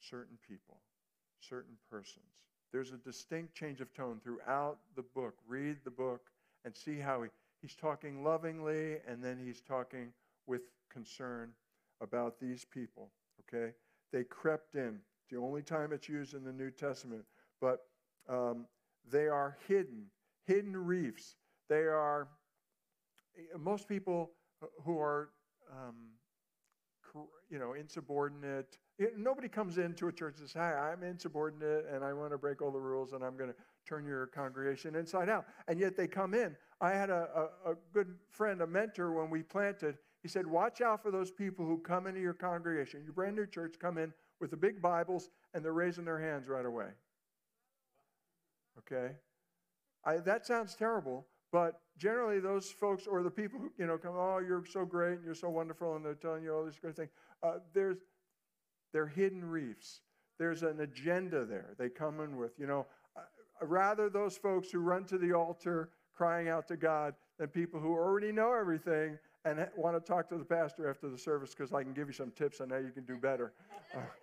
certain 0.00 0.38
people, 0.46 0.78
certain 1.40 1.74
persons. 1.90 2.24
There's 2.72 2.92
a 2.92 2.96
distinct 2.96 3.54
change 3.54 3.80
of 3.80 3.92
tone 3.92 4.20
throughout 4.22 4.78
the 4.96 5.02
book. 5.02 5.34
Read 5.46 5.78
the 5.84 5.90
book 5.90 6.30
and 6.64 6.74
see 6.74 6.98
how 6.98 7.22
he, 7.22 7.28
he's 7.60 7.74
talking 7.74 8.24
lovingly 8.24 8.98
and 9.06 9.22
then 9.22 9.38
he's 9.44 9.60
talking 9.60 10.12
with 10.46 10.62
concern 10.90 11.50
about 12.00 12.40
these 12.40 12.64
people. 12.64 13.10
Okay? 13.40 13.72
They 14.12 14.24
crept 14.24 14.74
in. 14.74 15.00
The 15.32 15.38
only 15.38 15.62
time 15.62 15.92
it's 15.92 16.08
used 16.08 16.34
in 16.34 16.44
the 16.44 16.52
New 16.52 16.70
Testament. 16.70 17.24
But 17.60 17.80
um, 18.28 18.66
they 19.10 19.26
are 19.26 19.56
hidden, 19.66 20.04
hidden 20.46 20.76
reefs. 20.76 21.36
They 21.68 21.82
are 21.84 22.28
most 23.58 23.88
people 23.88 24.32
who 24.84 25.00
are, 25.00 25.30
um, 25.70 25.94
you 27.48 27.58
know, 27.58 27.72
insubordinate. 27.72 28.78
Nobody 29.16 29.48
comes 29.48 29.78
into 29.78 30.06
a 30.08 30.12
church 30.12 30.38
and 30.38 30.48
says, 30.48 30.54
"Hi, 30.54 30.92
I'm 30.92 31.02
insubordinate 31.02 31.86
and 31.90 32.04
I 32.04 32.12
want 32.12 32.32
to 32.32 32.38
break 32.38 32.60
all 32.62 32.70
the 32.70 32.78
rules 32.78 33.12
and 33.14 33.24
I'm 33.24 33.36
going 33.36 33.50
to 33.50 33.56
turn 33.88 34.04
your 34.04 34.26
congregation 34.26 34.94
inside 34.94 35.28
out." 35.30 35.46
And 35.66 35.80
yet 35.80 35.96
they 35.96 36.06
come 36.06 36.34
in 36.34 36.54
I 36.82 36.90
had 36.90 37.10
a, 37.10 37.28
a, 37.64 37.70
a 37.70 37.74
good 37.94 38.16
friend, 38.28 38.60
a 38.60 38.66
mentor, 38.66 39.12
when 39.12 39.30
we 39.30 39.44
planted. 39.44 39.98
He 40.20 40.28
said, 40.28 40.46
Watch 40.48 40.80
out 40.80 41.00
for 41.00 41.12
those 41.12 41.30
people 41.30 41.64
who 41.64 41.78
come 41.78 42.08
into 42.08 42.20
your 42.20 42.34
congregation, 42.34 43.02
your 43.04 43.12
brand 43.12 43.36
new 43.36 43.46
church, 43.46 43.76
come 43.80 43.98
in 43.98 44.12
with 44.42 44.50
the 44.50 44.56
big 44.56 44.82
Bibles 44.82 45.30
and 45.54 45.64
they're 45.64 45.72
raising 45.72 46.04
their 46.04 46.18
hands 46.18 46.48
right 46.48 46.66
away. 46.66 46.88
Okay? 48.78 49.14
I, 50.04 50.16
that 50.16 50.44
sounds 50.44 50.74
terrible, 50.74 51.26
but 51.52 51.80
generally 51.96 52.40
those 52.40 52.70
folks 52.70 53.06
or 53.06 53.22
the 53.22 53.30
people 53.30 53.60
who, 53.60 53.70
you 53.78 53.86
know, 53.86 53.96
come, 53.96 54.14
oh, 54.16 54.38
you're 54.38 54.64
so 54.66 54.84
great 54.84 55.14
and 55.14 55.24
you're 55.24 55.34
so 55.34 55.48
wonderful, 55.48 55.94
and 55.94 56.04
they're 56.04 56.14
telling 56.14 56.42
you 56.42 56.52
all 56.52 56.64
these 56.64 56.78
great 56.78 56.96
things. 56.96 57.10
Uh, 57.42 57.58
there's, 57.72 57.98
they're 58.92 59.06
hidden 59.06 59.44
reefs. 59.44 60.00
There's 60.38 60.64
an 60.64 60.80
agenda 60.80 61.44
there. 61.44 61.74
They 61.78 61.88
come 61.88 62.20
in 62.20 62.36
with, 62.36 62.52
you 62.58 62.66
know, 62.66 62.86
uh, 63.16 63.20
rather 63.64 64.10
those 64.10 64.36
folks 64.36 64.70
who 64.72 64.80
run 64.80 65.04
to 65.04 65.18
the 65.18 65.32
altar 65.32 65.90
crying 66.16 66.48
out 66.48 66.66
to 66.68 66.76
God 66.76 67.14
than 67.38 67.48
people 67.48 67.78
who 67.78 67.92
already 67.92 68.32
know 68.32 68.52
everything 68.52 69.18
and 69.44 69.68
want 69.76 69.96
to 69.96 70.00
talk 70.00 70.28
to 70.30 70.38
the 70.38 70.44
pastor 70.44 70.90
after 70.90 71.08
the 71.08 71.18
service 71.18 71.54
because 71.54 71.72
I 71.72 71.82
can 71.84 71.92
give 71.92 72.08
you 72.08 72.12
some 72.12 72.32
tips 72.32 72.60
on 72.60 72.70
how 72.70 72.78
you 72.78 72.90
can 72.90 73.04
do 73.04 73.16
better. 73.16 73.52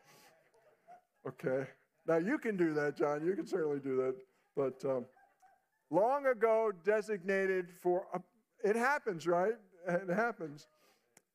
Okay. 1.27 1.65
Now 2.07 2.17
you 2.17 2.37
can 2.37 2.57
do 2.57 2.73
that, 2.73 2.97
John. 2.97 3.25
You 3.25 3.35
can 3.35 3.45
certainly 3.45 3.79
do 3.79 3.97
that. 3.97 4.15
But 4.55 4.83
um, 4.89 5.05
long 5.89 6.25
ago 6.27 6.71
designated 6.83 7.69
for, 7.81 8.07
uh, 8.13 8.19
it 8.63 8.75
happens, 8.75 9.27
right? 9.27 9.53
It 9.87 10.09
happens. 10.09 10.67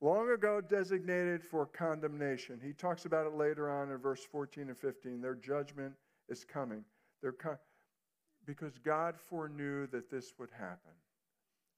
Long 0.01 0.29
ago 0.31 0.61
designated 0.61 1.43
for 1.43 1.65
condemnation. 1.65 2.59
He 2.63 2.73
talks 2.73 3.05
about 3.05 3.25
it 3.25 3.33
later 3.33 3.69
on 3.71 3.89
in 3.91 3.97
verse 3.97 4.23
14 4.23 4.67
and 4.67 4.77
15. 4.77 5.21
Their 5.21 5.35
judgment 5.35 5.93
is 6.29 6.43
coming. 6.43 6.83
They're 7.21 7.31
co- 7.31 7.57
because 8.45 8.77
God 8.77 9.15
foreknew 9.17 9.87
that 9.87 10.11
this 10.11 10.33
would 10.37 10.51
happen. 10.51 10.91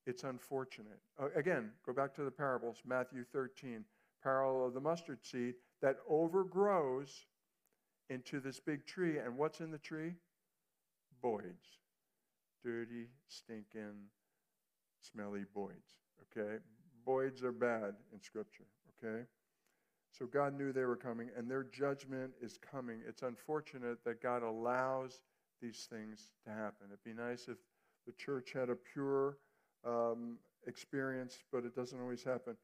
It's 0.06 0.24
unfortunate. 0.24 1.00
Uh, 1.22 1.28
again, 1.36 1.72
go 1.86 1.94
back 1.94 2.14
to 2.16 2.24
the 2.24 2.32
parables, 2.32 2.82
Matthew 2.86 3.24
13, 3.32 3.84
parable 4.24 4.66
of 4.66 4.74
the 4.74 4.82
mustard 4.82 5.20
seed 5.24 5.54
that 5.82 5.98
overgrows 6.10 7.26
into 8.10 8.40
this 8.40 8.60
big 8.60 8.86
tree. 8.86 9.18
And 9.20 9.38
what's 9.38 9.60
in 9.60 9.72
the 9.72 9.78
tree? 9.78 10.14
Boids. 11.24 11.80
Dirty, 12.64 13.08
stinking, 13.28 14.10
smelly 15.02 15.46
boids. 15.56 15.96
Okay? 16.38 16.58
Boids 17.08 17.44
are 17.44 17.52
bad 17.52 17.96
in 18.14 18.22
Scripture. 18.22 18.68
Okay? 19.04 19.24
So 20.12 20.26
God 20.26 20.58
knew 20.58 20.74
they 20.74 20.86
were 20.86 20.96
coming, 20.96 21.30
and 21.38 21.50
their 21.50 21.64
judgment 21.64 22.32
is 22.42 22.58
coming. 22.58 23.02
It's 23.08 23.22
unfortunate 23.22 24.04
that 24.06 24.22
God 24.22 24.42
allows 24.42 25.22
these 25.62 25.88
things 25.90 26.32
to 26.46 26.52
happen. 26.52 26.88
It'd 26.88 27.04
be 27.04 27.14
nice 27.14 27.48
if 27.48 27.58
the 28.06 28.14
church 28.14 28.52
had 28.54 28.70
a 28.70 28.76
pure 28.76 29.38
um, 29.86 30.38
experience, 30.66 31.38
but 31.52 31.66
it 31.66 31.76
doesn't 31.76 32.00
always 32.00 32.24
happen. 32.24 32.56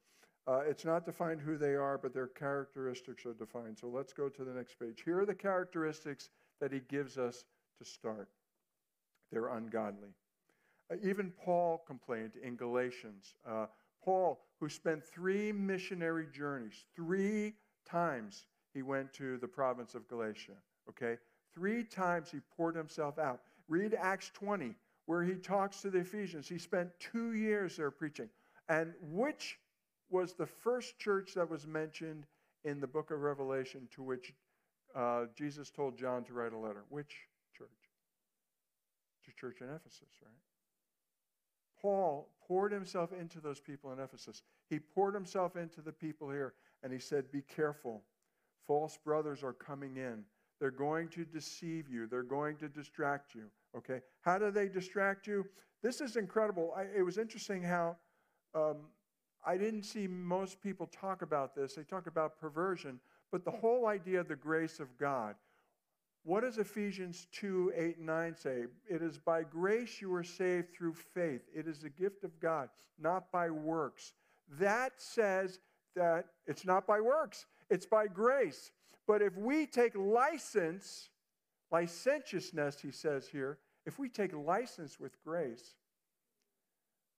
Uh, 0.45 0.59
it's 0.67 0.83
not 0.83 1.05
defined 1.05 1.39
who 1.39 1.57
they 1.57 1.75
are, 1.75 1.97
but 1.97 2.13
their 2.13 2.27
characteristics 2.27 3.25
are 3.25 3.33
defined. 3.33 3.77
So 3.79 3.87
let's 3.87 4.11
go 4.11 4.27
to 4.27 4.43
the 4.43 4.51
next 4.51 4.77
page. 4.77 5.01
Here 5.03 5.19
are 5.19 5.25
the 5.25 5.33
characteristics 5.33 6.29
that 6.59 6.71
he 6.71 6.81
gives 6.89 7.17
us 7.17 7.45
to 7.79 7.85
start 7.85 8.29
they're 9.33 9.47
ungodly. 9.47 10.09
Uh, 10.91 10.95
even 11.03 11.31
Paul 11.43 11.83
complained 11.87 12.33
in 12.41 12.55
Galatians. 12.55 13.35
Uh, 13.45 13.65
Paul, 14.03 14.41
who 14.59 14.69
spent 14.69 15.03
three 15.03 15.51
missionary 15.51 16.27
journeys, 16.31 16.85
three 16.95 17.55
times 17.89 18.45
he 18.73 18.83
went 18.83 19.11
to 19.13 19.37
the 19.37 19.47
province 19.47 19.95
of 19.95 20.07
Galatia, 20.07 20.53
okay? 20.89 21.17
Three 21.53 21.83
times 21.83 22.29
he 22.31 22.39
poured 22.55 22.75
himself 22.75 23.17
out. 23.17 23.41
Read 23.67 23.95
Acts 23.99 24.29
20, 24.33 24.75
where 25.05 25.23
he 25.23 25.33
talks 25.35 25.81
to 25.81 25.89
the 25.89 25.99
Ephesians. 25.99 26.47
He 26.47 26.57
spent 26.57 26.89
two 26.99 27.33
years 27.33 27.77
there 27.77 27.91
preaching. 27.91 28.29
And 28.69 28.93
which 29.01 29.57
was 30.13 30.33
the 30.33 30.45
first 30.45 30.99
church 30.99 31.33
that 31.33 31.49
was 31.49 31.65
mentioned 31.65 32.25
in 32.63 32.79
the 32.79 32.87
book 32.87 33.09
of 33.09 33.19
Revelation 33.19 33.89
to 33.95 34.03
which 34.03 34.31
uh, 34.95 35.25
Jesus 35.35 35.71
told 35.71 35.97
John 35.97 36.23
to 36.25 36.33
write 36.33 36.53
a 36.53 36.57
letter? 36.57 36.83
Which 36.89 37.15
church? 37.57 37.67
The 39.25 39.33
church 39.33 39.61
in 39.61 39.67
Ephesus, 39.67 40.09
right? 40.21 40.31
Paul 41.81 42.29
poured 42.47 42.71
himself 42.71 43.11
into 43.11 43.41
those 43.41 43.59
people 43.59 43.91
in 43.91 43.99
Ephesus. 43.99 44.43
He 44.69 44.79
poured 44.79 45.15
himself 45.15 45.57
into 45.57 45.81
the 45.81 45.91
people 45.91 46.29
here, 46.29 46.53
and 46.83 46.93
he 46.93 46.99
said, 46.99 47.31
Be 47.31 47.41
careful. 47.41 48.03
False 48.67 48.97
brothers 49.03 49.43
are 49.43 49.53
coming 49.53 49.97
in. 49.97 50.23
They're 50.59 50.71
going 50.71 51.09
to 51.09 51.25
deceive 51.25 51.89
you. 51.89 52.07
They're 52.07 52.23
going 52.23 52.55
to 52.57 52.69
distract 52.69 53.33
you. 53.33 53.45
Okay? 53.75 53.99
How 54.21 54.37
do 54.37 54.51
they 54.51 54.69
distract 54.69 55.25
you? 55.27 55.45
This 55.81 55.99
is 55.99 56.15
incredible. 56.15 56.73
I, 56.77 56.83
it 56.95 57.01
was 57.01 57.17
interesting 57.17 57.63
how 57.63 57.97
um, 58.55 58.77
I 59.45 59.57
didn't 59.57 59.83
see 59.83 60.07
most 60.07 60.61
people 60.61 60.87
talk 60.87 61.21
about 61.21 61.55
this. 61.55 61.73
They 61.73 61.83
talk 61.83 62.07
about 62.07 62.39
perversion, 62.39 62.99
but 63.31 63.43
the 63.43 63.51
whole 63.51 63.87
idea 63.87 64.19
of 64.21 64.27
the 64.27 64.35
grace 64.35 64.79
of 64.79 64.97
God. 64.97 65.35
What 66.23 66.41
does 66.41 66.57
Ephesians 66.57 67.27
2 67.33 67.73
8 67.75 67.97
and 67.97 68.05
9 68.05 68.35
say? 68.37 68.63
It 68.89 69.01
is 69.01 69.17
by 69.17 69.43
grace 69.43 70.01
you 70.01 70.13
are 70.13 70.23
saved 70.23 70.73
through 70.73 70.93
faith. 70.93 71.41
It 71.53 71.67
is 71.67 71.83
a 71.83 71.89
gift 71.89 72.23
of 72.23 72.39
God, 72.39 72.69
not 72.97 73.31
by 73.31 73.49
works. 73.49 74.13
That 74.59 74.93
says 74.97 75.59
that 75.95 76.27
it's 76.47 76.65
not 76.65 76.87
by 76.87 77.01
works, 77.01 77.45
it's 77.69 77.85
by 77.85 78.07
grace. 78.07 78.71
But 79.05 79.21
if 79.21 79.35
we 79.35 79.65
take 79.65 79.95
license, 79.95 81.09
licentiousness, 81.71 82.79
he 82.79 82.91
says 82.91 83.27
here, 83.27 83.57
if 83.85 83.99
we 83.99 84.07
take 84.07 84.33
license 84.33 84.99
with 84.99 85.21
grace, 85.23 85.75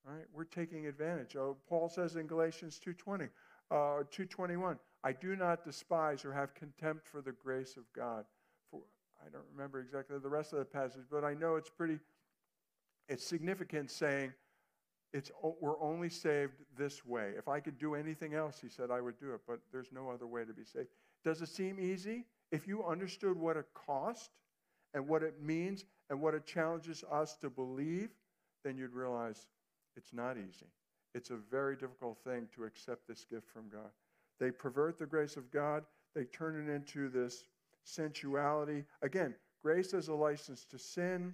right, 0.06 0.26
we're 0.34 0.44
taking 0.44 0.88
advantage. 0.88 1.36
Oh, 1.36 1.58
Paul 1.68 1.90
says 1.90 2.16
in 2.16 2.28
Galatians 2.28 2.80
2.20, 2.86 3.30
uh, 3.72 3.76
2.21, 4.12 4.78
I 5.04 5.12
do 5.12 5.36
not 5.36 5.64
despise 5.64 6.26
or 6.26 6.34
have 6.34 6.54
contempt 6.54 7.08
for 7.08 7.22
the 7.22 7.32
grace 7.32 7.78
of 7.78 7.84
God. 7.94 8.26
For 8.70 8.82
I 9.26 9.30
don't 9.30 9.46
remember 9.56 9.80
exactly 9.80 10.18
the 10.20 10.30
rest 10.30 10.54
of 10.54 10.60
the 10.60 10.66
passage, 10.66 11.04
but 11.10 11.24
I 11.24 11.34
know 11.34 11.56
it's 11.56 11.70
pretty, 11.70 12.00
it's 13.10 13.26
significant 13.26 13.90
saying, 13.92 14.34
it's, 15.14 15.32
we're 15.62 15.82
only 15.82 16.10
saved 16.10 16.54
this 16.78 17.06
way. 17.06 17.34
If 17.38 17.48
I 17.48 17.60
could 17.60 17.78
do 17.78 17.96
anything 17.96 18.34
else, 18.34 18.60
he 18.62 18.68
said, 18.68 18.92
I 18.92 19.00
would 19.00 19.18
do 19.18 19.34
it, 19.34 19.42
but 19.48 19.60
there's 19.72 19.92
no 19.92 20.10
other 20.10 20.28
way 20.28 20.44
to 20.44 20.54
be 20.54 20.66
saved. 20.66 20.90
Does 21.24 21.42
it 21.42 21.50
seem 21.50 21.80
easy? 21.80 22.26
If 22.52 22.68
you 22.68 22.84
understood 22.84 23.38
what 23.38 23.58
it 23.58 23.66
cost 23.74 24.32
and 24.94 25.08
what 25.08 25.24
it 25.24 25.42
means 25.42 25.86
and 26.10 26.22
what 26.22 26.34
it 26.34 26.46
challenges 26.46 27.04
us 27.12 27.38
to 27.38 27.50
believe, 27.50 28.10
then 28.64 28.78
you'd 28.78 28.94
realize 28.94 29.48
it's 29.96 30.14
not 30.14 30.38
easy. 30.38 30.68
It's 31.14 31.30
a 31.30 31.38
very 31.38 31.76
difficult 31.76 32.18
thing 32.24 32.48
to 32.56 32.66
accept 32.66 33.08
this 33.08 33.26
gift 33.30 33.48
from 33.50 33.70
God. 33.70 33.90
They 34.40 34.52
pervert 34.52 35.00
the 35.00 35.06
grace 35.06 35.38
of 35.38 35.50
God, 35.52 35.84
they 36.14 36.26
turn 36.26 36.68
it 36.68 36.72
into 36.72 37.10
this 37.10 37.46
sensuality. 37.84 38.84
Again, 39.02 39.36
grace 39.64 39.94
is 39.94 40.08
a 40.08 40.14
license 40.14 40.66
to 40.66 40.78
sin. 40.78 41.34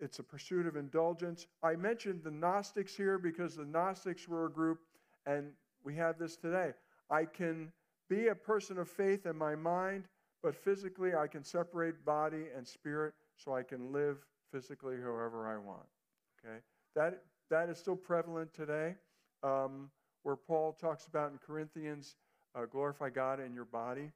It's 0.00 0.20
a 0.20 0.22
pursuit 0.22 0.66
of 0.66 0.76
indulgence. 0.76 1.46
I 1.62 1.74
mentioned 1.74 2.22
the 2.22 2.30
Gnostics 2.30 2.94
here 2.94 3.18
because 3.18 3.56
the 3.56 3.64
Gnostics 3.64 4.28
were 4.28 4.46
a 4.46 4.50
group, 4.50 4.78
and 5.26 5.50
we 5.84 5.96
have 5.96 6.18
this 6.18 6.36
today. 6.36 6.72
I 7.10 7.24
can 7.24 7.72
be 8.08 8.28
a 8.28 8.34
person 8.34 8.78
of 8.78 8.88
faith 8.88 9.26
in 9.26 9.36
my 9.36 9.56
mind, 9.56 10.04
but 10.42 10.54
physically 10.54 11.14
I 11.14 11.26
can 11.26 11.42
separate 11.42 12.04
body 12.04 12.46
and 12.56 12.66
spirit 12.66 13.14
so 13.36 13.54
I 13.54 13.62
can 13.62 13.92
live 13.92 14.18
physically 14.52 14.96
however 15.02 15.48
I 15.48 15.56
want. 15.56 15.86
Okay? 16.44 16.58
That, 16.94 17.22
that 17.50 17.68
is 17.68 17.78
still 17.78 17.96
prevalent 17.96 18.52
today, 18.54 18.94
um, 19.42 19.90
where 20.22 20.36
Paul 20.36 20.72
talks 20.72 21.06
about 21.06 21.32
in 21.32 21.38
Corinthians, 21.38 22.16
uh, 22.54 22.66
glorify 22.66 23.10
God 23.10 23.40
in 23.40 23.54
your 23.54 23.64
body. 23.64 24.10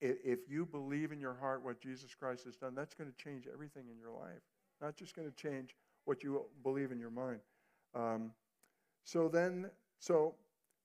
If 0.00 0.40
you 0.48 0.66
believe 0.66 1.12
in 1.12 1.20
your 1.20 1.34
heart 1.34 1.64
what 1.64 1.80
Jesus 1.80 2.12
Christ 2.12 2.44
has 2.44 2.56
done, 2.56 2.74
that's 2.74 2.94
going 2.94 3.08
to 3.08 3.16
change 3.24 3.44
everything 3.52 3.84
in 3.88 3.98
your 4.00 4.10
life. 4.10 4.42
Not 4.80 4.96
just 4.96 5.14
going 5.14 5.30
to 5.30 5.36
change 5.36 5.76
what 6.06 6.24
you 6.24 6.42
believe 6.64 6.90
in 6.90 6.98
your 6.98 7.10
mind. 7.10 7.38
Um, 7.94 8.32
so 9.04 9.28
then, 9.28 9.70
so 10.00 10.34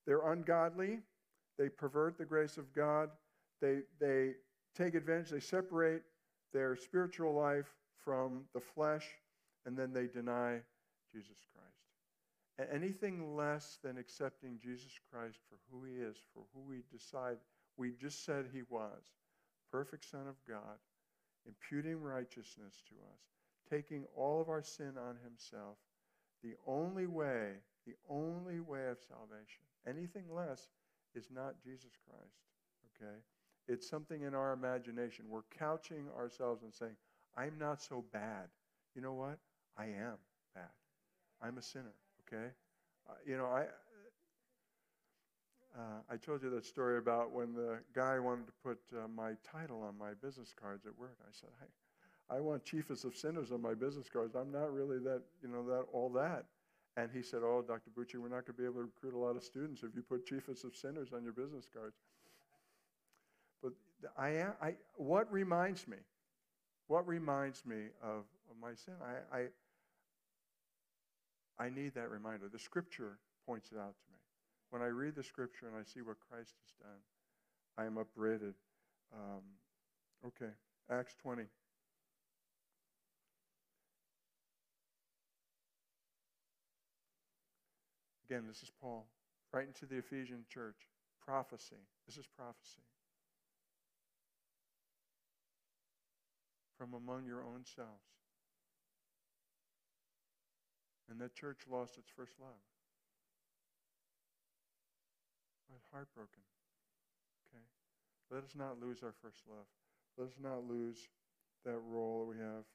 they're 0.05 0.31
ungodly. 0.31 0.99
They 1.57 1.69
pervert 1.69 2.19
the 2.19 2.25
grace 2.25 2.57
of 2.57 2.71
God. 2.73 3.09
They, 3.59 3.79
they 3.99 4.33
take 4.75 4.93
advantage, 4.93 5.31
they 5.31 5.39
separate 5.39 6.03
their 6.53 6.75
spiritual 6.75 7.33
life 7.33 7.73
from 8.03 8.43
the 8.53 8.59
flesh, 8.59 9.05
and 9.65 9.75
then 9.75 9.91
they 9.91 10.05
deny 10.05 10.59
Jesus 11.17 11.41
Christ. 11.53 12.71
Anything 12.73 13.35
less 13.35 13.79
than 13.83 13.97
accepting 13.97 14.59
Jesus 14.61 14.91
Christ 15.11 15.37
for 15.49 15.57
who 15.69 15.85
he 15.85 16.01
is, 16.01 16.17
for 16.33 16.43
who 16.53 16.61
we 16.61 16.83
decide 16.91 17.37
we 17.77 17.91
just 17.91 18.25
said 18.25 18.45
he 18.51 18.63
was, 18.69 19.13
perfect 19.71 20.09
Son 20.09 20.27
of 20.27 20.35
God, 20.47 20.77
imputing 21.45 22.01
righteousness 22.01 22.81
to 22.89 22.95
us, 22.95 23.21
taking 23.69 24.05
all 24.15 24.41
of 24.41 24.49
our 24.49 24.63
sin 24.63 24.93
on 24.97 25.15
himself, 25.23 25.77
the 26.43 26.55
only 26.65 27.05
way, 27.05 27.53
the 27.85 27.95
only 28.09 28.59
way 28.59 28.87
of 28.89 28.97
salvation. 29.07 29.63
Anything 29.87 30.23
less 30.33 30.67
is 31.13 31.27
not 31.33 31.61
Jesus 31.63 31.91
Christ, 32.07 32.39
okay? 32.95 33.17
It's 33.67 33.87
something 33.87 34.23
in 34.23 34.33
our 34.33 34.53
imagination. 34.53 35.25
We're 35.29 35.41
couching 35.57 36.05
ourselves 36.17 36.63
and 36.63 36.73
saying, 36.73 36.95
I'm 37.37 37.57
not 37.59 37.81
so 37.81 38.03
bad. 38.11 38.47
You 38.95 39.01
know 39.01 39.13
what? 39.13 39.37
I 39.77 39.85
am. 39.85 40.17
I'm 41.41 41.57
a 41.57 41.61
sinner, 41.61 41.93
okay? 42.27 42.47
Uh, 43.09 43.13
you 43.25 43.37
know, 43.37 43.45
I, 43.45 43.65
uh, 45.77 46.01
I 46.09 46.17
told 46.17 46.41
you 46.43 46.49
that 46.49 46.65
story 46.65 46.97
about 46.97 47.31
when 47.31 47.53
the 47.53 47.79
guy 47.93 48.19
wanted 48.19 48.47
to 48.47 48.53
put 48.63 48.79
uh, 48.95 49.07
my 49.07 49.33
title 49.49 49.83
on 49.83 49.97
my 49.97 50.13
business 50.21 50.53
cards 50.59 50.85
at 50.85 50.97
work. 50.97 51.17
I 51.21 51.31
said, 51.31 51.49
I, 51.61 52.37
I 52.37 52.39
want 52.39 52.65
chiefest 52.65 53.05
of 53.05 53.15
sinners 53.15 53.51
on 53.51 53.61
my 53.61 53.73
business 53.73 54.09
cards. 54.11 54.35
I'm 54.35 54.51
not 54.51 54.73
really 54.73 54.99
that, 54.99 55.21
you 55.41 55.49
know, 55.49 55.63
that 55.67 55.85
all 55.93 56.09
that. 56.09 56.45
And 56.97 57.11
he 57.13 57.21
said, 57.21 57.41
Oh, 57.43 57.63
Dr. 57.65 57.91
Bucci, 57.91 58.15
we're 58.15 58.27
not 58.27 58.45
going 58.45 58.45
to 58.45 58.53
be 58.53 58.65
able 58.65 58.81
to 58.81 58.89
recruit 58.93 59.13
a 59.13 59.17
lot 59.17 59.35
of 59.35 59.43
students 59.43 59.83
if 59.83 59.95
you 59.95 60.01
put 60.01 60.25
chiefest 60.25 60.63
of 60.63 60.75
sinners 60.75 61.09
on 61.13 61.23
your 61.23 61.31
business 61.31 61.67
cards. 61.71 61.95
But 63.61 63.73
I, 64.17 64.29
am, 64.29 64.53
I, 64.61 64.73
what 64.95 65.31
reminds 65.31 65.87
me? 65.87 65.97
What 66.87 67.07
reminds 67.07 67.65
me 67.65 67.89
of, 68.01 68.23
of 68.49 68.57
my 68.59 68.73
sin? 68.73 68.95
I, 69.03 69.37
I, 69.37 69.41
I 71.59 71.69
need 71.69 71.95
that 71.95 72.09
reminder. 72.09 72.49
The 72.51 72.59
scripture 72.59 73.17
points 73.45 73.71
it 73.71 73.77
out 73.77 73.95
to 73.97 74.07
me. 74.11 74.19
When 74.69 74.81
I 74.81 74.87
read 74.87 75.15
the 75.15 75.23
scripture 75.23 75.67
and 75.67 75.75
I 75.75 75.83
see 75.83 76.01
what 76.01 76.17
Christ 76.29 76.53
has 76.61 76.73
done, 76.79 76.99
I 77.77 77.85
am 77.85 77.97
upbraided. 77.97 78.53
Um, 79.13 79.41
okay, 80.25 80.51
Acts 80.91 81.15
20. 81.21 81.43
Again, 88.29 88.43
this 88.45 88.61
is 88.61 88.71
Paul, 88.81 89.07
writing 89.53 89.73
to 89.79 89.85
the 89.85 89.97
Ephesian 89.97 90.43
church. 90.49 90.75
Prophecy. 91.25 91.75
This 92.05 92.17
is 92.17 92.25
prophecy. 92.25 92.81
From 96.77 96.93
among 96.93 97.25
your 97.25 97.41
own 97.41 97.63
selves. 97.63 98.16
And 101.09 101.19
that 101.21 101.35
church 101.35 101.59
lost 101.69 101.97
its 101.97 102.09
first 102.09 102.33
love. 102.39 102.59
But 105.69 105.79
heartbroken. 105.91 106.43
Okay? 107.47 107.63
Let 108.31 108.43
us 108.43 108.55
not 108.55 108.79
lose 108.81 109.03
our 109.03 109.13
first 109.21 109.43
love. 109.49 109.65
Let 110.17 110.27
us 110.27 110.37
not 110.41 110.67
lose 110.67 111.09
that 111.65 111.79
role 111.89 112.25
that 112.25 112.37
we 112.37 112.43
have. 112.43 112.65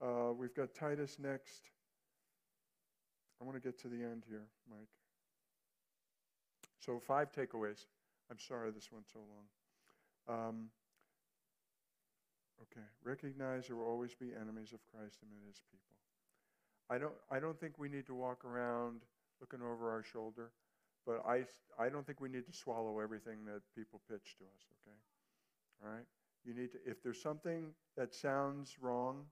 Uh, 0.00 0.32
we've 0.32 0.54
got 0.54 0.74
Titus 0.74 1.18
next. 1.18 1.70
I 3.40 3.44
want 3.44 3.56
to 3.56 3.60
get 3.60 3.78
to 3.82 3.88
the 3.88 3.96
end 3.96 4.24
here, 4.28 4.46
Mike. 4.70 4.88
So, 6.80 6.98
five 6.98 7.32
takeaways. 7.32 7.86
I'm 8.30 8.38
sorry 8.38 8.70
this 8.70 8.90
went 8.92 9.06
so 9.12 9.20
long. 9.20 10.38
Um, 10.38 10.70
okay, 12.62 12.86
recognize 13.04 13.68
there 13.68 13.76
will 13.76 13.86
always 13.86 14.14
be 14.14 14.32
enemies 14.34 14.72
of 14.72 14.80
Christ 14.92 15.18
amid 15.22 15.46
his 15.46 15.60
people. 15.70 15.95
I 16.90 16.98
don't, 16.98 17.14
I 17.30 17.40
don't 17.40 17.58
think 17.60 17.78
we 17.78 17.88
need 17.88 18.06
to 18.06 18.14
walk 18.14 18.44
around 18.44 19.02
looking 19.40 19.60
over 19.62 19.90
our 19.90 20.02
shoulder, 20.02 20.52
but 21.06 21.24
I, 21.26 21.44
I 21.78 21.88
don't 21.88 22.06
think 22.06 22.20
we 22.20 22.28
need 22.28 22.46
to 22.46 22.52
swallow 22.52 23.00
everything 23.00 23.44
that 23.46 23.62
people 23.76 24.00
pitch 24.10 24.36
to 24.38 24.44
us, 24.44 24.62
okay? 24.86 24.96
All 25.84 25.90
right? 25.92 26.06
You 26.44 26.54
need 26.54 26.72
to, 26.72 26.78
if 26.86 27.02
there's 27.02 27.22
something 27.22 27.72
that 27.96 28.14
sounds 28.14 28.76
wrong, 28.80 29.26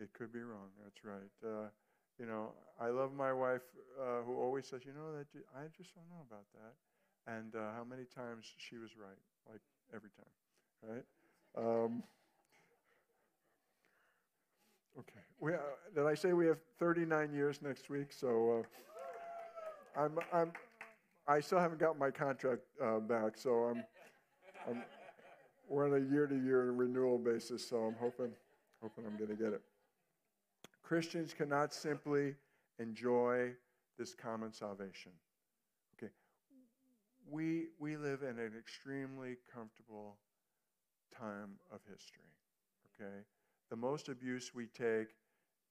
it 0.00 0.12
could 0.12 0.32
be 0.32 0.40
wrong. 0.40 0.70
That's 0.82 1.04
right. 1.04 1.32
Uh, 1.44 1.68
you 2.18 2.26
know, 2.26 2.52
I 2.80 2.88
love 2.88 3.12
my 3.12 3.32
wife 3.32 3.62
uh, 4.00 4.22
who 4.26 4.36
always 4.40 4.66
says, 4.66 4.82
you 4.84 4.92
know, 4.92 5.12
that 5.16 5.26
I 5.54 5.66
just 5.76 5.94
don't 5.94 6.08
know 6.10 6.24
about 6.28 6.46
that. 6.54 6.74
And 7.30 7.54
uh, 7.54 7.72
how 7.76 7.84
many 7.84 8.04
times 8.04 8.46
she 8.56 8.78
was 8.78 8.90
right, 8.96 9.20
like 9.50 9.60
every 9.94 10.10
time, 10.10 10.32
right? 10.82 11.04
Um, 11.56 12.02
okay. 14.98 15.20
We, 15.40 15.54
uh, 15.54 15.58
did 15.94 16.06
I 16.06 16.14
say 16.14 16.32
we 16.32 16.46
have 16.46 16.58
39 16.78 17.32
years 17.32 17.60
next 17.62 17.90
week? 17.90 18.12
So 18.12 18.64
uh, 19.96 20.00
I'm, 20.00 20.18
I'm, 20.32 20.52
I 21.26 21.40
still 21.40 21.58
haven't 21.58 21.80
got 21.80 21.98
my 21.98 22.10
contract 22.10 22.62
uh, 22.82 22.98
back, 22.98 23.36
so 23.36 23.64
I'm, 23.64 23.84
I'm, 24.68 24.82
we're 25.68 25.86
on 25.86 25.94
a 25.94 26.12
year-to-year 26.12 26.72
renewal 26.72 27.18
basis, 27.18 27.66
so 27.68 27.76
I'm 27.78 27.94
hoping, 28.00 28.32
hoping 28.82 29.04
I'm 29.06 29.16
going 29.16 29.36
to 29.36 29.42
get 29.42 29.52
it. 29.52 29.60
Christians 30.82 31.34
cannot 31.34 31.74
simply 31.74 32.34
enjoy 32.78 33.52
this 33.98 34.14
common 34.14 34.52
salvation. 34.52 35.12
Okay. 35.96 36.10
We, 37.30 37.66
we 37.78 37.96
live 37.96 38.22
in 38.22 38.38
an 38.38 38.52
extremely 38.58 39.36
comfortable 39.52 40.16
time 41.14 41.58
of 41.70 41.80
history. 41.90 42.24
Okay. 42.94 43.24
The 43.70 43.76
most 43.76 44.08
abuse 44.08 44.52
we 44.54 44.66
take 44.66 45.08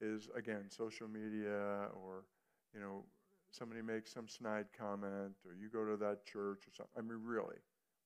is, 0.02 0.30
again, 0.36 0.66
social 0.70 1.08
media 1.08 1.88
or, 2.04 2.26
you 2.74 2.80
know, 2.80 3.04
somebody 3.52 3.82
makes 3.82 4.14
some 4.14 4.28
snide 4.28 4.68
comment 4.78 5.34
or 5.46 5.54
you 5.54 5.70
go 5.70 5.86
to 5.86 5.98
that 5.98 6.26
church 6.26 6.64
or 6.68 6.74
something. 6.76 6.94
I 6.98 7.02
mean, 7.02 7.22
really. 7.24 7.58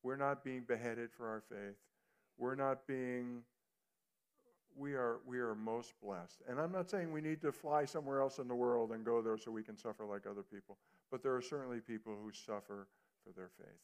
We're 0.03 0.15
not 0.15 0.43
being 0.43 0.63
beheaded 0.67 1.11
for 1.11 1.27
our 1.27 1.41
faith. 1.41 1.77
We're 2.37 2.55
not 2.55 2.87
being 2.87 3.43
we 4.77 4.93
are, 4.93 5.19
we 5.25 5.39
are 5.39 5.55
most 5.55 5.93
blessed. 6.01 6.41
And 6.47 6.59
I'm 6.59 6.71
not 6.71 6.89
saying 6.89 7.11
we 7.11 7.21
need 7.21 7.41
to 7.41 7.51
fly 7.51 7.85
somewhere 7.85 8.21
else 8.21 8.39
in 8.39 8.47
the 8.47 8.55
world 8.55 8.91
and 8.91 9.03
go 9.03 9.21
there 9.21 9.37
so 9.37 9.51
we 9.51 9.63
can 9.63 9.77
suffer 9.77 10.05
like 10.05 10.25
other 10.25 10.43
people, 10.43 10.77
but 11.11 11.21
there 11.21 11.35
are 11.35 11.41
certainly 11.41 11.79
people 11.79 12.15
who 12.21 12.31
suffer 12.31 12.87
for 13.23 13.33
their 13.35 13.49
faith. 13.57 13.81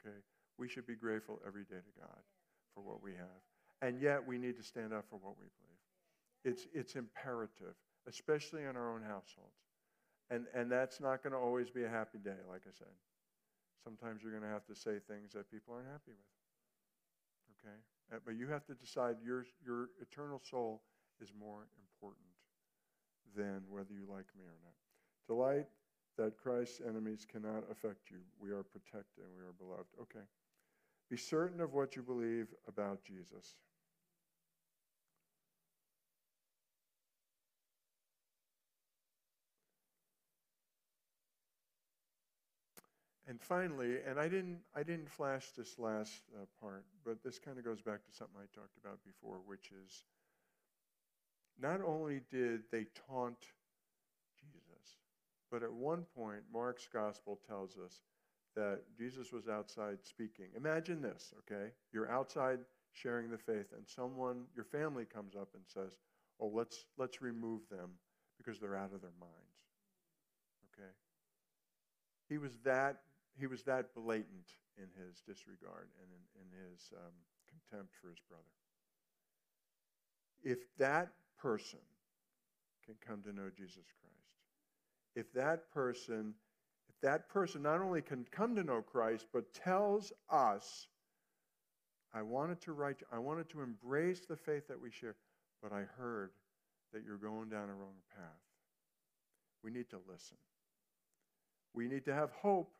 Okay? 0.00 0.16
We 0.58 0.68
should 0.68 0.86
be 0.86 0.94
grateful 0.94 1.40
every 1.46 1.64
day 1.64 1.76
to 1.76 2.00
God 2.00 2.20
for 2.74 2.82
what 2.82 3.02
we 3.02 3.12
have. 3.12 3.51
And 3.82 4.00
yet 4.00 4.24
we 4.26 4.38
need 4.38 4.56
to 4.56 4.62
stand 4.62 4.94
up 4.94 5.04
for 5.10 5.16
what 5.16 5.34
we 5.38 5.46
believe. 5.58 5.82
It's, 6.44 6.66
it's 6.72 6.94
imperative, 6.94 7.74
especially 8.08 8.62
in 8.62 8.76
our 8.76 8.94
own 8.94 9.02
households. 9.02 9.58
And, 10.30 10.46
and 10.54 10.70
that's 10.70 11.00
not 11.00 11.22
going 11.22 11.34
to 11.34 11.38
always 11.38 11.68
be 11.68 11.84
a 11.84 11.88
happy 11.88 12.18
day, 12.18 12.38
like 12.48 12.62
I 12.66 12.72
said. 12.72 12.94
Sometimes 13.84 14.22
you're 14.22 14.30
going 14.30 14.44
to 14.44 14.48
have 14.48 14.64
to 14.66 14.74
say 14.74 15.02
things 15.08 15.32
that 15.34 15.50
people 15.50 15.74
aren't 15.74 15.88
happy 15.88 16.14
with. 16.14 16.32
Okay? 17.58 17.76
Uh, 18.14 18.18
but 18.24 18.36
you 18.38 18.46
have 18.48 18.64
to 18.66 18.74
decide 18.74 19.16
your, 19.24 19.44
your 19.66 19.90
eternal 20.00 20.40
soul 20.48 20.82
is 21.20 21.32
more 21.38 21.66
important 21.82 22.30
than 23.36 23.62
whether 23.68 23.92
you 23.92 24.06
like 24.08 24.26
me 24.38 24.44
or 24.46 24.58
not. 24.62 24.78
Delight 25.26 25.66
that 26.18 26.36
Christ's 26.36 26.80
enemies 26.86 27.26
cannot 27.30 27.64
affect 27.70 28.10
you. 28.10 28.18
We 28.40 28.50
are 28.50 28.62
protected 28.62 29.24
and 29.24 29.34
we 29.36 29.42
are 29.42 29.54
beloved. 29.58 29.90
Okay. 30.00 30.24
Be 31.10 31.16
certain 31.16 31.60
of 31.60 31.74
what 31.74 31.96
you 31.96 32.02
believe 32.02 32.48
about 32.68 33.02
Jesus. 33.04 33.56
And 43.32 43.40
finally, 43.40 43.96
and 44.06 44.20
I 44.20 44.28
didn't, 44.28 44.58
I 44.76 44.82
didn't 44.82 45.08
flash 45.08 45.52
this 45.56 45.78
last 45.78 46.20
uh, 46.36 46.44
part, 46.60 46.84
but 47.02 47.24
this 47.24 47.38
kind 47.38 47.56
of 47.56 47.64
goes 47.64 47.80
back 47.80 48.04
to 48.04 48.12
something 48.12 48.36
I 48.36 48.44
talked 48.54 48.76
about 48.76 48.98
before, 49.06 49.38
which 49.46 49.70
is 49.70 50.04
not 51.58 51.80
only 51.80 52.20
did 52.30 52.60
they 52.70 52.84
taunt 53.08 53.38
Jesus, 54.38 54.98
but 55.50 55.62
at 55.62 55.72
one 55.72 56.04
point, 56.14 56.42
Mark's 56.52 56.86
gospel 56.92 57.40
tells 57.48 57.78
us 57.78 58.02
that 58.54 58.80
Jesus 58.98 59.32
was 59.32 59.48
outside 59.48 60.00
speaking. 60.02 60.48
Imagine 60.54 61.00
this, 61.00 61.32
okay? 61.38 61.70
You're 61.90 62.12
outside 62.12 62.58
sharing 62.92 63.30
the 63.30 63.38
faith, 63.38 63.72
and 63.74 63.88
someone, 63.88 64.42
your 64.54 64.66
family 64.66 65.06
comes 65.06 65.36
up 65.36 65.48
and 65.54 65.62
says, 65.66 65.96
Oh, 66.38 66.50
let's, 66.52 66.84
let's 66.98 67.22
remove 67.22 67.62
them 67.70 67.92
because 68.36 68.60
they're 68.60 68.76
out 68.76 68.92
of 68.92 69.00
their 69.00 69.16
minds. 69.18 69.56
Okay? 70.76 70.90
He 72.28 72.36
was 72.36 72.58
that 72.64 72.98
he 73.38 73.46
was 73.46 73.62
that 73.64 73.94
blatant 73.94 74.48
in 74.76 74.88
his 74.96 75.22
disregard 75.26 75.88
and 76.00 76.08
in, 76.12 76.42
in 76.42 76.70
his 76.70 76.90
um, 76.94 77.12
contempt 77.48 77.92
for 78.00 78.08
his 78.08 78.20
brother. 78.28 78.42
If 80.42 80.58
that 80.78 81.12
person 81.38 81.78
can 82.84 82.94
come 83.06 83.22
to 83.22 83.32
know 83.32 83.50
Jesus 83.56 83.86
Christ, 84.00 84.12
if 85.14 85.32
that 85.34 85.70
person, 85.72 86.34
if 86.88 87.00
that 87.02 87.28
person 87.28 87.62
not 87.62 87.80
only 87.80 88.02
can 88.02 88.26
come 88.30 88.56
to 88.56 88.64
know 88.64 88.82
Christ, 88.82 89.26
but 89.32 89.52
tells 89.54 90.12
us, 90.30 90.86
I 92.14 92.22
wanted 92.22 92.60
to 92.62 92.72
write, 92.72 92.96
I 93.12 93.18
wanted 93.18 93.48
to 93.50 93.62
embrace 93.62 94.22
the 94.28 94.36
faith 94.36 94.68
that 94.68 94.80
we 94.80 94.90
share, 94.90 95.16
but 95.62 95.72
I 95.72 95.84
heard 95.98 96.30
that 96.92 97.02
you're 97.04 97.16
going 97.16 97.48
down 97.48 97.70
a 97.70 97.74
wrong 97.74 97.96
path. 98.14 98.26
We 99.62 99.70
need 99.70 99.88
to 99.90 99.98
listen. 100.08 100.36
We 101.74 101.88
need 101.88 102.04
to 102.06 102.14
have 102.14 102.30
hope 102.32 102.74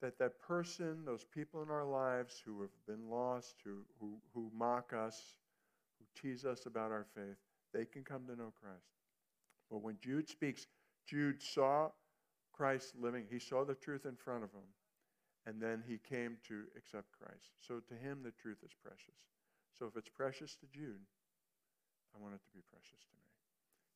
that 0.00 0.18
that 0.18 0.40
person, 0.40 1.04
those 1.04 1.24
people 1.24 1.62
in 1.62 1.70
our 1.70 1.84
lives 1.84 2.40
who 2.44 2.60
have 2.60 2.70
been 2.86 3.10
lost, 3.10 3.56
who, 3.64 3.78
who, 4.00 4.18
who 4.32 4.50
mock 4.56 4.92
us, 4.92 5.34
who 5.98 6.04
tease 6.20 6.44
us 6.44 6.66
about 6.66 6.90
our 6.90 7.06
faith, 7.14 7.36
they 7.72 7.84
can 7.84 8.04
come 8.04 8.22
to 8.26 8.36
know 8.36 8.52
Christ. 8.60 8.86
But 9.70 9.82
when 9.82 9.96
Jude 10.00 10.28
speaks, 10.28 10.66
Jude 11.06 11.42
saw 11.42 11.90
Christ 12.52 12.94
living. 13.00 13.24
He 13.30 13.38
saw 13.38 13.64
the 13.64 13.74
truth 13.74 14.04
in 14.04 14.16
front 14.16 14.44
of 14.44 14.50
him, 14.50 14.66
and 15.46 15.60
then 15.60 15.82
he 15.86 15.98
came 15.98 16.36
to 16.48 16.64
accept 16.76 17.06
Christ. 17.12 17.50
So 17.58 17.80
to 17.80 17.94
him, 17.94 18.20
the 18.22 18.32
truth 18.32 18.58
is 18.64 18.72
precious. 18.82 19.18
So 19.78 19.86
if 19.86 19.96
it's 19.96 20.08
precious 20.08 20.56
to 20.56 20.66
Jude, 20.66 21.06
I 22.14 22.22
want 22.22 22.34
it 22.34 22.44
to 22.44 22.50
be 22.52 22.62
precious 22.72 23.04
to 23.10 23.16
me. 23.16 23.30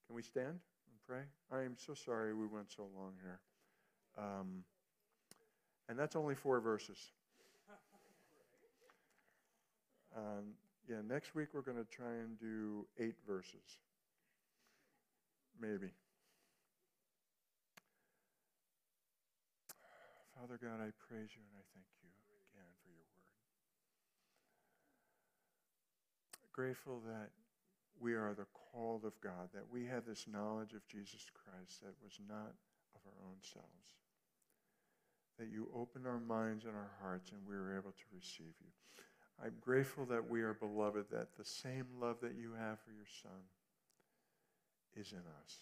Can 0.06 0.16
we 0.16 0.22
stand? 0.22 0.60
and 0.92 1.00
pray? 1.06 1.24
I 1.50 1.64
am 1.64 1.76
so 1.76 1.94
sorry 1.94 2.34
we 2.34 2.46
went 2.46 2.70
so 2.70 2.82
long 2.94 3.12
here. 3.22 3.40
Um, 4.18 4.64
and 5.88 5.98
that's 5.98 6.16
only 6.16 6.34
four 6.34 6.60
verses. 6.60 7.12
Um, 10.16 10.54
yeah, 10.88 10.96
next 11.08 11.34
week 11.34 11.48
we're 11.54 11.62
going 11.62 11.78
to 11.78 11.88
try 11.90 12.12
and 12.20 12.38
do 12.38 12.86
eight 12.98 13.16
verses. 13.26 13.78
Maybe. 15.60 15.92
Father 20.36 20.58
God, 20.60 20.82
I 20.82 20.90
praise 20.98 21.30
you 21.32 21.42
and 21.46 21.54
I 21.54 21.64
thank 21.72 21.86
you 22.02 22.10
again 22.50 22.66
for 22.82 22.90
your 22.90 23.06
word. 23.06 23.30
Grateful 26.52 27.00
that 27.06 27.30
we 28.00 28.14
are 28.14 28.34
the 28.34 28.46
called 28.50 29.04
of 29.04 29.14
God, 29.20 29.48
that 29.54 29.70
we 29.70 29.86
have 29.86 30.04
this 30.04 30.26
knowledge 30.26 30.74
of 30.74 30.86
Jesus 30.88 31.24
Christ 31.30 31.80
that 31.82 31.94
was 32.02 32.18
not 32.28 32.58
of 32.94 33.00
our 33.06 33.18
own 33.24 33.38
selves. 33.40 33.94
That 35.38 35.48
you 35.50 35.68
opened 35.74 36.06
our 36.06 36.20
minds 36.20 36.64
and 36.64 36.74
our 36.74 36.90
hearts 37.00 37.30
and 37.32 37.40
we 37.48 37.56
were 37.56 37.76
able 37.76 37.90
to 37.90 38.04
receive 38.14 38.54
you. 38.60 38.70
I'm 39.42 39.54
grateful 39.60 40.04
that 40.06 40.28
we 40.28 40.42
are 40.42 40.54
beloved, 40.54 41.06
that 41.10 41.36
the 41.36 41.44
same 41.44 41.86
love 42.00 42.16
that 42.22 42.34
you 42.38 42.52
have 42.58 42.78
for 42.80 42.92
your 42.92 43.08
Son 43.22 43.40
is 44.94 45.12
in 45.12 45.18
us. 45.18 45.56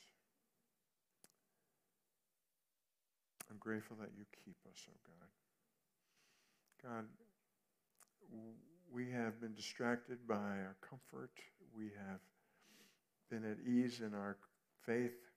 I'm 3.51 3.57
grateful 3.59 3.97
that 4.01 4.11
you 4.16 4.25
keep 4.45 4.57
us, 4.71 4.87
oh 4.89 5.01
God. 5.07 5.29
God, 6.83 7.05
we 8.93 9.11
have 9.11 9.41
been 9.41 9.55
distracted 9.55 10.18
by 10.27 10.35
our 10.35 10.77
comfort. 10.81 11.31
We 11.77 11.91
have 12.09 12.21
been 13.31 13.51
at 13.51 13.59
ease 13.66 14.01
in 14.01 14.14
our 14.14 14.37
faith. 14.85 15.30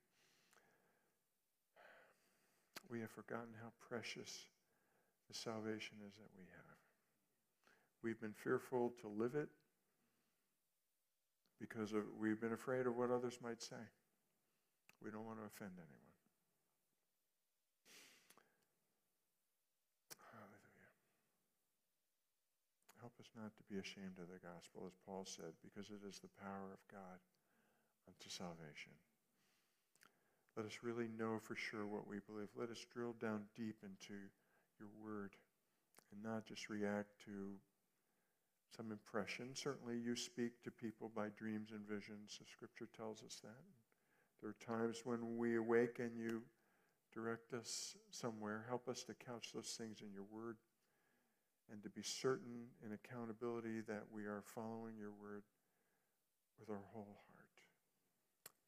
We 2.94 3.02
have 3.02 3.10
forgotten 3.10 3.50
how 3.58 3.74
precious 3.90 4.30
the 5.26 5.34
salvation 5.34 5.98
is 6.06 6.14
that 6.14 6.30
we 6.38 6.46
have. 6.46 6.78
We've 8.06 8.20
been 8.22 8.38
fearful 8.38 8.94
to 9.02 9.10
live 9.10 9.34
it 9.34 9.50
because 11.58 11.90
of, 11.90 12.06
we've 12.22 12.38
been 12.38 12.54
afraid 12.54 12.86
of 12.86 12.94
what 12.94 13.10
others 13.10 13.42
might 13.42 13.58
say. 13.58 13.82
We 15.02 15.10
don't 15.10 15.26
want 15.26 15.42
to 15.42 15.46
offend 15.50 15.74
anyone. 15.74 16.18
Hallelujah. 20.30 20.94
Help 23.02 23.18
us 23.18 23.26
not 23.34 23.50
to 23.58 23.64
be 23.66 23.82
ashamed 23.82 24.22
of 24.22 24.30
the 24.30 24.38
gospel, 24.38 24.86
as 24.86 24.94
Paul 25.02 25.26
said, 25.26 25.50
because 25.66 25.90
it 25.90 26.06
is 26.06 26.22
the 26.22 26.30
power 26.38 26.70
of 26.70 26.78
God 26.86 27.18
unto 28.06 28.30
salvation. 28.30 28.94
Let 30.56 30.66
us 30.66 30.78
really 30.82 31.08
know 31.18 31.38
for 31.42 31.56
sure 31.56 31.86
what 31.86 32.06
we 32.06 32.18
believe. 32.26 32.48
Let 32.56 32.70
us 32.70 32.86
drill 32.92 33.14
down 33.20 33.42
deep 33.56 33.76
into 33.82 34.14
your 34.78 34.88
word 35.02 35.34
and 36.12 36.22
not 36.22 36.46
just 36.46 36.68
react 36.68 37.08
to 37.26 37.58
some 38.76 38.92
impression. 38.92 39.54
Certainly, 39.54 39.98
you 39.98 40.14
speak 40.14 40.62
to 40.62 40.70
people 40.70 41.10
by 41.14 41.28
dreams 41.36 41.70
and 41.72 41.86
visions. 41.86 42.38
The 42.38 42.46
scripture 42.50 42.88
tells 42.96 43.22
us 43.22 43.40
that. 43.42 43.64
There 44.40 44.50
are 44.50 44.78
times 44.78 45.02
when 45.04 45.36
we 45.36 45.56
awake 45.56 45.98
and 45.98 46.16
you 46.16 46.42
direct 47.12 47.52
us 47.54 47.96
somewhere. 48.10 48.64
Help 48.68 48.88
us 48.88 49.04
to 49.04 49.14
couch 49.14 49.50
those 49.54 49.74
things 49.78 50.02
in 50.02 50.12
your 50.12 50.26
word 50.30 50.56
and 51.72 51.82
to 51.82 51.88
be 51.88 52.02
certain 52.02 52.66
in 52.84 52.92
accountability 52.92 53.80
that 53.88 54.04
we 54.12 54.24
are 54.24 54.42
following 54.54 54.94
your 54.98 55.12
word 55.12 55.42
with 56.60 56.68
our 56.70 56.82
whole 56.92 57.18
heart. 57.28 57.33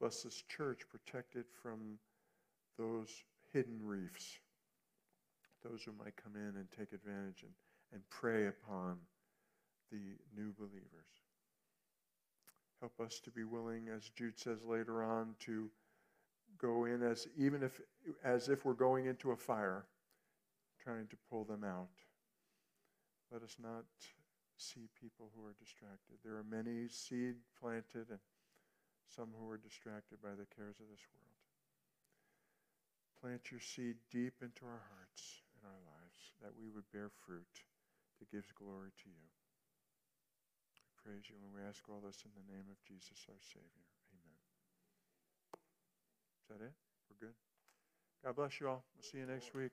Bless 0.00 0.22
this 0.22 0.42
church, 0.48 0.82
protect 0.90 1.36
it 1.36 1.46
from 1.62 1.98
those 2.78 3.08
hidden 3.52 3.78
reefs, 3.82 4.38
those 5.64 5.82
who 5.82 5.92
might 5.92 6.16
come 6.22 6.34
in 6.36 6.56
and 6.56 6.66
take 6.70 6.92
advantage 6.92 7.42
and, 7.42 7.52
and 7.92 8.02
prey 8.10 8.46
upon 8.46 8.98
the 9.90 10.16
new 10.36 10.52
believers. 10.58 11.06
Help 12.80 13.00
us 13.00 13.20
to 13.20 13.30
be 13.30 13.44
willing, 13.44 13.88
as 13.88 14.10
Jude 14.10 14.38
says 14.38 14.58
later 14.64 15.02
on, 15.02 15.34
to 15.40 15.70
go 16.58 16.84
in 16.84 17.02
as 17.02 17.26
even 17.36 17.62
if 17.62 17.80
as 18.22 18.48
if 18.48 18.64
we're 18.64 18.74
going 18.74 19.06
into 19.06 19.30
a 19.30 19.36
fire, 19.36 19.86
trying 20.82 21.06
to 21.08 21.16
pull 21.30 21.44
them 21.44 21.64
out. 21.64 21.88
Let 23.32 23.42
us 23.42 23.56
not 23.60 23.84
see 24.58 24.88
people 25.00 25.30
who 25.34 25.44
are 25.44 25.54
distracted. 25.58 26.16
There 26.24 26.34
are 26.34 26.44
many 26.48 26.88
seed 26.88 27.36
planted 27.60 28.10
and 28.10 28.18
some 29.08 29.30
who 29.38 29.48
are 29.50 29.60
distracted 29.60 30.20
by 30.22 30.34
the 30.34 30.48
cares 30.54 30.78
of 30.80 30.88
this 30.90 31.04
world. 31.12 31.36
Plant 33.20 33.50
your 33.50 33.60
seed 33.60 33.96
deep 34.10 34.42
into 34.42 34.66
our 34.66 34.84
hearts 34.92 35.42
and 35.56 35.64
our 35.64 35.80
lives 35.88 36.36
that 36.42 36.52
we 36.54 36.68
would 36.68 36.86
bear 36.92 37.10
fruit 37.26 37.64
that 38.20 38.30
gives 38.30 38.52
glory 38.52 38.92
to 39.04 39.08
you 39.08 39.26
We 40.82 40.92
praise 41.02 41.28
you, 41.28 41.36
and 41.42 41.52
we 41.54 41.62
ask 41.66 41.82
all 41.88 42.00
this 42.04 42.24
in 42.24 42.32
the 42.36 42.46
name 42.52 42.66
of 42.70 42.78
Jesus, 42.84 43.24
our 43.28 43.40
Savior. 43.40 43.86
Amen. 44.12 44.38
Is 46.42 46.46
that 46.50 46.64
it? 46.64 46.74
We're 47.08 47.28
good? 47.28 47.36
God 48.24 48.36
bless 48.36 48.60
you 48.60 48.68
all. 48.68 48.84
We'll 48.94 49.04
see 49.04 49.18
you 49.18 49.26
next 49.26 49.54
week. 49.54 49.72